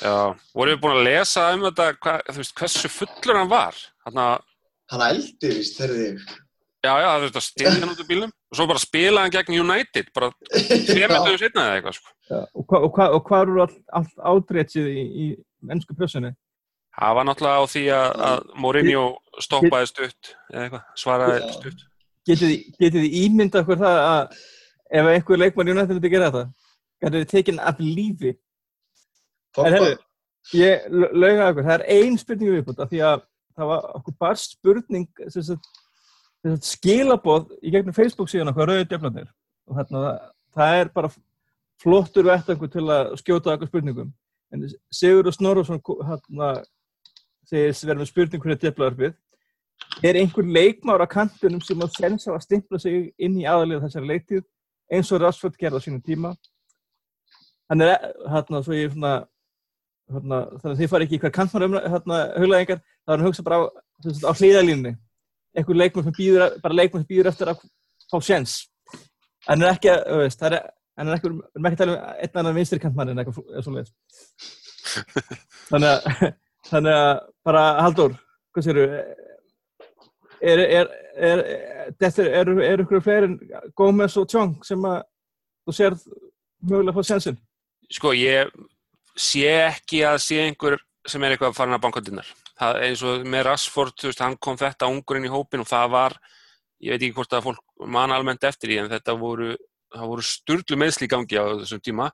Já, 0.00 0.14
voru 0.54 0.74
við 0.76 0.80
búin 0.84 0.96
að 1.00 1.06
lesa 1.08 1.48
um 1.54 1.64
þetta, 1.66 1.88
hva, 1.98 2.12
þú 2.30 2.36
veist, 2.42 2.54
hversu 2.60 2.90
fullur 2.94 3.40
hann 3.40 3.50
var? 3.50 3.78
Þannig 4.06 4.46
Hann 4.90 5.02
eldi 5.06 5.50
vist, 5.54 5.76
heyrði 5.78 6.04
ég. 6.08 6.22
já, 6.82 6.90
já, 6.98 7.06
það 7.06 7.24
þurfti 7.24 7.38
að 7.40 7.44
stila 7.46 7.72
hann 7.76 7.90
út 7.92 8.00
úr 8.02 8.06
bílnum 8.08 8.30
og 8.50 8.56
svo 8.58 8.64
bara 8.66 8.80
spila 8.82 9.22
hann 9.24 9.34
gegn 9.34 9.58
United, 9.60 10.08
bara 10.16 10.30
metrið 10.40 11.36
setna 11.44 11.66
eða 11.68 11.74
eitthvað, 11.76 11.98
sko. 12.00 12.14
Já, 12.30 12.38
og, 12.42 12.64
hva, 12.66 12.80
og, 12.80 12.90
hva, 12.96 13.06
og 13.14 13.22
hvað 13.28 13.44
eru 13.44 13.60
allt, 13.66 13.76
allt 14.00 14.24
ádrétsið 14.32 14.88
í, 14.90 15.04
í 15.06 15.26
ennsku 15.70 15.94
pjössunni? 15.98 16.32
Það 17.00 17.14
var 17.20 17.28
náttúrulega 17.28 17.62
á 17.62 17.66
því 17.70 17.84
að, 17.94 18.08
að 18.30 18.42
Mourinho 18.64 19.04
stoppaði 19.46 19.90
stutt, 19.92 20.32
eða 20.50 20.64
eitthvað, 20.66 20.88
svaraði 21.04 21.38
Já. 21.44 21.52
stutt. 21.60 21.86
Getið 22.30 22.52
þið- 22.78 22.94
þið 22.96 23.16
ímyndað 23.24 23.64
okkur 23.64 23.80
það 23.80 23.98
að 24.10 24.38
ef 25.00 25.08
einhver 25.14 25.40
leikmann 25.42 25.70
í 25.70 25.74
United 25.74 25.96
myndi 25.96 26.12
gera 26.12 26.30
þetta, 26.30 26.44
gætið 27.02 27.24
þið 27.24 27.30
tekin 27.34 27.60
af 27.70 27.82
lífi? 27.82 28.36
En 29.58 29.74
heyrðu, 29.74 29.98
Ég 30.56 30.86
lauga 30.90 31.50
okkur, 31.50 31.66
það 31.66 31.74
er 31.74 31.82
ein 31.92 32.14
spurning 32.18 32.50
viðbútt 32.54 32.78
af 32.80 32.88
því 32.90 33.00
að 33.04 33.22
það 33.58 33.66
var 33.70 33.82
okkur 33.98 34.14
bara 34.22 34.38
spurning 34.40 35.08
sem 35.28 35.42
sagt, 35.50 35.66
skilaboð 36.64 37.50
í 37.60 37.70
gegnum 37.74 37.92
Facebook 37.94 38.30
síðan 38.32 38.48
okkur 38.48 38.70
rauði 38.70 38.86
djöflanir 38.88 39.28
og 39.68 39.76
þarna 39.76 40.00
það, 40.06 40.20
það 40.56 40.78
er 40.80 40.90
bara 40.94 41.10
flottur 41.82 42.24
vettangur 42.30 42.70
til 42.72 42.86
að 42.88 43.10
skjóta 43.20 43.52
okkur 43.54 43.68
spurningum. 43.68 44.12
En 44.52 44.64
Sigurður 44.90 45.36
Snorrason 45.36 45.80
hérna 45.84 46.48
segist 47.50 47.84
verið 47.84 48.00
með 48.02 48.10
spurning 48.10 48.42
hvernig 48.42 48.62
djöflaðarfið 48.64 49.14
er 50.02 50.20
einhver 50.20 50.46
leikmár 50.46 51.04
á 51.04 51.08
kantunum 51.10 51.60
sem 51.64 51.82
að 51.82 51.96
sensa 51.98 52.32
að 52.34 52.46
stimpla 52.46 52.80
sig 52.80 53.10
inn 53.18 53.36
í 53.40 53.48
aðalið 53.48 53.84
þessari 53.84 54.10
leiktíð 54.14 54.46
eins 54.90 55.12
og 55.12 55.20
Rashford 55.22 55.58
gerði 55.60 55.80
á 55.80 55.84
sínum 55.84 56.02
tíma? 56.04 56.32
Hann 57.70 57.84
er 57.86 58.08
hérna 58.32 58.62
svo 58.64 58.74
ég 58.74 58.94
svona 58.94 59.12
hérna, 60.10 60.40
þannig 60.58 60.72
að 60.72 60.80
þið 60.80 60.90
fari 60.92 61.06
ekki 61.06 61.18
í 61.18 61.22
hvað 61.22 61.36
kantmann 61.36 61.66
um 61.68 61.76
hérna, 61.78 62.18
huglæðingar, 62.40 62.82
þá 62.82 63.10
er 63.10 63.14
hann 63.14 63.22
að 63.22 63.28
hugsa 63.28 63.46
bara 63.46 63.60
á, 63.60 63.64
á 64.26 64.32
hliðalínni 64.34 64.94
einhver 65.56 65.78
leikmann 65.78 66.06
sem 66.06 66.16
býður, 66.16 66.58
bara 66.64 66.78
leikmann 66.78 67.04
sem 67.04 67.10
býður 67.10 67.30
eftir 67.30 67.52
að 67.52 67.64
fá 68.10 68.18
sjens 68.24 68.56
hann 69.46 69.62
er 69.62 69.74
ekki, 69.74 69.94
þú 70.06 70.20
veist, 70.22 70.44
er 70.46 70.58
hann 70.98 71.10
er 71.10 71.16
ekki, 71.16 71.30
við 71.30 71.56
erum 71.56 71.70
ekki 71.70 71.78
að 71.78 71.82
tala 71.82 71.96
um 71.96 72.20
einn 72.24 72.42
annan 72.42 72.58
vinstri 72.58 72.82
kantmann 72.82 73.12
en 73.12 73.22
eitthvað 73.22 73.64
svo 73.64 73.74
leiðis 73.74 73.94
þannig 75.70 75.90
að 75.90 76.24
þannig 76.70 76.98
að 77.00 77.12
bara 77.46 77.64
Haldur 77.80 78.16
hvað 78.54 78.66
séru 78.66 78.86
er, 80.40 80.64
er, 80.64 80.90
er, 81.16 81.44
er, 82.00 82.18
er, 82.26 82.52
er 82.66 82.82
ykkur 82.84 83.04
fleiri 83.04 83.32
Gómez 83.76 84.16
og 84.20 84.28
Tjong 84.30 84.58
sem 84.66 84.84
að 84.88 85.00
þú 85.66 85.76
sérð 85.76 86.04
mögulega 86.64 86.94
að 86.94 87.00
fá 87.00 87.10
sjensin 87.12 87.40
Sko, 87.90 88.12
ég 88.14 88.52
sé 89.18 89.48
ekki 89.66 90.04
að 90.06 90.20
sé 90.22 90.38
einhver 90.44 90.78
sem 91.08 91.22
er 91.24 91.34
eitthvað 91.34 91.58
að 91.64 91.82
banka 91.82 92.02
dinnar. 92.04 92.28
Það 92.60 92.76
er 92.76 92.86
eins 92.86 93.02
og 93.08 93.24
með 93.26 93.46
Rashford, 93.48 93.96
þú 93.98 94.10
veist, 94.10 94.22
hann 94.22 94.36
kom 94.36 94.58
þetta 94.60 94.88
ungur 94.92 95.18
inn 95.18 95.26
í 95.26 95.32
hópin 95.32 95.64
og 95.64 95.68
það 95.68 95.92
var, 95.94 96.16
ég 96.84 96.92
veit 96.92 97.02
ekki 97.06 97.16
hvort 97.16 97.36
að 97.36 97.46
fólk 97.48 97.86
man 97.96 98.12
almennt 98.12 98.44
eftir 98.44 98.74
í, 98.74 98.78
en 98.82 98.90
þetta 98.92 99.16
voru, 99.18 99.54
það 99.94 100.10
voru 100.12 100.26
sturglu 100.28 100.78
meðsli 100.78 101.08
í 101.08 101.12
gangi 101.14 101.40
á 101.40 101.44
þessum 101.62 101.82
tíma. 101.82 102.10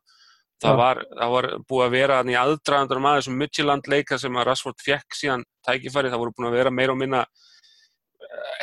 Það 0.62 0.78
var, 0.80 1.02
það 1.18 1.32
var 1.34 1.48
búið 1.68 1.84
að 1.84 1.96
vera 1.98 2.20
þannig 2.22 2.38
aðdraðandur 2.40 3.00
aðeins 3.02 3.26
um 3.28 3.34
Midtjylland 3.42 3.90
leika 3.92 4.16
sem 4.22 4.38
að 4.38 4.46
Rashford 4.48 4.78
fekk 4.80 5.18
síðan 5.18 5.44
tækifæri, 5.66 6.12
það 6.12 6.22
voru 6.22 6.36
búin 6.38 6.48
að 6.48 6.56
vera 6.56 6.72
meira 6.72 6.94
og 6.94 7.00
minna 7.02 7.26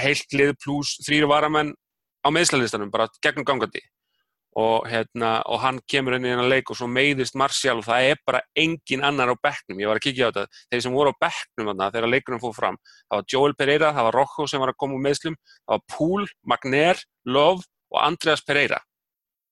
heilt 0.02 0.36
lið 0.36 0.54
pluss 0.63 0.99
þrýri 1.06 1.30
varamenn 1.30 1.73
á 2.23 2.28
meðslalistanum, 2.32 2.91
bara 2.93 3.10
gegnum 3.23 3.45
gangandi. 3.47 3.84
Og, 4.54 4.86
hérna, 4.86 5.39
og 5.49 5.63
hann 5.63 5.80
kemur 5.89 6.13
inn 6.13 6.28
í 6.28 6.30
hennar 6.30 6.45
leik 6.45 6.69
og 6.69 6.78
svo 6.78 6.86
meiðist 6.86 7.34
Martial 7.41 7.80
og 7.80 7.88
það 7.88 8.10
er 8.12 8.19
bara 8.21 8.43
engin 8.54 9.02
annar 9.02 9.32
á 9.34 9.36
bekknum, 9.41 9.80
ég 9.82 9.89
var 9.89 9.97
að 9.97 10.06
kíkja 10.06 10.30
á 10.30 10.32
þetta. 10.36 10.60
Þeir 10.69 10.84
sem 10.86 10.93
voru 10.93 11.10
á 11.10 11.21
bekknum 11.26 11.71
þarna 11.71 11.89
þegar 11.95 12.12
leikunum 12.12 12.43
fóð 12.43 12.54
fram 12.60 12.78
það 12.86 13.17
var 13.17 13.26
Joel 13.34 13.56
Pereira, 13.58 13.89
það 13.97 14.08
var 14.08 14.17
Rocco 14.19 14.45
sem 14.45 14.62
var 14.62 14.69
að 14.69 14.78
koma 14.84 14.99
úr 14.99 15.06
meðslum, 15.08 15.38
það 15.58 15.73
var 15.73 15.84
Poul, 15.95 16.28
Magner 16.54 17.02
Love 17.26 17.65
og 17.65 17.99
Andreas 18.04 18.45
Pereira. 18.45 18.80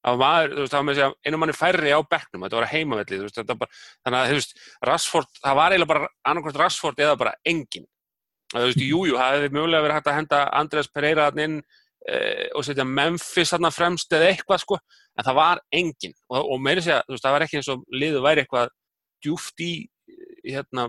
Það 0.02 0.18
var 0.18 0.22
maður, 0.22 0.54
þú 0.54 0.62
veist, 0.62 0.72
það 0.72 0.80
var 0.80 0.86
með 0.86 0.94
að 0.94 1.00
segja 1.00 1.30
einu 1.30 1.40
manni 1.42 1.58
færri 1.58 1.92
á 1.94 2.00
bekknum, 2.14 2.46
þetta 2.46 2.58
var 2.58 2.68
að 2.68 2.72
heimavelli 2.76 3.18
þú 3.18 3.26
veist, 3.26 3.36
þetta 3.38 3.54
var 3.56 3.60
bara, 3.64 3.82
þannig 4.06 4.20
að 4.22 4.32
þú 4.32 4.38
veist, 4.38 4.56
Rashford 4.90 5.42
það 5.42 5.58
var 5.60 5.76
eiginlega 5.76 5.92
bara 5.92 6.10
annarkvæmt 6.32 6.62
Rashford 6.62 7.04
eða 7.06 7.18
bara 7.22 7.34
engin 7.46 7.86
þú 8.52 8.66
veist, 8.68 8.82
jújú, 8.84 9.16
það 9.18 9.36
hefði 9.38 9.54
mögulega 9.56 9.86
verið 9.86 9.98
hægt 9.98 10.10
að 10.12 10.18
henda 10.20 10.42
Andreas 10.60 10.90
Pereira 10.92 11.28
þarna 11.30 11.46
inn 11.48 11.58
eh, 12.12 12.48
og 12.58 12.66
setja 12.68 12.86
Memphis 12.88 13.54
þarna 13.54 13.72
fremst 13.72 14.16
eða 14.18 14.30
eitthvað 14.32 14.64
sko, 14.66 14.80
en 15.16 15.28
það 15.28 15.38
var 15.40 15.62
engin 15.82 16.16
og, 16.30 16.40
og 16.42 16.62
meiri 16.64 16.84
segja, 16.86 17.02
þú 17.08 17.16
veist, 17.16 17.26
það 17.28 17.36
var 17.38 17.46
ekki 17.48 17.60
eins 17.62 17.72
og 17.72 17.84
liðu 18.04 18.24
væri 18.26 18.44
eitthvað 18.46 18.72
djúft 19.22 19.64
í 19.64 19.72
hérna, 20.48 20.88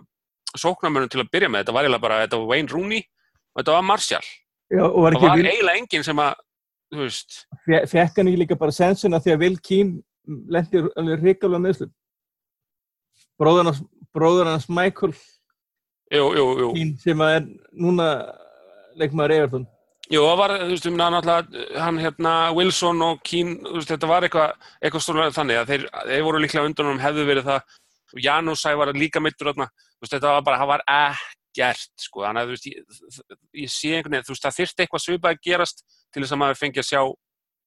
sóknarmönnum 0.57 1.11
til 1.13 1.21
að 1.23 1.31
byrja 1.33 1.49
með. 1.53 1.63
Þetta 1.63 1.75
var 1.77 1.87
eiginlega 1.87 2.05
bara, 2.07 2.21
þetta 2.25 2.39
var 2.41 2.49
Wayne 2.51 2.73
Rooney 2.73 3.03
og 3.53 3.61
þetta 3.61 3.75
var 3.77 3.85
Martial, 3.89 4.25
Já, 4.73 4.83
og 4.89 4.99
var 5.05 5.17
það 5.17 5.27
var 5.29 5.37
Will, 5.37 5.51
eiginlega 5.53 5.81
engin 5.83 6.07
sem 6.07 6.23
að 6.25 6.33
þú 6.93 7.03
veist, 7.07 7.37
fe- 7.67 7.85
fekk 7.93 8.19
hann 8.21 8.31
ekki 8.31 8.41
líka 8.43 8.59
bara 8.61 8.75
sensuna 8.77 9.21
því 9.23 9.35
að 9.35 9.45
Will 9.45 9.59
Keane 9.65 10.03
lendi 10.53 10.83
alveg 10.97 11.25
ríkalega 11.27 11.63
meðslum 11.67 11.93
hans 14.53 14.69
Michael 14.71 15.15
jú, 16.13 16.25
jú, 16.37 16.47
jú. 16.61 16.73
Sem 17.03 17.23
að 17.25 17.37
er 17.37 17.47
núna 17.73 18.09
leikmaður 19.01 19.37
Everton. 19.39 19.69
Jú, 20.13 20.21
það 20.27 20.41
var, 20.43 20.53
þú 20.61 20.73
veist, 20.75 20.87
um 20.91 20.97
náttúrulega 20.99 21.85
hann 21.87 22.01
hérna, 22.03 22.33
Wilson 22.57 23.05
og 23.07 23.21
Keane, 23.25 23.55
veist, 23.79 23.89
þetta 23.89 24.11
var 24.11 24.27
eitthvað 24.27 24.67
eitthvað 24.83 25.05
stóðlega 25.07 25.37
þannig 25.39 25.61
að 25.61 25.71
þeir, 25.71 25.87
þeir 26.11 26.25
voru 26.27 26.43
líklega 26.43 26.69
undan 26.69 26.91
um 26.91 27.01
hefðu 27.01 27.29
verið 27.31 27.49
það. 27.49 27.79
Sævar 28.61 28.91
er 28.93 28.99
líka 29.01 29.23
mittur 29.25 29.49
þarna, 29.49 29.71
þetta 30.05 30.35
var 30.35 30.43
bara, 30.45 30.59
það 30.61 30.69
var 30.69 30.83
ekkert, 30.85 31.95
sko, 31.97 32.27
þannig 32.27 32.43
að 32.43 32.51
þú 32.51 32.57
veist, 32.57 32.67
ég, 32.69 33.23
ég 33.63 33.73
sé 33.73 33.95
einhvern 33.97 34.19
veginn, 34.19 34.27
þú 34.27 34.35
veist, 34.35 34.45
það 34.45 34.59
þyrfti 34.59 34.85
eitthvað 34.85 35.05
svipað 35.07 35.33
að 35.33 35.41
gerast 35.49 35.81
til 36.13 36.21
þess 36.21 36.37
að 36.37 36.43
maður 36.43 36.61
fengi 36.61 36.83
að 36.83 36.89
sjá 36.91 37.01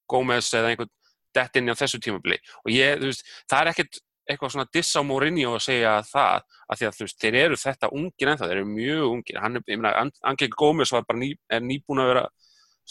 Gómez 0.06 0.52
eða 0.54 0.70
einhvern 0.70 0.92
dett 1.34 1.58
inn 1.58 1.74
á 1.74 1.82
þessu 1.82 1.98
tímabili. 2.04 2.38
Og 2.62 2.76
ég, 2.76 3.00
þú 3.02 3.10
veist, 3.10 3.26
það 3.50 3.64
er 3.64 3.72
ekkert 3.74 4.02
eitthvað 4.30 4.52
svona 4.56 4.68
diss 4.74 4.96
á 4.98 5.02
Mourinho 5.06 5.56
að 5.56 5.64
segja 5.68 5.96
það 6.10 6.44
að 6.70 6.80
því 6.80 6.86
að 6.88 6.96
þú 6.98 7.06
veist, 7.06 7.18
þeir 7.22 7.36
eru 7.44 7.56
þetta 7.62 7.90
ungir 7.94 8.32
ennþá, 8.32 8.48
þeir 8.50 8.58
eru 8.62 8.70
mjög 8.72 9.04
ungir, 9.12 9.40
hann 9.44 9.60
ég 9.62 9.78
meina, 9.80 9.92
Angel 10.24 10.50
Gómez 10.58 10.92
var 10.96 11.04
bara 11.08 11.20
ný, 11.22 11.34
er 11.50 11.62
nýbúin 11.62 12.02
að 12.02 12.10
vera, 12.14 12.24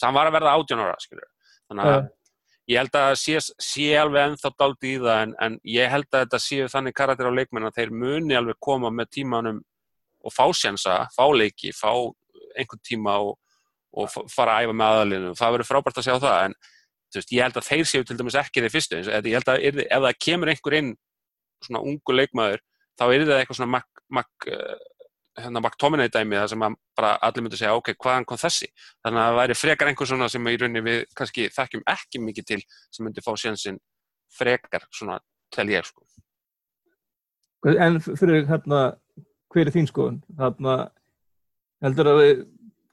hann 0.02 0.14
var 0.14 0.30
að 0.30 0.36
verða 0.38 0.52
18 0.60 0.84
ára, 0.84 0.94
skilur, 1.02 1.28
þannig 1.68 1.84
að 1.90 1.94
Ja. 1.94 2.08
ég 2.68 2.78
held 2.80 2.94
að 2.96 3.14
sé, 3.20 3.38
sé 3.60 3.88
alveg 4.00 4.28
ennþá 4.30 4.50
daldi 4.58 4.94
í 4.94 4.98
það 5.02 5.22
en, 5.22 5.34
en 5.40 5.58
ég 5.64 5.90
held 5.90 6.06
að 6.12 6.22
þetta 6.24 6.38
séu 6.40 6.68
þannig 6.72 6.94
karakter 6.94 7.26
á 7.28 7.36
leikmenn 7.36 7.66
að 7.68 7.74
þeir 7.80 7.90
muni 7.92 8.34
alveg 8.38 8.56
koma 8.60 8.90
með 8.90 9.10
tímanum 9.18 9.58
og 10.24 10.32
fá 10.32 10.46
sjansa, 10.56 11.08
fá 11.12 11.26
leiki, 11.34 11.72
fá 11.76 11.90
einhvern 12.56 12.80
tíma 12.86 13.18
og, 13.20 13.34
og 13.92 14.08
fara 14.32 14.54
að 14.60 14.64
æfa 14.70 14.76
með 14.78 14.92
aðalinu. 14.94 15.34
Það 15.36 15.52
verður 15.58 15.68
frábært 15.68 15.98
að 16.00 16.06
sjá 16.06 16.14
það 16.22 16.38
en 16.46 16.54
þú 17.12 17.18
veist, 17.20 17.32
ég 17.36 17.42
held 17.44 17.58
að 17.60 17.68
þeir 17.68 17.84
séu 17.90 18.04
til 18.08 18.16
dæmis 18.16 18.38
ekki 18.40 18.62
þeir 18.64 18.72
fyrstu. 18.72 19.00
og- 19.04 19.28
Ég 19.28 19.36
held 19.36 19.50
að 19.52 19.66
ef 19.68 20.00
það 20.06 20.18
kemur 20.24 20.48
einhver 20.54 20.76
inn 20.78 20.94
svona 21.66 21.84
ungu 21.84 22.16
leikmaður 22.16 22.62
þá 22.98 23.04
er 23.08 23.26
það 23.26 23.38
eitthvað 23.40 23.60
svona 23.60 23.82
Mac, 24.14 24.48
uh, 24.50 24.74
hérna 25.40 25.62
McTominay 25.62 26.10
dæmi 26.12 26.38
það 26.38 26.50
sem 26.52 26.64
bara 26.94 27.14
allir 27.26 27.44
myndi 27.44 27.58
segja 27.58 27.74
ok, 27.78 27.94
hvaðan 27.98 28.26
kom 28.28 28.38
þessi 28.38 28.68
þannig 29.02 29.20
að 29.20 29.30
það 29.30 29.38
væri 29.40 29.58
frekar 29.58 29.90
einhver 29.90 30.10
svona 30.10 30.30
sem 30.30 30.50
í 30.50 30.56
rauninni 30.60 30.84
við 30.84 31.00
kannski 31.18 31.48
þekkjum 31.56 31.86
ekki 31.94 32.22
mikið 32.22 32.50
til 32.52 32.60
sem 32.94 33.06
myndi 33.06 33.24
fá 33.24 33.32
sénsinn 33.40 33.80
frekar 34.34 34.86
svona 34.94 35.18
tel 35.54 35.70
ég 35.72 35.86
sko 35.88 36.04
En 37.64 37.96
fyrir 38.04 38.44
hérna, 38.44 38.80
hver 39.48 39.68
er 39.70 39.72
þín 39.72 39.86
skoðun? 39.88 40.18
Hérna, 40.36 40.74
heldur 41.84 42.10
að 42.10 42.18
við 42.20 42.42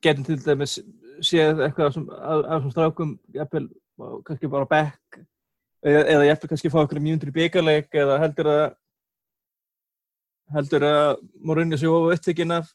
getum 0.06 0.28
til 0.30 0.38
dæmis 0.46 0.78
séð 1.22 1.60
eitthvað 1.66 1.90
af 1.90 2.46
þessum 2.46 2.72
strákum, 2.72 3.12
jafnvel, 3.36 3.66
kannski 4.28 4.50
bara 4.52 4.70
bekk, 4.72 5.20
eða, 5.86 6.04
eða 6.16 6.28
jafnvel 6.30 6.52
kannski 6.52 6.72
fá 6.74 6.80
okkur 6.84 7.02
mjöndur 7.04 7.32
í 7.32 7.36
byggarleik, 7.40 7.90
eða 7.94 8.20
heldur 8.22 8.52
að 8.52 8.64
heldur 10.52 10.86
að 10.86 11.10
Mourinho 11.48 11.80
sé 11.80 11.90
ofa 11.90 12.16
upptekinn 12.16 12.56
af 12.58 12.72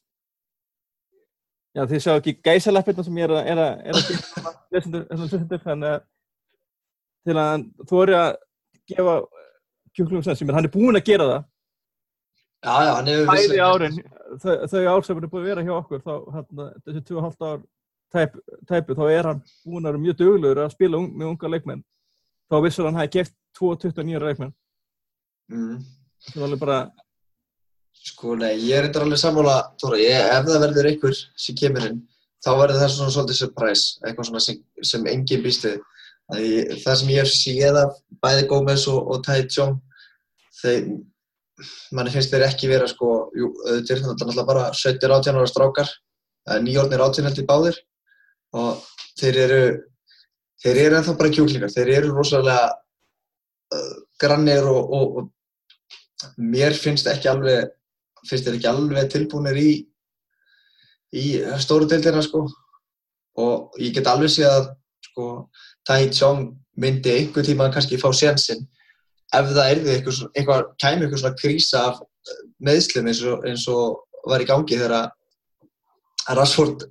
já, 1.76 1.84
þið 1.84 2.02
sjá 2.02 2.12
ekki 2.14 2.36
gæsalappirna 2.44 3.04
sem 3.04 3.18
ég 3.20 3.28
er 3.28 3.34
að, 3.36 3.50
er 3.52 3.62
að, 3.62 3.72
er 3.84 5.24
að 5.52 5.62
þannig 5.66 5.90
að 5.90 6.04
til 7.26 7.34
að 7.34 7.50
hann 7.50 7.66
þóri 7.90 8.16
að 8.16 8.32
gefa 8.86 9.16
kjúklingum 9.96 10.26
sem 10.26 10.50
er, 10.50 10.56
hann 10.56 10.68
er 10.68 10.72
búinn 10.72 10.98
að 10.98 11.06
gera 11.08 11.28
það. 11.30 11.46
Já, 12.66 12.74
já, 12.86 12.92
hann 12.96 13.08
hefur 13.10 13.30
bæði 13.30 13.58
árin, 13.62 13.98
þau, 14.42 14.54
þau 14.70 14.84
ár 14.90 15.06
sem 15.06 15.18
er 15.18 15.28
búið 15.32 15.42
að 15.42 15.48
vera 15.50 15.64
hjá 15.66 15.72
okkur 15.76 16.04
þá, 16.04 16.14
hérna, 16.36 16.68
þessi 16.86 17.02
2,5 17.10 17.44
ár 17.50 17.60
tæp, 18.14 18.38
tæpu, 18.70 18.96
þá 18.96 19.04
er 19.10 19.28
hann 19.30 19.42
búin 19.66 19.84
að 19.84 19.90
vera 19.90 20.02
mjög 20.06 20.18
duglegur 20.22 20.62
að 20.64 20.72
spila 20.74 21.00
un, 21.02 21.10
með 21.12 21.30
unga 21.32 21.52
leikmenn 21.52 21.84
þá 22.50 22.56
vissur 22.64 22.88
hann 22.88 22.98
hafi 23.00 23.12
keft 23.18 23.34
2,29 23.60 24.22
leikmenn 24.30 24.54
Mm. 25.46 25.76
það 26.26 26.40
var 26.40 26.48
alveg 26.48 26.60
bara, 26.64 26.78
Sko, 28.06 28.34
nei, 28.38 28.52
ég 28.60 28.76
er 28.76 28.86
eitthvað 28.86 29.04
alveg 29.06 29.18
sammála, 29.20 29.54
Tóra, 29.80 29.96
ég, 29.98 30.14
ef 30.30 30.44
það 30.46 30.62
verður 30.62 30.88
einhver 30.90 31.14
sem 31.42 31.56
kemur 31.58 31.86
inn, 31.88 32.00
þá 32.44 32.50
verður 32.60 32.80
það 32.82 32.90
svona 32.94 33.14
svolítið 33.14 33.38
surprise, 33.40 33.84
eitthvað 34.04 34.28
svona 34.28 34.42
sem, 34.44 34.58
sem 34.82 35.06
enginn 35.10 35.42
býst 35.42 35.64
við. 35.66 35.78
Það, 36.82 36.92
sem 37.00 37.10
ég 37.14 37.20
hef 37.22 37.30
séð 37.30 37.78
af 37.80 37.96
bæði 38.22 38.44
Gómez 38.50 38.84
og, 38.90 39.00
og 39.14 39.22
Tai 39.26 39.38
Tjóng, 39.46 39.76
þeir, 40.60 40.86
manni 41.94 42.12
finnst 42.14 42.34
þeir 42.34 42.46
ekki 42.48 42.70
vera, 42.70 42.86
sko, 42.90 43.10
jú, 43.38 43.50
auðvitað 43.64 43.94
er 43.96 44.02
þetta 44.02 44.12
náttúrulega 44.12 44.46
bara 44.50 44.64
17-18 44.74 45.40
ára 45.40 45.50
strákar, 45.50 45.92
nýjórnir 46.66 47.02
18 47.06 47.26
held 47.30 47.42
í 47.42 47.46
báðir 47.48 47.80
og 48.54 48.82
þeir 49.18 49.40
eru, 49.46 49.62
þeir 50.64 50.82
eru 50.84 50.98
ennþá 50.98 51.16
bara 51.18 51.32
kjúklingar, 51.32 51.72
þeir 51.72 51.92
eru 51.98 52.12
rosalega 52.14 52.70
uh, 53.74 53.96
grannir 54.20 54.68
og, 54.70 54.92
og, 54.98 55.16
og 55.22 56.36
mér 56.40 56.76
finnst 56.76 57.08
ekki 57.10 57.30
alveg 57.30 57.72
finnst 58.26 58.46
þér 58.46 58.58
ekki 58.58 58.70
alveg 58.70 59.10
tilbúinir 59.12 59.60
í 59.60 59.70
í 61.16 61.26
stóru 61.62 61.88
deildina 61.88 62.22
sko. 62.24 62.46
Og 63.40 63.76
ég 63.80 63.94
get 63.94 64.08
alveg 64.10 64.32
séð 64.32 64.50
að 64.50 64.70
sko 65.04 65.26
Tai 65.86 66.08
Chong 66.10 66.48
myndi 66.80 67.12
einhver 67.12 67.44
tíma 67.46 67.68
kannski 67.72 67.98
fá 68.00 68.08
sénsinn 68.16 68.64
ef 69.34 69.48
það 69.52 69.70
erði 69.70 69.92
eitthvað, 69.94 70.18
eitthvað 70.34 70.64
kæmi 70.82 71.04
eitthvað 71.04 71.22
svona 71.22 71.38
krísa 71.40 71.82
af 71.90 72.00
meðslum 72.62 73.08
eins 73.10 73.22
og, 73.26 73.46
eins 73.48 73.64
og 73.70 74.28
var 74.28 74.42
í 74.42 74.48
gangi 74.48 74.78
þegar 74.78 75.10
Rashford 76.36 76.86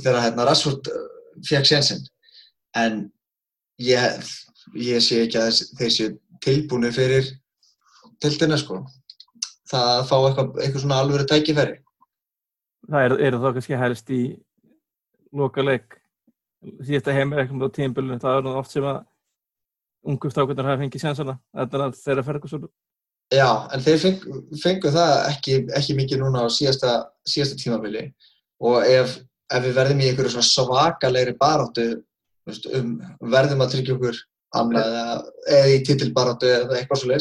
þegar 0.00 0.22
hérna 0.26 0.46
Rashford 0.48 0.90
fekk 1.46 1.68
sénsinn 1.68 2.02
en 2.76 3.02
ég, 3.80 4.32
ég 4.76 5.04
sé 5.04 5.22
ekki 5.24 5.40
að 5.40 5.60
þeir 5.78 5.94
séu 5.94 6.16
tilbúinir 6.44 6.94
fyrir 6.96 7.30
deildina 8.22 8.58
sko. 8.60 8.82
Það 9.70 9.88
að 9.94 10.04
fá 10.08 10.16
eitthvað, 10.18 10.52
eitthvað 10.60 10.84
svona 10.84 11.00
alvöru 11.00 11.26
tækifæri. 11.30 11.78
það 12.90 13.04
er, 13.06 13.16
er 13.26 13.38
þá 13.38 13.50
kannski 13.54 13.78
helst 13.78 14.10
í 14.10 14.22
loka 15.36 15.62
leik 15.62 16.00
síðasta 16.84 17.14
heimreikum 17.14 17.62
á 17.62 17.68
tímbölinu 17.72 18.18
það 18.20 18.38
er 18.38 18.44
nú 18.44 18.54
oft 18.58 18.72
sem 18.74 18.84
að 18.84 19.04
ungu 20.10 20.30
strákunar 20.32 20.70
hafa 20.70 20.82
fengið 20.82 21.04
er 21.76 21.84
að 21.86 21.98
þeirra 22.00 22.26
Ferguson. 22.26 22.68
Já, 23.30 23.48
en 23.70 23.82
þeir 23.84 23.98
feng, 24.02 24.22
fengu 24.58 24.90
það 24.90 25.12
ekki, 25.30 25.56
ekki 25.78 25.96
mikið 25.98 26.22
núna 26.24 26.44
á 26.44 26.48
síðasta, 26.50 26.94
síðasta 27.28 27.58
tímabili. 27.60 28.08
Og 28.66 28.80
ef, 28.88 29.18
ef 29.52 29.66
við 29.66 29.76
verðum 29.76 30.02
í 30.02 30.08
einhverju 30.10 30.42
svakalegri 30.44 31.36
veist, 31.38 32.00
um, 32.48 32.92
verðum 33.32 33.64
að 33.64 33.72
tryggja 33.74 33.96
okkur 33.96 34.20
annað 34.60 34.90
eða, 34.90 35.16
eða 35.56 35.72
í 35.74 35.80
titilbaráttu 35.86 36.50
eða 36.50 36.78
eitthvað 36.80 37.02
svo 37.02 37.18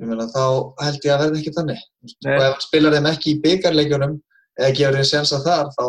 ég 0.00 0.08
meina 0.08 0.26
þá 0.32 0.44
held 0.80 1.04
ég 1.04 1.14
að 1.14 1.22
verði 1.24 1.40
ekki 1.40 1.54
þannig 1.56 1.80
Nei. 2.24 2.32
og 2.32 2.44
ef 2.44 2.46
hann 2.46 2.62
spilar 2.64 2.94
þeim 2.96 3.08
ekki 3.10 3.32
í 3.32 3.40
byggarleikjunum 3.44 4.14
eða 4.60 4.70
gefur 4.78 4.96
þeim 4.96 5.08
sensa 5.10 5.40
þar 5.44 5.72
þá 5.76 5.84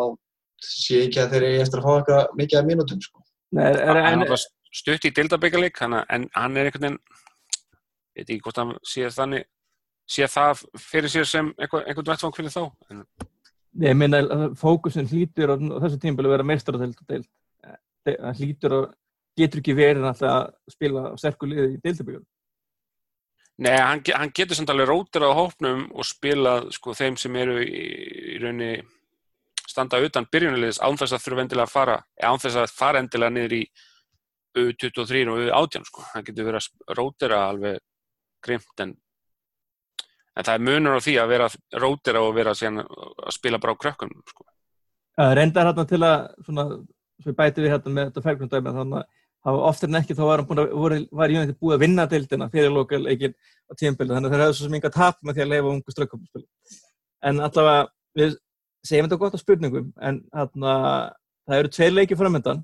sé 0.62 0.98
ég 0.98 1.08
ekki 1.08 1.22
að 1.22 1.36
þeir 1.36 1.46
eru 1.48 1.62
eftir 1.64 1.82
að 1.82 1.86
fá 1.86 1.94
eitthvað 1.94 2.36
mikið 2.42 2.60
af 2.60 2.68
mínútum 2.68 3.02
sko. 3.02 3.24
Nei, 3.56 3.64
hann 3.72 3.98
er 3.98 4.02
en, 4.02 4.20
náttúrulega 4.22 4.82
stutt 4.82 5.08
í 5.08 5.14
deildabyggarleik 5.16 5.82
en 5.86 5.98
hann 6.36 6.60
er 6.60 6.70
einhvern 6.70 6.88
veginn 6.88 7.00
ég 8.12 8.22
veit 8.22 8.28
ekki 8.28 8.44
hvort 8.46 8.62
hann 8.62 8.74
sé 8.88 9.12
þannig 9.16 9.48
sé 10.12 10.28
það 10.32 10.66
fyrir 10.92 11.14
sér 11.14 11.28
sem 11.30 11.54
einhver, 11.56 11.86
einhvern 11.88 12.12
vettvang 12.12 12.36
fyrir 12.36 12.54
þá 12.54 12.64
en, 12.92 13.06
ég 13.88 13.96
meina 13.98 14.22
að 14.22 14.48
fókusin 14.60 15.08
hlýtur 15.08 15.54
á 15.54 15.56
á 15.56 15.82
þessu 15.86 16.02
tímbölu 16.04 16.32
að 16.32 16.36
vera 16.38 16.50
meistaradeild 16.52 17.00
deild. 17.08 17.30
Eh, 18.08 18.18
hann 18.18 18.38
hlýtur 18.38 18.74
og 18.74 18.94
getur 19.38 19.62
ekki 19.62 19.76
verið 19.78 20.08
að 20.10 20.48
spila 20.72 21.12
liði 21.46 21.68
í 21.76 21.82
deildabíðum 21.84 22.24
Nei, 23.62 23.76
hann, 23.78 24.02
hann 24.18 24.32
getur 24.34 24.58
samt 24.58 24.72
alveg 24.74 24.90
rótir 24.90 25.22
á 25.22 25.38
hópnum 25.38 25.84
og 25.94 26.08
spila 26.08 26.56
sko, 26.74 26.96
þeim 26.98 27.18
sem 27.20 27.36
eru 27.38 27.60
í, 27.62 27.84
í 28.34 28.40
rauninni 28.42 28.82
standa 29.70 30.00
utan 30.02 30.26
byrjunarliðis 30.34 30.82
án 30.82 30.98
þess 30.98 31.14
að 31.14 31.24
þurfa 31.28 31.44
endilega 31.46 31.68
að 31.68 31.76
fara 31.76 31.98
eða 32.18 32.32
án 32.32 32.42
þess 32.42 32.60
að 32.64 32.74
fara 32.80 33.04
endilega 33.04 33.36
niður 33.36 33.56
í 33.60 33.62
U23 34.58 35.22
og 35.30 35.44
U18 35.46 35.86
sko. 35.88 36.06
hann 36.16 36.26
getur 36.26 36.48
verið 36.50 36.66
að 36.66 36.98
rótira 36.98 37.44
alveg 37.52 37.78
grimt 38.42 38.84
en 38.84 38.96
en 40.32 40.48
það 40.48 40.56
er 40.56 40.66
munur 40.66 40.98
á 40.98 41.06
því 41.06 41.16
að 41.22 41.32
vera 41.36 41.52
rótira 41.84 42.24
og 42.26 42.34
vera 42.36 42.56
að 42.56 43.36
spila 43.36 43.60
bara 43.62 43.78
á 43.78 43.82
krökkum 43.84 44.12
sko. 44.26 44.48
Það 45.20 45.36
reyndar 45.38 45.70
hérna 45.70 45.86
til 45.86 46.02
að 46.08 46.18
svona, 46.48 46.66
svo 47.22 47.34
ég 47.34 47.40
bæti 47.40 47.64
við 47.64 47.76
hérna 47.76 47.96
með 47.96 48.10
þetta 48.10 48.26
fergrundæmi 48.28 48.76
þannig 48.78 49.10
að 49.42 49.64
oftar 49.72 49.90
en 49.90 49.98
ekki 50.02 50.18
þá 50.18 50.22
var 50.28 50.44
að 50.44 50.72
voru, 50.78 51.00
var 51.18 51.34
United 51.34 51.58
búið 51.58 51.76
að 51.78 51.84
vinna 51.86 52.06
deildina 52.10 52.50
fyrir 52.54 52.74
lokaleikin 52.76 53.34
á 53.34 53.72
tímpölu 53.80 54.14
þannig 54.14 54.30
að 54.30 54.36
þeir 54.36 54.44
hefðu 54.46 54.58
svo 54.60 54.68
sem 54.68 54.78
enga 54.78 54.94
tap 54.94 55.22
með 55.26 55.38
því 55.38 55.46
að 55.46 55.52
leifa 55.54 55.72
ungu 55.72 55.96
strökkum. 55.96 56.28
En 57.26 57.42
allavega 57.42 57.88
við 58.18 58.36
segjum 58.86 59.08
þetta 59.08 59.22
gott 59.22 59.38
á 59.38 59.44
spurningum 59.44 59.90
en 60.02 60.22
hérna 60.36 60.76
það 61.48 61.58
eru 61.58 61.74
tveir 61.76 61.94
leiki 61.96 62.18
framöndan 62.18 62.64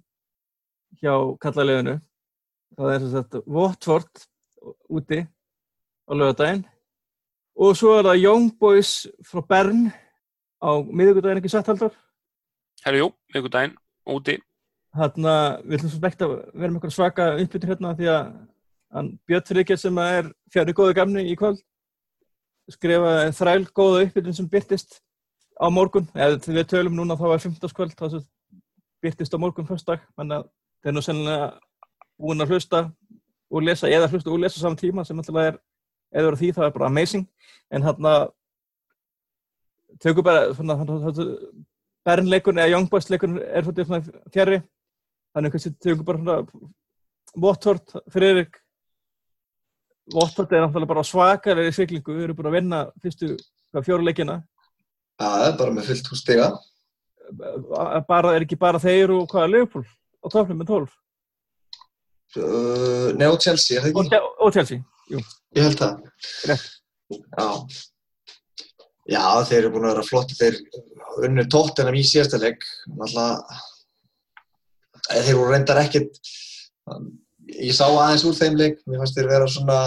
hjá 1.01 1.13
kallaliðinu 1.43 1.97
það 2.77 2.93
er 2.93 3.03
sem 3.03 3.13
sagt 3.13 3.37
Watford 3.45 4.25
úti 4.89 5.21
á 6.07 6.11
lögadaginn 6.13 6.65
og 7.57 7.77
svo 7.77 7.95
er 7.97 8.09
það 8.09 8.21
Young 8.23 8.51
Boys 8.61 8.91
frá 9.25 9.41
Bern 9.49 9.87
á 10.61 10.71
miðugudaginn 10.85 11.41
ekki 11.41 11.53
satt 11.53 11.69
haldur 11.69 11.93
Herru, 12.85 12.99
jú, 13.01 13.07
einhvern 13.33 13.53
daginn, 13.53 13.77
úti 14.07 14.37
Þarna, 14.97 15.33
við 15.63 15.77
ætlum 15.77 15.91
svo 15.91 15.99
spekta 15.99 16.27
að 16.27 16.35
vera 16.53 16.73
með 16.73 16.93
svaka 16.95 17.25
uppbyttur 17.37 17.73
hérna 17.73 17.95
því 17.97 18.07
að 18.13 18.29
hann 18.95 19.09
Björn 19.27 19.47
Frikjær 19.49 19.81
sem 19.81 19.99
er 20.01 20.29
fjari 20.53 20.73
góðu 20.73 20.95
gamni 20.97 21.25
í 21.27 21.35
kvöld 21.37 21.59
skrifaði 22.71 23.33
þræl 23.37 23.67
góða 23.75 24.05
uppbytun 24.07 24.35
sem 24.35 24.49
byrtist 24.51 24.99
á 25.57 25.67
morgun, 25.73 26.07
eða 26.13 26.39
þegar 26.43 26.57
við 26.59 26.69
tölum 26.71 26.97
núna 26.97 27.17
þá 27.17 27.27
er 27.31 27.43
15. 27.45 27.73
kvöld, 27.77 27.95
þá 27.97 28.17
byrtist 29.01 29.33
á 29.33 29.41
morgun 29.41 29.67
fyrstdag, 29.67 30.03
þannig 30.17 30.41
að 30.41 30.49
þeir 30.83 30.95
nú 30.95 31.03
sennilega 31.05 31.47
búin 32.17 32.43
að 32.43 32.53
hlusta 32.53 32.83
og 33.47 33.63
lesa, 33.63 33.89
eða 33.89 34.09
hlusta 34.11 34.33
og 34.33 34.41
lesa 34.43 34.59
saman 34.59 34.79
tíma 34.79 35.05
sem 35.07 35.17
alltaf 35.17 35.39
er 35.41 35.59
eða 36.13 36.29
verið 36.29 36.41
því 36.41 36.51
það 36.57 36.67
er 36.67 36.75
bara 36.75 36.89
amazing 36.91 37.25
en 37.71 37.85
hann 37.87 38.09
að 38.11 38.25
tökum 40.03 40.27
bara 40.27 40.53
svona, 40.55 40.77
Bernleikurinn 42.07 42.61
eða 42.63 42.73
Young 42.75 42.89
Boys 42.91 43.09
leikurinn 43.11 43.39
er 43.43 43.67
svona 43.67 44.03
fjari 44.33 44.61
þannig 45.37 45.53
kannski 45.53 45.73
tökum 45.77 46.07
bara 46.07 46.23
svona 46.23 46.37
Watford 47.37 47.97
fyrir 48.13 48.33
Erik 48.33 48.61
Watford 50.15 50.53
er 50.55 50.63
náttúrulega 50.63 50.89
bara 50.89 51.03
svakalega 51.05 51.69
í 51.69 51.75
sviklingu, 51.75 52.15
við 52.15 52.29
erum 52.29 52.37
bara 52.39 52.51
að 52.51 52.57
vinna 52.57 52.83
fyrstu 53.03 53.35
fjóruleikina 53.85 54.41
Já, 55.17 55.25
það 55.25 55.47
er 55.47 55.55
bara 55.57 55.73
með 55.73 55.87
fullt 55.89 56.09
hús 56.11 56.19
stiga. 56.21 56.47
Bara, 58.07 58.33
er 58.35 58.43
ekki 58.45 58.57
bara 58.59 58.79
þeir 58.79 59.13
og 59.15 59.31
hvaða 59.31 59.49
Leopold 59.49 59.87
á 59.89 60.27
tofnum 60.29 60.61
með 60.61 60.69
12 60.69 60.91
uh, 62.37 63.07
Nei, 63.17 63.25
og 63.27 63.39
Chelsea, 63.43 63.79
er 63.79 63.87
það 63.87 63.97
og, 63.97 64.05
ekki? 64.05 64.19
og 64.45 64.53
Chelsea, 64.55 64.83
jú. 65.11 65.23
Ég 65.57 65.65
held 65.65 65.81
það. 65.81 65.93
Rétt. 66.51 66.67
Já. 67.17 67.47
Já, 69.07 69.23
þeir 69.47 69.59
eru 69.61 69.73
búin 69.73 69.87
að 69.87 69.93
vera 69.95 70.05
flotti 70.05 70.37
þeir 70.37 70.59
unnur 71.25 71.49
tóttinam 71.51 71.97
í 71.97 72.05
síðasta 72.05 72.39
Náttúrulega 72.43 73.27
eh, 73.55 73.65
þeir 75.11 75.37
voru 75.39 75.53
reyndar 75.53 75.81
ekkit 75.83 76.19
ég 77.57 77.73
sá 77.75 77.85
aðeins 77.87 78.25
úr 78.27 78.35
þeim 78.37 78.57
leik 78.59 78.79
mér 78.87 79.01
fannst 79.03 79.17
þeir 79.17 79.29
vera 79.31 79.47
svona 79.51 79.77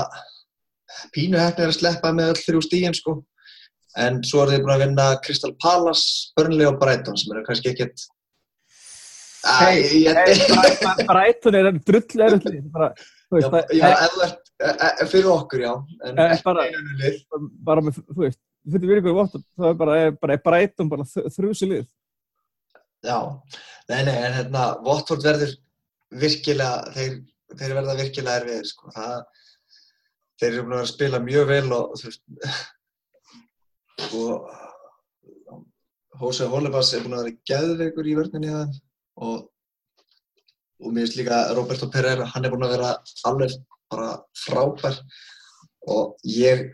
pínu 1.15 1.39
hefnir 1.41 1.71
að 1.71 1.77
sleppa 1.79 2.13
með 2.13 2.33
öll 2.35 2.41
þrjú 2.45 2.63
stíðin 2.67 2.97
sko. 2.97 3.21
En 3.99 4.21
svo 4.23 4.45
er 4.45 4.53
þeir 4.53 4.63
búin 4.65 4.75
að 4.77 4.83
vinna 4.85 5.07
Crystal 5.25 5.53
Palace, 5.63 6.31
Burnley 6.39 6.67
og 6.69 6.77
Brighton 6.81 7.17
sem 7.19 7.33
eru 7.35 7.45
kannski 7.47 7.73
ég- 7.75 8.09
Hey, 9.51 10.05
Brighton 11.09 11.55
er 11.57 11.71
drull 11.73 12.21
erutli 12.27 12.61
bara, 12.71 12.93
Já, 13.31 13.47
veist, 13.49 13.71
já, 13.79 13.95
þú 14.11 14.23
ert, 14.27 14.49
e- 14.61 15.03
e- 15.03 15.07
fyrir 15.07 15.29
okkur, 15.31 15.61
já, 15.63 15.73
en 16.05 16.19
Eh, 16.19 16.31
ekki 16.35 16.43
bara- 16.45 16.65
einu 16.67 16.97
lið. 16.99 17.15
er 17.15 17.39
bara 17.65 17.81
með, 17.81 18.01
þú 18.11 18.17
veist 18.25 18.39
fyrir 18.71 18.89
við 18.91 18.99
ykkur 19.01 19.15
vott, 19.15 19.33
það 19.59 19.71
er 19.71 19.75
bara, 19.75 19.95
er 20.07 20.11
bara 20.13 20.33
er 20.35 20.43
Brighton 20.45 20.89
bara 20.89 21.03
þrjusi 21.05 21.69
lið 21.71 21.87
Já, 23.01 23.19
nei, 23.89 24.03
nei, 24.05 24.17
en 24.27 24.35
hérna, 24.37 24.65
Watford 24.85 25.25
verður 25.25 25.55
virkilega, 26.21 26.91
þeir, 26.97 27.15
þeir 27.57 27.77
verða 27.79 27.95
virkilega 28.01 28.41
erfiðir, 28.43 28.67
sko, 28.69 28.91
það, 28.97 29.15
þeir 30.41 30.51
eru 30.51 30.65
búin 30.67 30.75
að 30.75 30.81
vera 30.81 30.89
að 30.89 30.93
spila 30.93 31.23
mjög 31.25 31.47
vel 31.49 31.73
og, 31.77 31.95
þú 32.01 32.11
veist, 32.11 32.23
og 34.21 34.59
Jose 36.21 36.51
Holebas 36.53 36.93
er 36.93 37.07
búin 37.07 37.17
að 37.17 37.25
vera 37.25 37.39
geðveikur 37.49 38.11
í 38.11 38.19
vörninni 38.19 38.53
það 38.53 38.77
og, 39.25 39.39
og 40.81 40.93
mér 40.93 41.07
finnst 41.07 41.17
líka 41.21 41.41
Roberto 41.57 41.89
Pereira, 41.93 42.29
hann 42.35 42.45
er 42.45 42.53
búin 42.53 42.67
að 42.69 42.75
vera 42.77 42.93
alveg 43.31 43.57
bara 43.91 44.13
frábær 44.37 45.01
og 45.89 46.29
ég 46.29 46.69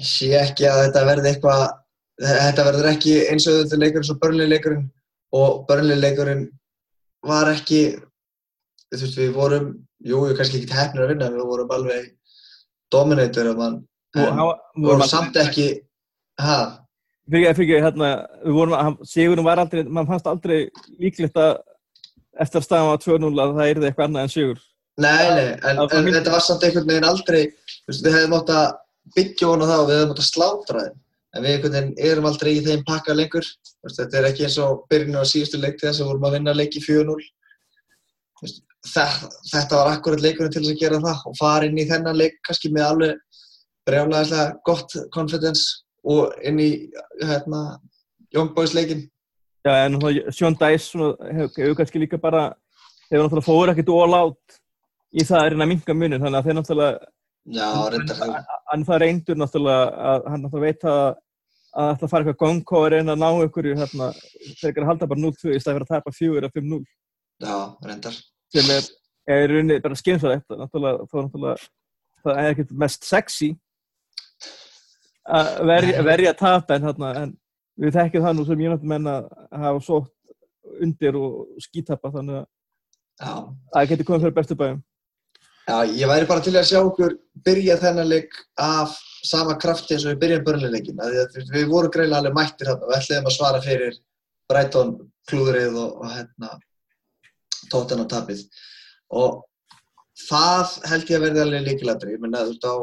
sé 0.00 0.32
ekki 0.38 0.66
að 0.70 0.86
þetta 0.86 1.04
verði 1.10 1.32
eitthvað, 1.34 1.62
þetta 2.22 2.66
verður 2.70 2.90
ekki 2.94 3.14
eins 3.28 3.48
og 3.50 3.60
þetta 3.60 3.80
leikur 3.82 4.02
eins 4.02 4.12
og 4.14 4.20
börnleileikurinn 4.24 4.88
og 5.32 5.62
börnleileikurinn 5.68 6.44
var 7.26 7.52
ekki, 7.52 7.82
þú 8.92 9.00
veist, 9.00 9.18
við 9.20 9.32
vorum, 9.36 9.72
jú, 10.04 10.26
við 10.26 10.36
kannski 10.40 10.60
ekki 10.60 10.76
hefnir 10.76 11.06
að 11.06 11.14
vinna, 11.14 11.30
við 11.32 11.48
vorum 11.48 11.74
alveg 11.76 12.10
dominator 12.92 13.52
og 13.54 13.64
en 13.68 13.80
við 14.18 14.88
vorum 14.90 15.08
samt 15.08 15.38
ekki, 15.40 15.68
ha, 16.42 16.58
fyrir 17.30 17.52
ekki, 17.52 17.80
hérna, 17.84 18.10
við 18.44 18.58
vorum 18.58 18.98
Sigurinn 19.08 19.46
var 19.46 19.62
aldrei, 19.62 19.84
mann 19.88 20.08
fannst 20.08 20.28
aldrei 20.28 20.66
líklegt 21.00 21.38
að 21.38 21.56
eftir 22.40 22.60
að 22.60 22.66
staðan 22.66 22.90
var 22.90 23.02
2-0 23.04 23.32
að 23.44 23.56
það 23.58 23.72
yrði 23.72 23.88
eitthvað 23.88 24.06
annað 24.08 24.26
en 24.26 24.32
Sigur. 24.32 24.60
Nei, 25.00 25.24
nei, 25.32 25.46
en, 25.56 25.80
Það 25.80 25.94
en 25.98 26.16
þetta 26.18 26.34
var 26.34 26.44
samt 26.44 26.64
einhvern 26.66 26.88
veginn 26.88 27.08
aldrei, 27.08 27.42
við 27.88 28.10
hefðum 28.12 28.36
átt 28.38 28.52
að 28.52 28.66
byggja 29.16 29.52
það 29.62 29.78
og 29.78 29.88
við 29.88 29.96
hefðum 29.96 30.14
átt 30.14 30.22
að 30.22 30.28
slátra 30.28 30.84
þeim, 30.84 30.98
en 31.32 31.44
við 31.44 31.54
einhvern 31.54 31.72
veginn 31.76 31.94
erum 32.10 32.26
aldrei 32.28 32.50
í 32.58 32.64
þeim 32.66 32.82
pakka 32.88 33.14
lengur, 33.16 33.46
þetta 33.88 34.18
er 34.20 34.28
ekki 34.30 34.44
eins 34.48 34.58
og 34.60 34.82
byrjunum 34.92 35.22
á 35.24 35.26
síðustu 35.30 35.60
leik 35.62 35.78
þess 35.80 36.02
að 36.02 36.10
vorum 36.10 36.26
að 36.28 36.36
vinna 36.38 36.54
leiki 36.56 36.82
4-0, 36.84 37.16
Þú 38.42 38.46
veist, 38.48 38.62
þe- 38.92 39.30
þetta 39.52 39.78
var 39.78 39.92
akkurat 39.94 40.22
leikurinn 40.24 40.52
til 40.52 40.62
þess 40.64 40.74
að 40.74 40.80
gera 40.82 40.98
það 41.04 41.20
og 41.30 41.36
fara 41.38 41.68
inn 41.68 41.78
í 41.78 41.86
þennan 41.88 42.16
leik 42.18 42.40
kannski 42.46 42.72
með 42.74 42.88
alveg 42.88 43.20
brjálæðislega 43.86 44.56
gott 44.66 44.96
confidence 45.14 45.62
og 46.04 46.32
inn 46.42 46.58
í 46.60 46.68
hérna, 47.22 47.78
Young 48.34 48.50
Boys 48.56 48.74
leikin. 48.74 49.04
Já, 49.64 49.86
en 49.86 50.00
Sjón 50.34 50.56
Dæs 50.58 50.88
hefur 50.92 51.76
kannski 51.78 52.00
líka 52.02 52.18
bara 52.18 52.48
hefur 53.12 53.28
náttúrulega 53.28 53.46
fóður 53.46 53.72
ekkert 53.72 53.92
out 53.94 54.58
í 55.12 55.22
það 55.28 55.38
að 55.38 55.48
reyna 55.52 55.64
að 55.64 55.70
minka 55.74 55.94
munin, 55.94 56.20
þannig 56.22 56.38
að 56.40 56.46
þeir 56.48 56.56
náttúrulega 56.58 57.06
Já, 57.50 57.66
reyndar 57.90 58.16
þú. 58.20 58.30
hann 58.70 58.84
það 58.86 59.00
reyndur 59.02 59.38
náttúrulega 59.40 59.86
að 60.12 60.26
hann 60.30 60.42
náttúrulega 60.44 60.66
veit 60.68 60.84
að 60.86 61.06
að 61.72 61.94
það 61.96 62.04
að 62.04 62.10
fara 62.12 62.24
eitthvað 62.26 62.40
gong 62.42 62.72
og 62.76 62.86
reyna 62.92 63.14
að 63.14 63.22
ná 63.22 63.28
ykkur 63.46 63.68
hérna, 63.72 64.08
þeir 64.60 64.68
ekki 64.70 64.82
að 64.82 64.88
halda 64.90 65.08
bara 65.08 65.22
0-2 65.22 65.54
í 65.56 65.60
stæði 65.62 65.76
fyrir 65.78 65.86
að 65.86 65.92
tapa 65.94 66.12
4 66.18 66.40
eða 66.42 66.50
5-0 66.58 66.80
Já, 67.42 67.56
reyndar. 67.88 68.18
sem 68.52 68.72
er, 68.74 68.88
er 69.32 69.44
í 69.44 69.50
rauninni 69.52 69.78
bara 69.80 69.96
náttúrulega, 69.96 71.06
þá 71.08 71.16
náttúrulega 71.16 71.56
það 72.22 72.40
er 72.42 72.50
ekkert 72.52 72.74
mest 72.84 73.08
sexy 73.08 73.50
að 75.26 75.52
verja, 75.70 76.04
verja 76.06 76.34
að 76.34 76.40
tapa 76.42 76.76
en, 76.76 76.86
þarna, 76.86 77.12
en 77.22 77.34
við 77.80 77.96
þekkjum 77.96 78.26
það 78.26 78.36
nú 78.36 78.46
sem 78.46 78.62
ég 78.62 78.74
náttúrulega 78.74 78.92
menn 78.92 79.12
að 79.16 79.62
hafa 79.64 79.84
sótt 79.88 80.12
undir 80.82 81.18
og 81.18 81.62
skítapa 81.62 82.12
þannig 82.12 82.42
að 83.22 83.50
það 83.72 83.90
getur 83.92 84.08
komið 84.08 84.26
fyrir 84.26 84.38
bestu 84.38 84.58
bæjum 84.60 84.80
Já, 85.62 85.76
ég 85.86 86.10
væri 86.10 86.26
bara 86.26 86.42
til 86.42 86.56
að 86.58 86.66
sjá 86.66 86.80
okkur 86.80 87.14
byrja 87.46 87.76
þennan 87.78 88.08
leik 88.10 88.34
af 88.58 88.96
sama 89.22 89.54
krafti 89.62 89.94
eins 89.94 90.04
og 90.06 90.14
við 90.14 90.20
byrjum 90.24 90.44
börnleileikin. 90.48 90.98
Við, 90.98 91.36
við 91.54 91.68
vorum 91.70 91.92
greiðlega 91.94 92.18
alveg 92.18 92.36
mættir 92.38 92.70
þarna 92.70 92.88
og 92.88 92.94
ætliðum 92.96 93.30
að 93.30 93.36
svara 93.36 93.62
fyrir 93.62 93.98
Brighton 94.50 94.92
klúðrið 95.30 95.78
og, 95.78 95.92
og 96.02 96.16
hérna, 96.16 96.50
tóttan 97.70 98.02
á 98.02 98.06
tapið. 98.10 98.42
Og 99.14 99.42
það 100.26 100.74
held 100.90 101.12
ég 101.12 101.20
að 101.20 101.26
verði 101.28 101.44
alveg 101.44 101.68
líkilættri. 101.68 102.16
Ég 102.16 102.24
menna, 102.24 102.42
þú 102.42 102.56
veist 102.56 102.66
á, 102.66 102.74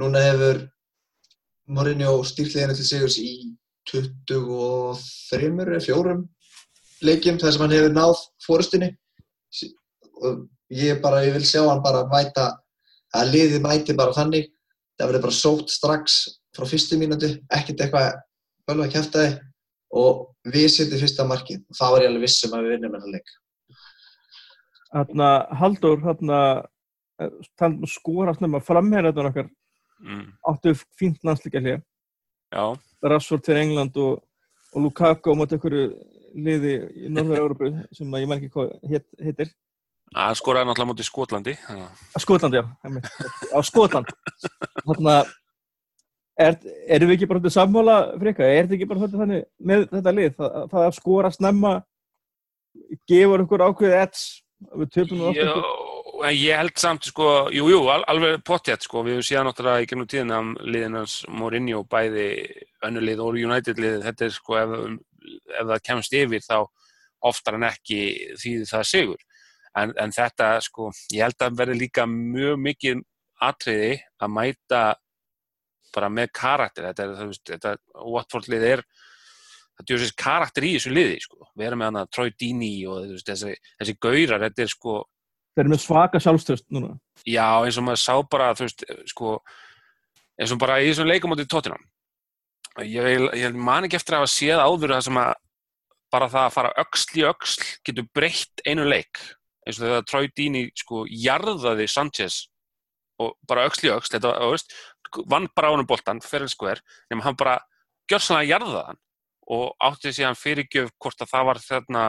núna 0.00 0.24
hefur 0.24 0.62
Mourinho 1.72 2.16
stýrliðinu 2.26 2.78
til 2.78 2.88
sigurs 2.88 3.18
í 3.20 3.32
23 3.92 5.52
eða 5.66 5.84
4 5.84 6.16
leikjum 7.02 7.38
þar 7.42 7.54
sem 7.54 7.64
hann 7.64 7.74
hefur 7.76 7.94
náð 7.96 8.24
fórustinni 8.46 8.90
og 10.22 10.42
ég 10.72 11.00
bara, 11.04 11.22
ég 11.26 11.36
vil 11.36 11.46
sjá 11.46 11.62
hann 11.66 11.82
bara 11.84 12.06
mæta, 12.10 12.48
að 13.12 13.32
liðið 13.34 13.64
mæti 13.64 13.96
bara 13.98 14.16
þannig, 14.16 14.50
það 14.98 15.10
verður 15.10 15.24
bara 15.26 15.38
sótt 15.38 15.72
strax 15.72 16.18
frá 16.56 16.68
fyrstu 16.68 16.98
mínúti, 17.00 17.34
ekkert 17.52 17.84
eitthvað 17.84 18.20
bölva 18.68 18.88
að 18.88 18.94
kæfta 18.96 19.24
þið 19.24 19.38
og 20.02 20.52
við 20.52 20.68
setjum 20.72 21.02
fyrsta 21.02 21.28
markið. 21.28 21.62
Og 21.68 21.78
þá 21.78 21.86
er 21.88 22.04
ég 22.04 22.10
alveg 22.10 22.24
vissum 22.26 22.54
að 22.56 22.66
við 22.66 22.76
vinnum 22.76 22.96
hennar 22.96 23.16
leik. 23.16 23.34
Þarna 24.92 25.28
Haldur 25.60 26.00
þarna 26.04 26.38
þannig 27.58 27.86
að 27.86 27.92
skora 27.92 28.34
snemma 28.36 28.60
framherðan 28.64 29.30
okkar 29.30 29.48
mm. 30.02 30.24
áttu 30.50 30.74
fínt 30.98 31.22
landslíkja 31.26 31.62
hlið 31.62 31.80
Já, 32.52 32.64
Rashford 33.04 33.46
fyrir 33.46 33.62
England 33.64 33.96
og, 34.00 34.20
og 34.72 34.86
Lukaku 34.86 35.32
á 35.32 35.38
móti 35.38 35.56
einhverju 35.56 35.86
liði 36.32 36.74
í 37.04 37.12
Norður-Európu 37.12 37.70
sem 37.96 38.12
að 38.12 38.24
ég 38.24 38.30
mær 38.30 38.40
ekki 38.40 38.52
hvað 38.52 38.72
heit, 38.90 39.06
heitir 39.20 39.52
það 40.12 40.38
skoraði 40.40 40.68
náttúrulega 40.68 40.90
mútið 40.92 41.08
Skotlandi. 41.08 41.54
þannig 41.66 41.84
að- 41.86 42.02
á 42.12 42.18
Skotland, 42.24 42.54
já, 42.54 42.64
á 43.52 43.60
Skotland. 43.64 44.12
Þarna 44.86 45.16
er, 46.38 46.58
erum 46.88 47.08
við 47.10 47.16
ekki 47.16 47.28
bara 47.28 47.40
þetta 47.40 47.56
sammála 47.56 47.96
frika, 48.20 48.44
er 48.44 48.66
þetta 48.66 48.76
ekki 48.78 48.88
bara 48.88 49.00
þetta 49.06 49.22
þannig 49.22 49.44
með 49.62 49.86
þetta 49.92 50.14
lið, 50.18 50.34
það, 50.36 50.58
það 50.72 50.86
að 50.88 50.98
skora 50.98 51.30
snemma 51.32 51.72
gefur 53.08 53.44
okkur 53.44 53.64
ákveðið 53.68 53.98
ets 54.02 54.26
við 54.72 55.12
nú 55.18 55.32
Já, 55.34 55.48
ofta 55.50 56.28
en 56.28 56.36
ég 56.38 56.56
held 56.56 56.78
samt, 56.78 57.08
sko, 57.08 57.48
jú, 57.50 57.66
jú, 57.72 57.80
al 57.90 58.04
alveg 58.10 58.42
pottjætt, 58.46 58.84
sko, 58.86 59.02
við 59.02 59.16
hefum 59.18 59.26
séð 59.26 59.46
náttúrulega 59.48 59.82
í 59.82 59.88
gennum 59.90 60.06
tíðina 60.10 60.38
um 60.42 60.52
liðinans 60.60 61.16
Mourinho, 61.28 61.82
bæði 61.90 62.26
önnulið 62.86 63.22
og 63.24 63.38
United-lið, 63.40 63.96
þetta 64.06 64.28
er, 64.28 64.34
sko, 64.36 64.58
ef, 64.60 64.76
ef 65.58 65.66
það 65.72 65.82
kemst 65.88 66.16
yfir 66.20 66.44
þá 66.46 66.56
oftar 67.22 67.54
en 67.58 67.66
ekki 67.68 68.00
því 68.38 68.54
það 68.70 68.86
sigur. 68.92 69.20
En, 69.78 69.94
en 69.96 70.12
þetta, 70.12 70.54
sko, 70.64 70.90
ég 71.14 71.24
held 71.24 71.44
að 71.44 71.56
verði 71.62 71.78
líka 71.80 72.04
mjög 72.08 72.58
mikið 72.60 73.00
atriði 73.42 73.94
að 74.22 74.34
mæta 74.34 74.82
bara 75.92 76.10
með 76.12 76.28
karakter, 76.36 76.90
þetta 76.90 77.04
er, 77.04 77.14
þú 77.16 77.30
veist, 77.30 77.44
þetta 77.48 77.72
Watford-lið 78.12 78.66
er 78.68 78.84
það 79.72 79.94
er 79.96 80.02
þessi 80.02 80.18
karakter 80.20 80.66
í 80.68 80.74
þessu 80.76 80.92
liði, 80.92 81.16
sko, 81.24 81.48
við 81.56 81.68
erum 81.68 81.82
með 81.82 81.90
hana 81.90 82.04
Troy 82.12 82.30
Deeney 82.36 82.84
og 82.88 83.08
veist, 83.14 83.28
þessi, 83.28 83.56
þessi 83.80 83.96
gaurar, 84.04 84.44
þetta 84.46 84.64
er, 84.64 84.72
sko, 84.72 84.96
þeir 85.52 85.64
eru 85.64 85.74
með 85.74 85.82
svaka 85.84 86.22
sjálfstöðst 86.22 86.68
núna 86.72 86.94
Já, 87.28 87.48
eins 87.64 87.78
og 87.80 87.86
maður 87.86 88.02
sá 88.04 88.14
bara, 88.34 88.52
þú 88.58 88.68
veist, 88.68 88.84
sko, 89.12 89.34
eins 90.40 90.54
og 90.54 90.60
bara 90.62 90.80
í 90.82 90.90
þessum 90.90 91.10
leikum 91.10 91.34
áttið 91.34 91.50
tóttinam. 91.52 91.84
Ég, 92.88 93.26
ég 93.36 93.56
man 93.56 93.84
ekki 93.86 93.98
eftir 93.98 94.16
að 94.16 94.24
hafa 94.24 94.32
séð 94.32 94.62
áður 94.64 94.94
það 94.96 95.04
sem 95.06 95.18
að 95.20 95.32
bara 96.12 96.28
það 96.32 96.46
að 96.46 96.54
fara 96.56 96.72
öxl 96.82 97.20
í 97.20 97.24
öxl 97.28 97.66
getur 97.86 98.08
breytt 98.16 98.64
einu 98.68 98.86
leik. 98.88 99.20
Eins 99.62 99.78
og 99.78 99.86
þegar 99.86 100.08
Troy 100.10 100.30
Deeney, 100.36 100.70
sko, 100.78 101.04
jarðaði 101.06 101.86
Sanchez 101.90 102.40
og 103.22 103.36
bara 103.48 103.68
í 103.68 103.70
öxl, 103.70 104.16
þetta, 104.16 104.34
þú 104.40 104.50
veist, 104.54 104.74
vann 105.30 105.48
bara 105.54 105.70
á 105.70 105.72
honum 105.76 105.86
boltan, 105.86 106.22
fyrir 106.24 106.50
skver, 106.50 106.82
nema 107.12 107.26
hann 107.26 107.38
bara 107.38 107.60
gjörsanlega 108.10 108.56
jarðaði 108.56 108.84
hann 108.88 109.00
og 109.52 109.72
átti 109.82 110.12
síðan 110.14 110.38
fyrirgjöf 110.38 110.92
hvort 111.02 111.22
að 111.22 111.32
það 111.32 111.48
var 111.48 111.60
þarna 111.62 112.04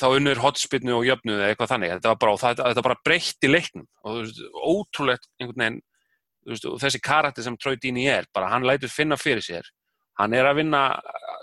þá 0.00 0.06
unnur 0.08 0.40
hotspinnu 0.40 0.94
og 0.96 1.06
jöfnu 1.06 1.34
eða 1.36 1.50
eitthvað 1.52 1.72
þannig. 1.74 1.94
Þetta 1.96 2.12
var 2.12 2.20
bara, 2.22 2.36
það, 2.40 2.62
þetta 2.62 2.84
bara 2.86 3.00
breytt 3.04 3.46
í 3.46 3.50
leiknum 3.50 3.88
og 4.04 4.20
veist, 4.22 4.40
ótrúlegt 4.54 5.28
einhvern 5.38 5.64
veginn 5.64 5.80
veist, 6.48 6.68
þessi 6.84 7.00
karakter 7.04 7.46
sem 7.46 7.58
Troy 7.60 7.76
Dini 7.80 8.06
er, 8.10 8.28
bara 8.34 8.50
hann 8.52 8.66
lætur 8.66 8.92
finna 8.92 9.18
fyrir 9.20 9.44
sér. 9.44 9.68
Hann 10.20 10.36
er 10.36 10.46
að 10.46 10.60
vinna 10.62 10.82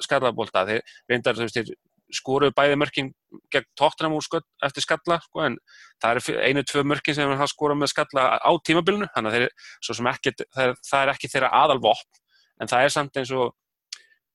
skarðabólta, 0.05 0.63
þeir 0.69 0.81
reyndar 1.11 1.37
þú 1.37 1.45
veist, 1.45 1.59
þeir 1.59 1.73
skoruðu 2.15 2.55
bæði 2.57 2.77
mörkin 2.81 3.11
gegn 3.53 3.67
tóttunum 3.79 4.17
úr 4.17 4.25
skall, 4.25 4.43
eftir 4.65 4.85
skalla 4.85 5.19
sko, 5.23 5.45
en 5.45 5.57
það 6.03 6.19
er 6.19 6.47
einu-tvö 6.49 6.83
mörkin 6.87 7.17
sem 7.17 7.31
hann 7.31 7.51
skora 7.51 7.77
með 7.77 7.93
skalla 7.93 8.27
á 8.39 8.51
tímabilinu 8.67 9.07
þannig 9.15 9.31
að 9.31 9.37
þeir, 9.37 10.11
ekki, 10.13 10.35
það 10.51 10.65
er, 10.65 10.75
það 10.89 11.03
er 11.03 11.13
ekki 11.13 11.31
þeirra 11.31 11.53
aðalvopn, 11.61 12.21
en 12.61 12.71
það 12.71 12.87
er 12.87 12.95
samt 12.97 13.21
eins 13.21 13.33
og 13.35 13.53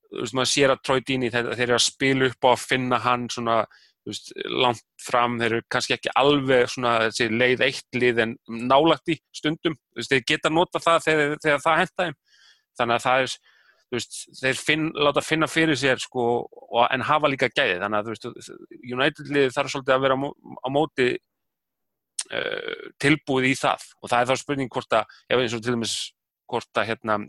þú 0.07 0.23
veist, 0.23 0.37
maður 0.39 0.53
sér 0.53 0.73
að 0.73 0.83
Troy 0.87 1.03
Dini 1.07 1.33
þeir, 1.35 1.51
þeir 1.55 1.67
eru 1.67 1.77
að 1.77 1.85
spila 1.87 2.31
upp 2.31 2.47
og 2.47 2.55
að 2.55 2.65
finna 2.71 3.01
hann 3.03 3.27
svona 3.33 3.59
veist, 4.07 4.31
langt 4.47 4.85
fram, 5.03 5.37
þeir 5.41 5.59
eru 5.59 5.67
kannski 5.73 5.97
ekki 5.97 6.15
alveg 6.19 6.71
svona 6.73 6.95
þessi 7.07 7.29
leið 7.33 7.65
eitt 7.67 7.99
lið 7.99 8.23
en 8.25 8.37
nálagt 8.71 9.13
í 9.13 9.19
stundum, 9.35 9.77
veist, 9.97 10.13
þeir 10.13 10.25
geta 10.31 10.53
nota 10.53 10.83
það 10.83 11.05
þegar, 11.09 11.37
þegar 11.43 11.63
það 11.65 11.83
henda 11.83 12.07
þeim. 12.07 12.19
Þannig 12.77 12.99
að 12.99 13.07
það 13.07 13.25
er, 13.25 13.37
veist, 13.95 14.19
þeir 14.41 14.59
finn, 14.59 14.91
láta 14.99 15.23
finna 15.25 15.49
fyrir 15.51 15.79
sér 15.79 16.01
sko, 16.03 16.27
og, 16.49 16.83
en 16.91 17.05
hafa 17.07 17.31
líka 17.31 17.51
gæði, 17.53 17.79
þannig 17.83 18.11
að 18.11 18.53
United 18.83 19.33
lið 19.33 19.55
þarf 19.55 19.73
svolítið 19.73 19.97
að 19.97 20.05
vera 20.07 20.19
á 20.19 20.69
móti 20.73 21.09
uh, 21.15 22.87
tilbúið 23.03 23.51
í 23.53 23.57
það. 23.61 23.89
Og 24.03 24.13
það 24.13 24.23
er 24.23 24.31
þá 24.31 24.43
spurning 24.43 24.73
hvort 24.73 24.99
að, 24.99 25.19
ef 25.31 25.43
eins 25.43 25.57
og 25.57 25.65
til 25.65 25.77
dæmis 25.77 25.97
hvort 26.47 26.81
að 26.81 26.91
hérna 26.93 27.21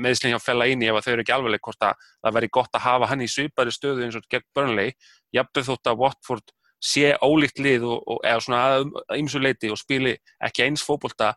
meðslinn 0.00 0.34
hjá 0.34 0.40
fella 0.42 0.68
inn 0.70 0.82
í 0.82 0.88
ef 0.88 1.04
þau 1.04 1.12
eru 1.12 1.24
ekki 1.24 1.34
alveg 1.34 1.62
hvort 1.66 1.84
að 1.84 2.08
það 2.22 2.36
væri 2.36 2.50
gott 2.56 2.76
að 2.78 2.86
hafa 2.86 3.10
hann 3.10 3.24
í 3.24 3.28
svipari 3.30 3.74
stöðu 3.74 4.06
eins 4.06 4.16
og 4.18 4.26
gegn 4.30 4.48
Burnley. 4.56 4.94
Jafnveg 5.34 5.66
þótt 5.66 5.90
að 5.90 6.02
Watford 6.04 6.54
sé 6.80 7.12
ólíkt 7.20 7.60
lið 7.60 7.84
og, 7.84 7.98
og, 8.08 8.20
eða 8.24 8.44
svona 8.44 8.60
að 8.78 9.18
ymsu 9.20 9.42
leiti 9.42 9.70
og 9.70 9.78
spili 9.78 10.14
ekki 10.40 10.64
eins 10.64 10.84
fókbólta 10.86 11.34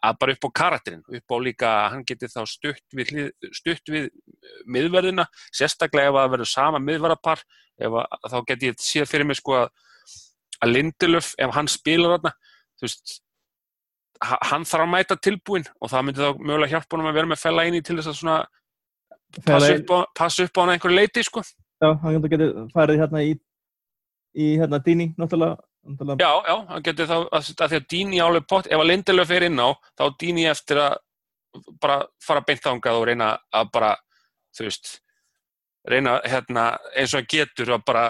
að 0.00 0.18
bara 0.20 0.34
upp 0.36 0.46
á 0.48 0.50
karakterinn, 0.60 1.02
upp 1.04 1.34
á 1.34 1.36
líka 1.44 1.70
að 1.70 1.88
hann 1.94 2.04
geti 2.08 2.28
þá 2.32 2.40
stutt 2.48 2.96
við, 2.96 3.10
stutt 3.52 3.92
við 3.92 4.08
miðverðina, 4.64 5.26
sérstaklega 5.52 6.10
ef 6.10 6.18
það 6.18 6.30
verður 6.34 6.50
sama 6.50 6.80
miðverðarpar, 6.84 7.42
þá 7.80 8.38
geti 8.48 8.70
ég 8.70 8.80
séð 8.80 9.10
fyrir 9.10 9.28
mig 9.28 9.40
sko 9.40 9.58
að, 9.62 9.74
að 10.60 10.72
Lindelöf, 10.76 11.34
ef 11.36 11.52
hann 11.56 11.68
spilar 11.68 12.16
þarna, 12.16 12.32
þú 12.80 12.88
veist, 12.88 13.18
hann 14.20 14.66
þarf 14.68 14.84
að 14.84 14.92
mæta 14.94 15.16
tilbúin 15.16 15.68
og 15.80 15.92
það 15.92 16.06
myndi 16.06 16.24
þá 16.24 16.40
mögulega 16.40 16.74
hjálpa 16.74 16.96
hann 16.96 17.08
að 17.08 17.18
vera 17.20 17.30
með 17.30 17.40
fella 17.40 17.64
eini 17.64 17.80
til 17.84 17.96
þess 17.96 18.10
að 18.10 18.18
svona 18.18 18.38
passa 19.46 19.70
upp 19.76 19.92
á, 19.96 19.98
passa 20.16 20.44
upp 20.44 20.60
á 20.60 20.60
hann 20.60 20.72
einhverju 20.74 20.98
leiti 20.98 21.24
sko. 21.24 21.44
Já, 21.80 21.88
hann 22.02 22.28
getur 22.28 22.52
farið 22.74 23.00
hérna 23.00 23.22
í, 23.24 23.32
í 24.36 24.48
hérna 24.60 24.80
Dini 24.84 25.10
náttúrulega. 25.16 25.56
Já, 26.20 26.32
já, 26.44 26.56
hann 26.68 26.82
getur 26.84 27.08
þá 27.08 27.16
að, 27.16 27.46
að 27.56 27.70
því 27.72 27.78
að 27.78 27.86
Dini 27.88 28.18
álega 28.20 28.46
pott, 28.52 28.66
ef 28.68 28.82
að 28.82 28.90
Lindelöf 28.90 29.30
er 29.32 29.46
inn 29.46 29.62
á 29.64 29.68
þá 29.96 30.04
Dini 30.20 30.44
eftir 30.50 30.80
að 30.82 30.98
bara 31.82 32.02
fara 32.22 32.44
beint 32.46 32.66
ángað 32.68 32.98
og 32.98 33.06
reyna 33.08 33.30
að 33.56 33.70
bara, 33.72 33.94
þú 34.56 34.66
veist 34.68 34.92
reyna 35.88 36.18
hérna 36.28 36.66
eins 36.92 37.14
og 37.16 37.22
að 37.22 37.30
getur 37.32 37.72
að 37.74 37.86
bara 37.88 38.04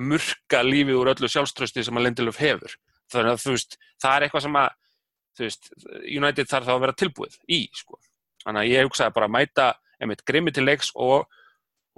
murka 0.00 0.62
lífið 0.66 0.98
úr 0.98 1.12
öllu 1.14 1.30
sjálfströsti 1.30 1.84
sem 1.86 1.96
að 2.00 2.08
Lindelöf 2.08 2.40
hefur. 2.42 2.74
Þannig 3.10 3.36
að 3.36 3.42
þú 3.44 3.54
veist, 3.54 3.78
það 4.02 4.16
er 4.16 4.26
eitthvað 4.26 4.46
sem 4.46 4.60
að 4.60 4.70
þú 5.36 5.46
veist, 5.46 5.70
United 6.10 6.50
þarf 6.50 6.68
þá 6.68 6.74
að 6.74 6.82
vera 6.84 6.98
tilbúið 7.00 7.38
í, 7.46 7.60
sko. 7.76 8.00
Þannig 8.44 8.62
að 8.62 8.72
ég 8.72 8.88
hugsaði 8.88 9.16
bara 9.16 9.28
að 9.30 9.34
mæta 9.36 9.68
einmitt 10.00 10.24
grimmi 10.26 10.52
til 10.56 10.66
leiks 10.66 10.90
og, 10.96 11.26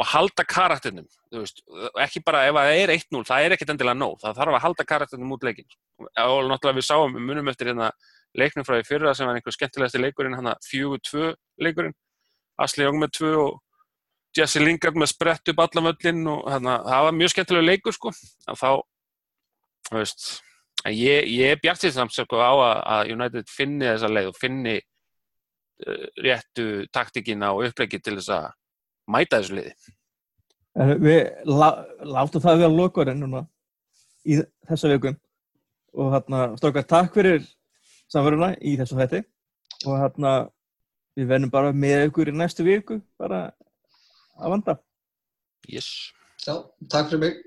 og 0.00 0.08
halda 0.08 0.44
karakternum, 0.48 1.06
ekki 2.00 2.22
bara 2.24 2.46
ef 2.48 2.56
það 2.56 2.78
er 2.80 2.92
1-0, 2.94 3.24
það 3.28 3.46
er 3.46 3.54
ekkert 3.56 3.72
endilega 3.74 3.98
nóg, 3.98 4.14
það 4.22 4.38
þarf 4.38 4.56
að 4.56 4.64
halda 4.64 4.86
karakternum 4.88 5.34
út 5.36 5.44
leikin. 5.44 5.68
Og 6.00 6.48
náttúrulega 6.48 6.78
við 6.78 6.86
sáum, 6.86 7.18
munum 7.18 7.50
eftir 7.52 7.70
hérna 7.70 7.90
leiknum 8.38 8.64
frá 8.64 8.78
því 8.78 8.86
fyrra 8.88 9.12
sem 9.14 9.28
var 9.28 9.36
einhver 9.36 9.54
skemmtilegasti 9.54 10.00
leikurinn, 10.00 10.38
hann 10.38 10.54
að 10.54 10.70
4-2 10.70 11.34
leikurinn, 11.66 11.96
Asli 12.62 12.86
Jóng 12.86 13.02
með 13.02 13.12
2 13.18 13.34
og 13.42 13.60
Jesse 14.36 14.62
Lingard 14.62 14.96
með 14.96 15.12
sprett 15.12 15.52
upp 15.52 15.60
allan 15.60 15.90
völlin 15.90 16.24
og 16.32 16.48
að 16.48 16.70
það 16.88 17.04
var 17.08 17.18
mjög 17.18 17.34
skemmtilega 17.34 17.68
leikur, 17.68 17.96
sko, 17.98 18.14
þá, 18.48 18.70
þú 19.90 20.00
veist, 20.00 20.26
Ég, 20.90 21.28
ég 21.30 21.52
er 21.54 21.60
bjartið 21.62 21.92
samt 21.94 22.14
sko 22.14 22.40
á 22.42 22.50
að 22.98 23.12
United 23.14 23.46
finni 23.50 23.86
þessa 23.86 24.08
leið 24.10 24.30
og 24.32 24.38
finni 24.40 24.74
uh, 24.80 26.06
réttu 26.24 26.88
taktikina 26.90 27.52
og 27.54 27.68
upplegið 27.68 28.02
til 28.02 28.16
þess 28.18 28.32
að 28.34 28.48
mæta 29.10 29.40
þessu 29.40 29.58
leiði. 29.58 29.74
Við 31.02 31.18
lá, 31.50 31.68
látum 32.00 32.42
það 32.42 32.62
við 32.62 32.68
að 32.68 32.78
loka 32.78 33.04
núna 33.12 33.44
í 34.24 34.38
þessa 34.68 34.92
vikum 34.94 35.18
og 35.92 36.14
hérna 36.14 36.44
strókar 36.56 36.86
takk 36.88 37.12
fyrir 37.16 37.44
samverðuna 38.12 38.54
í 38.60 38.76
þessu 38.80 38.96
hætti 39.00 39.22
og 39.84 39.98
hérna 40.00 40.32
við 41.18 41.28
verðum 41.28 41.52
bara 41.52 41.74
með 41.76 42.06
ykkur 42.08 42.32
í 42.32 42.36
næstu 42.36 42.64
viku 42.64 43.00
bara 43.20 43.44
að 44.40 44.54
vanda. 44.54 44.76
Yes. 45.68 46.12
Já, 46.42 46.56
takk 46.90 47.12
fyrir 47.12 47.22
mig. 47.22 47.40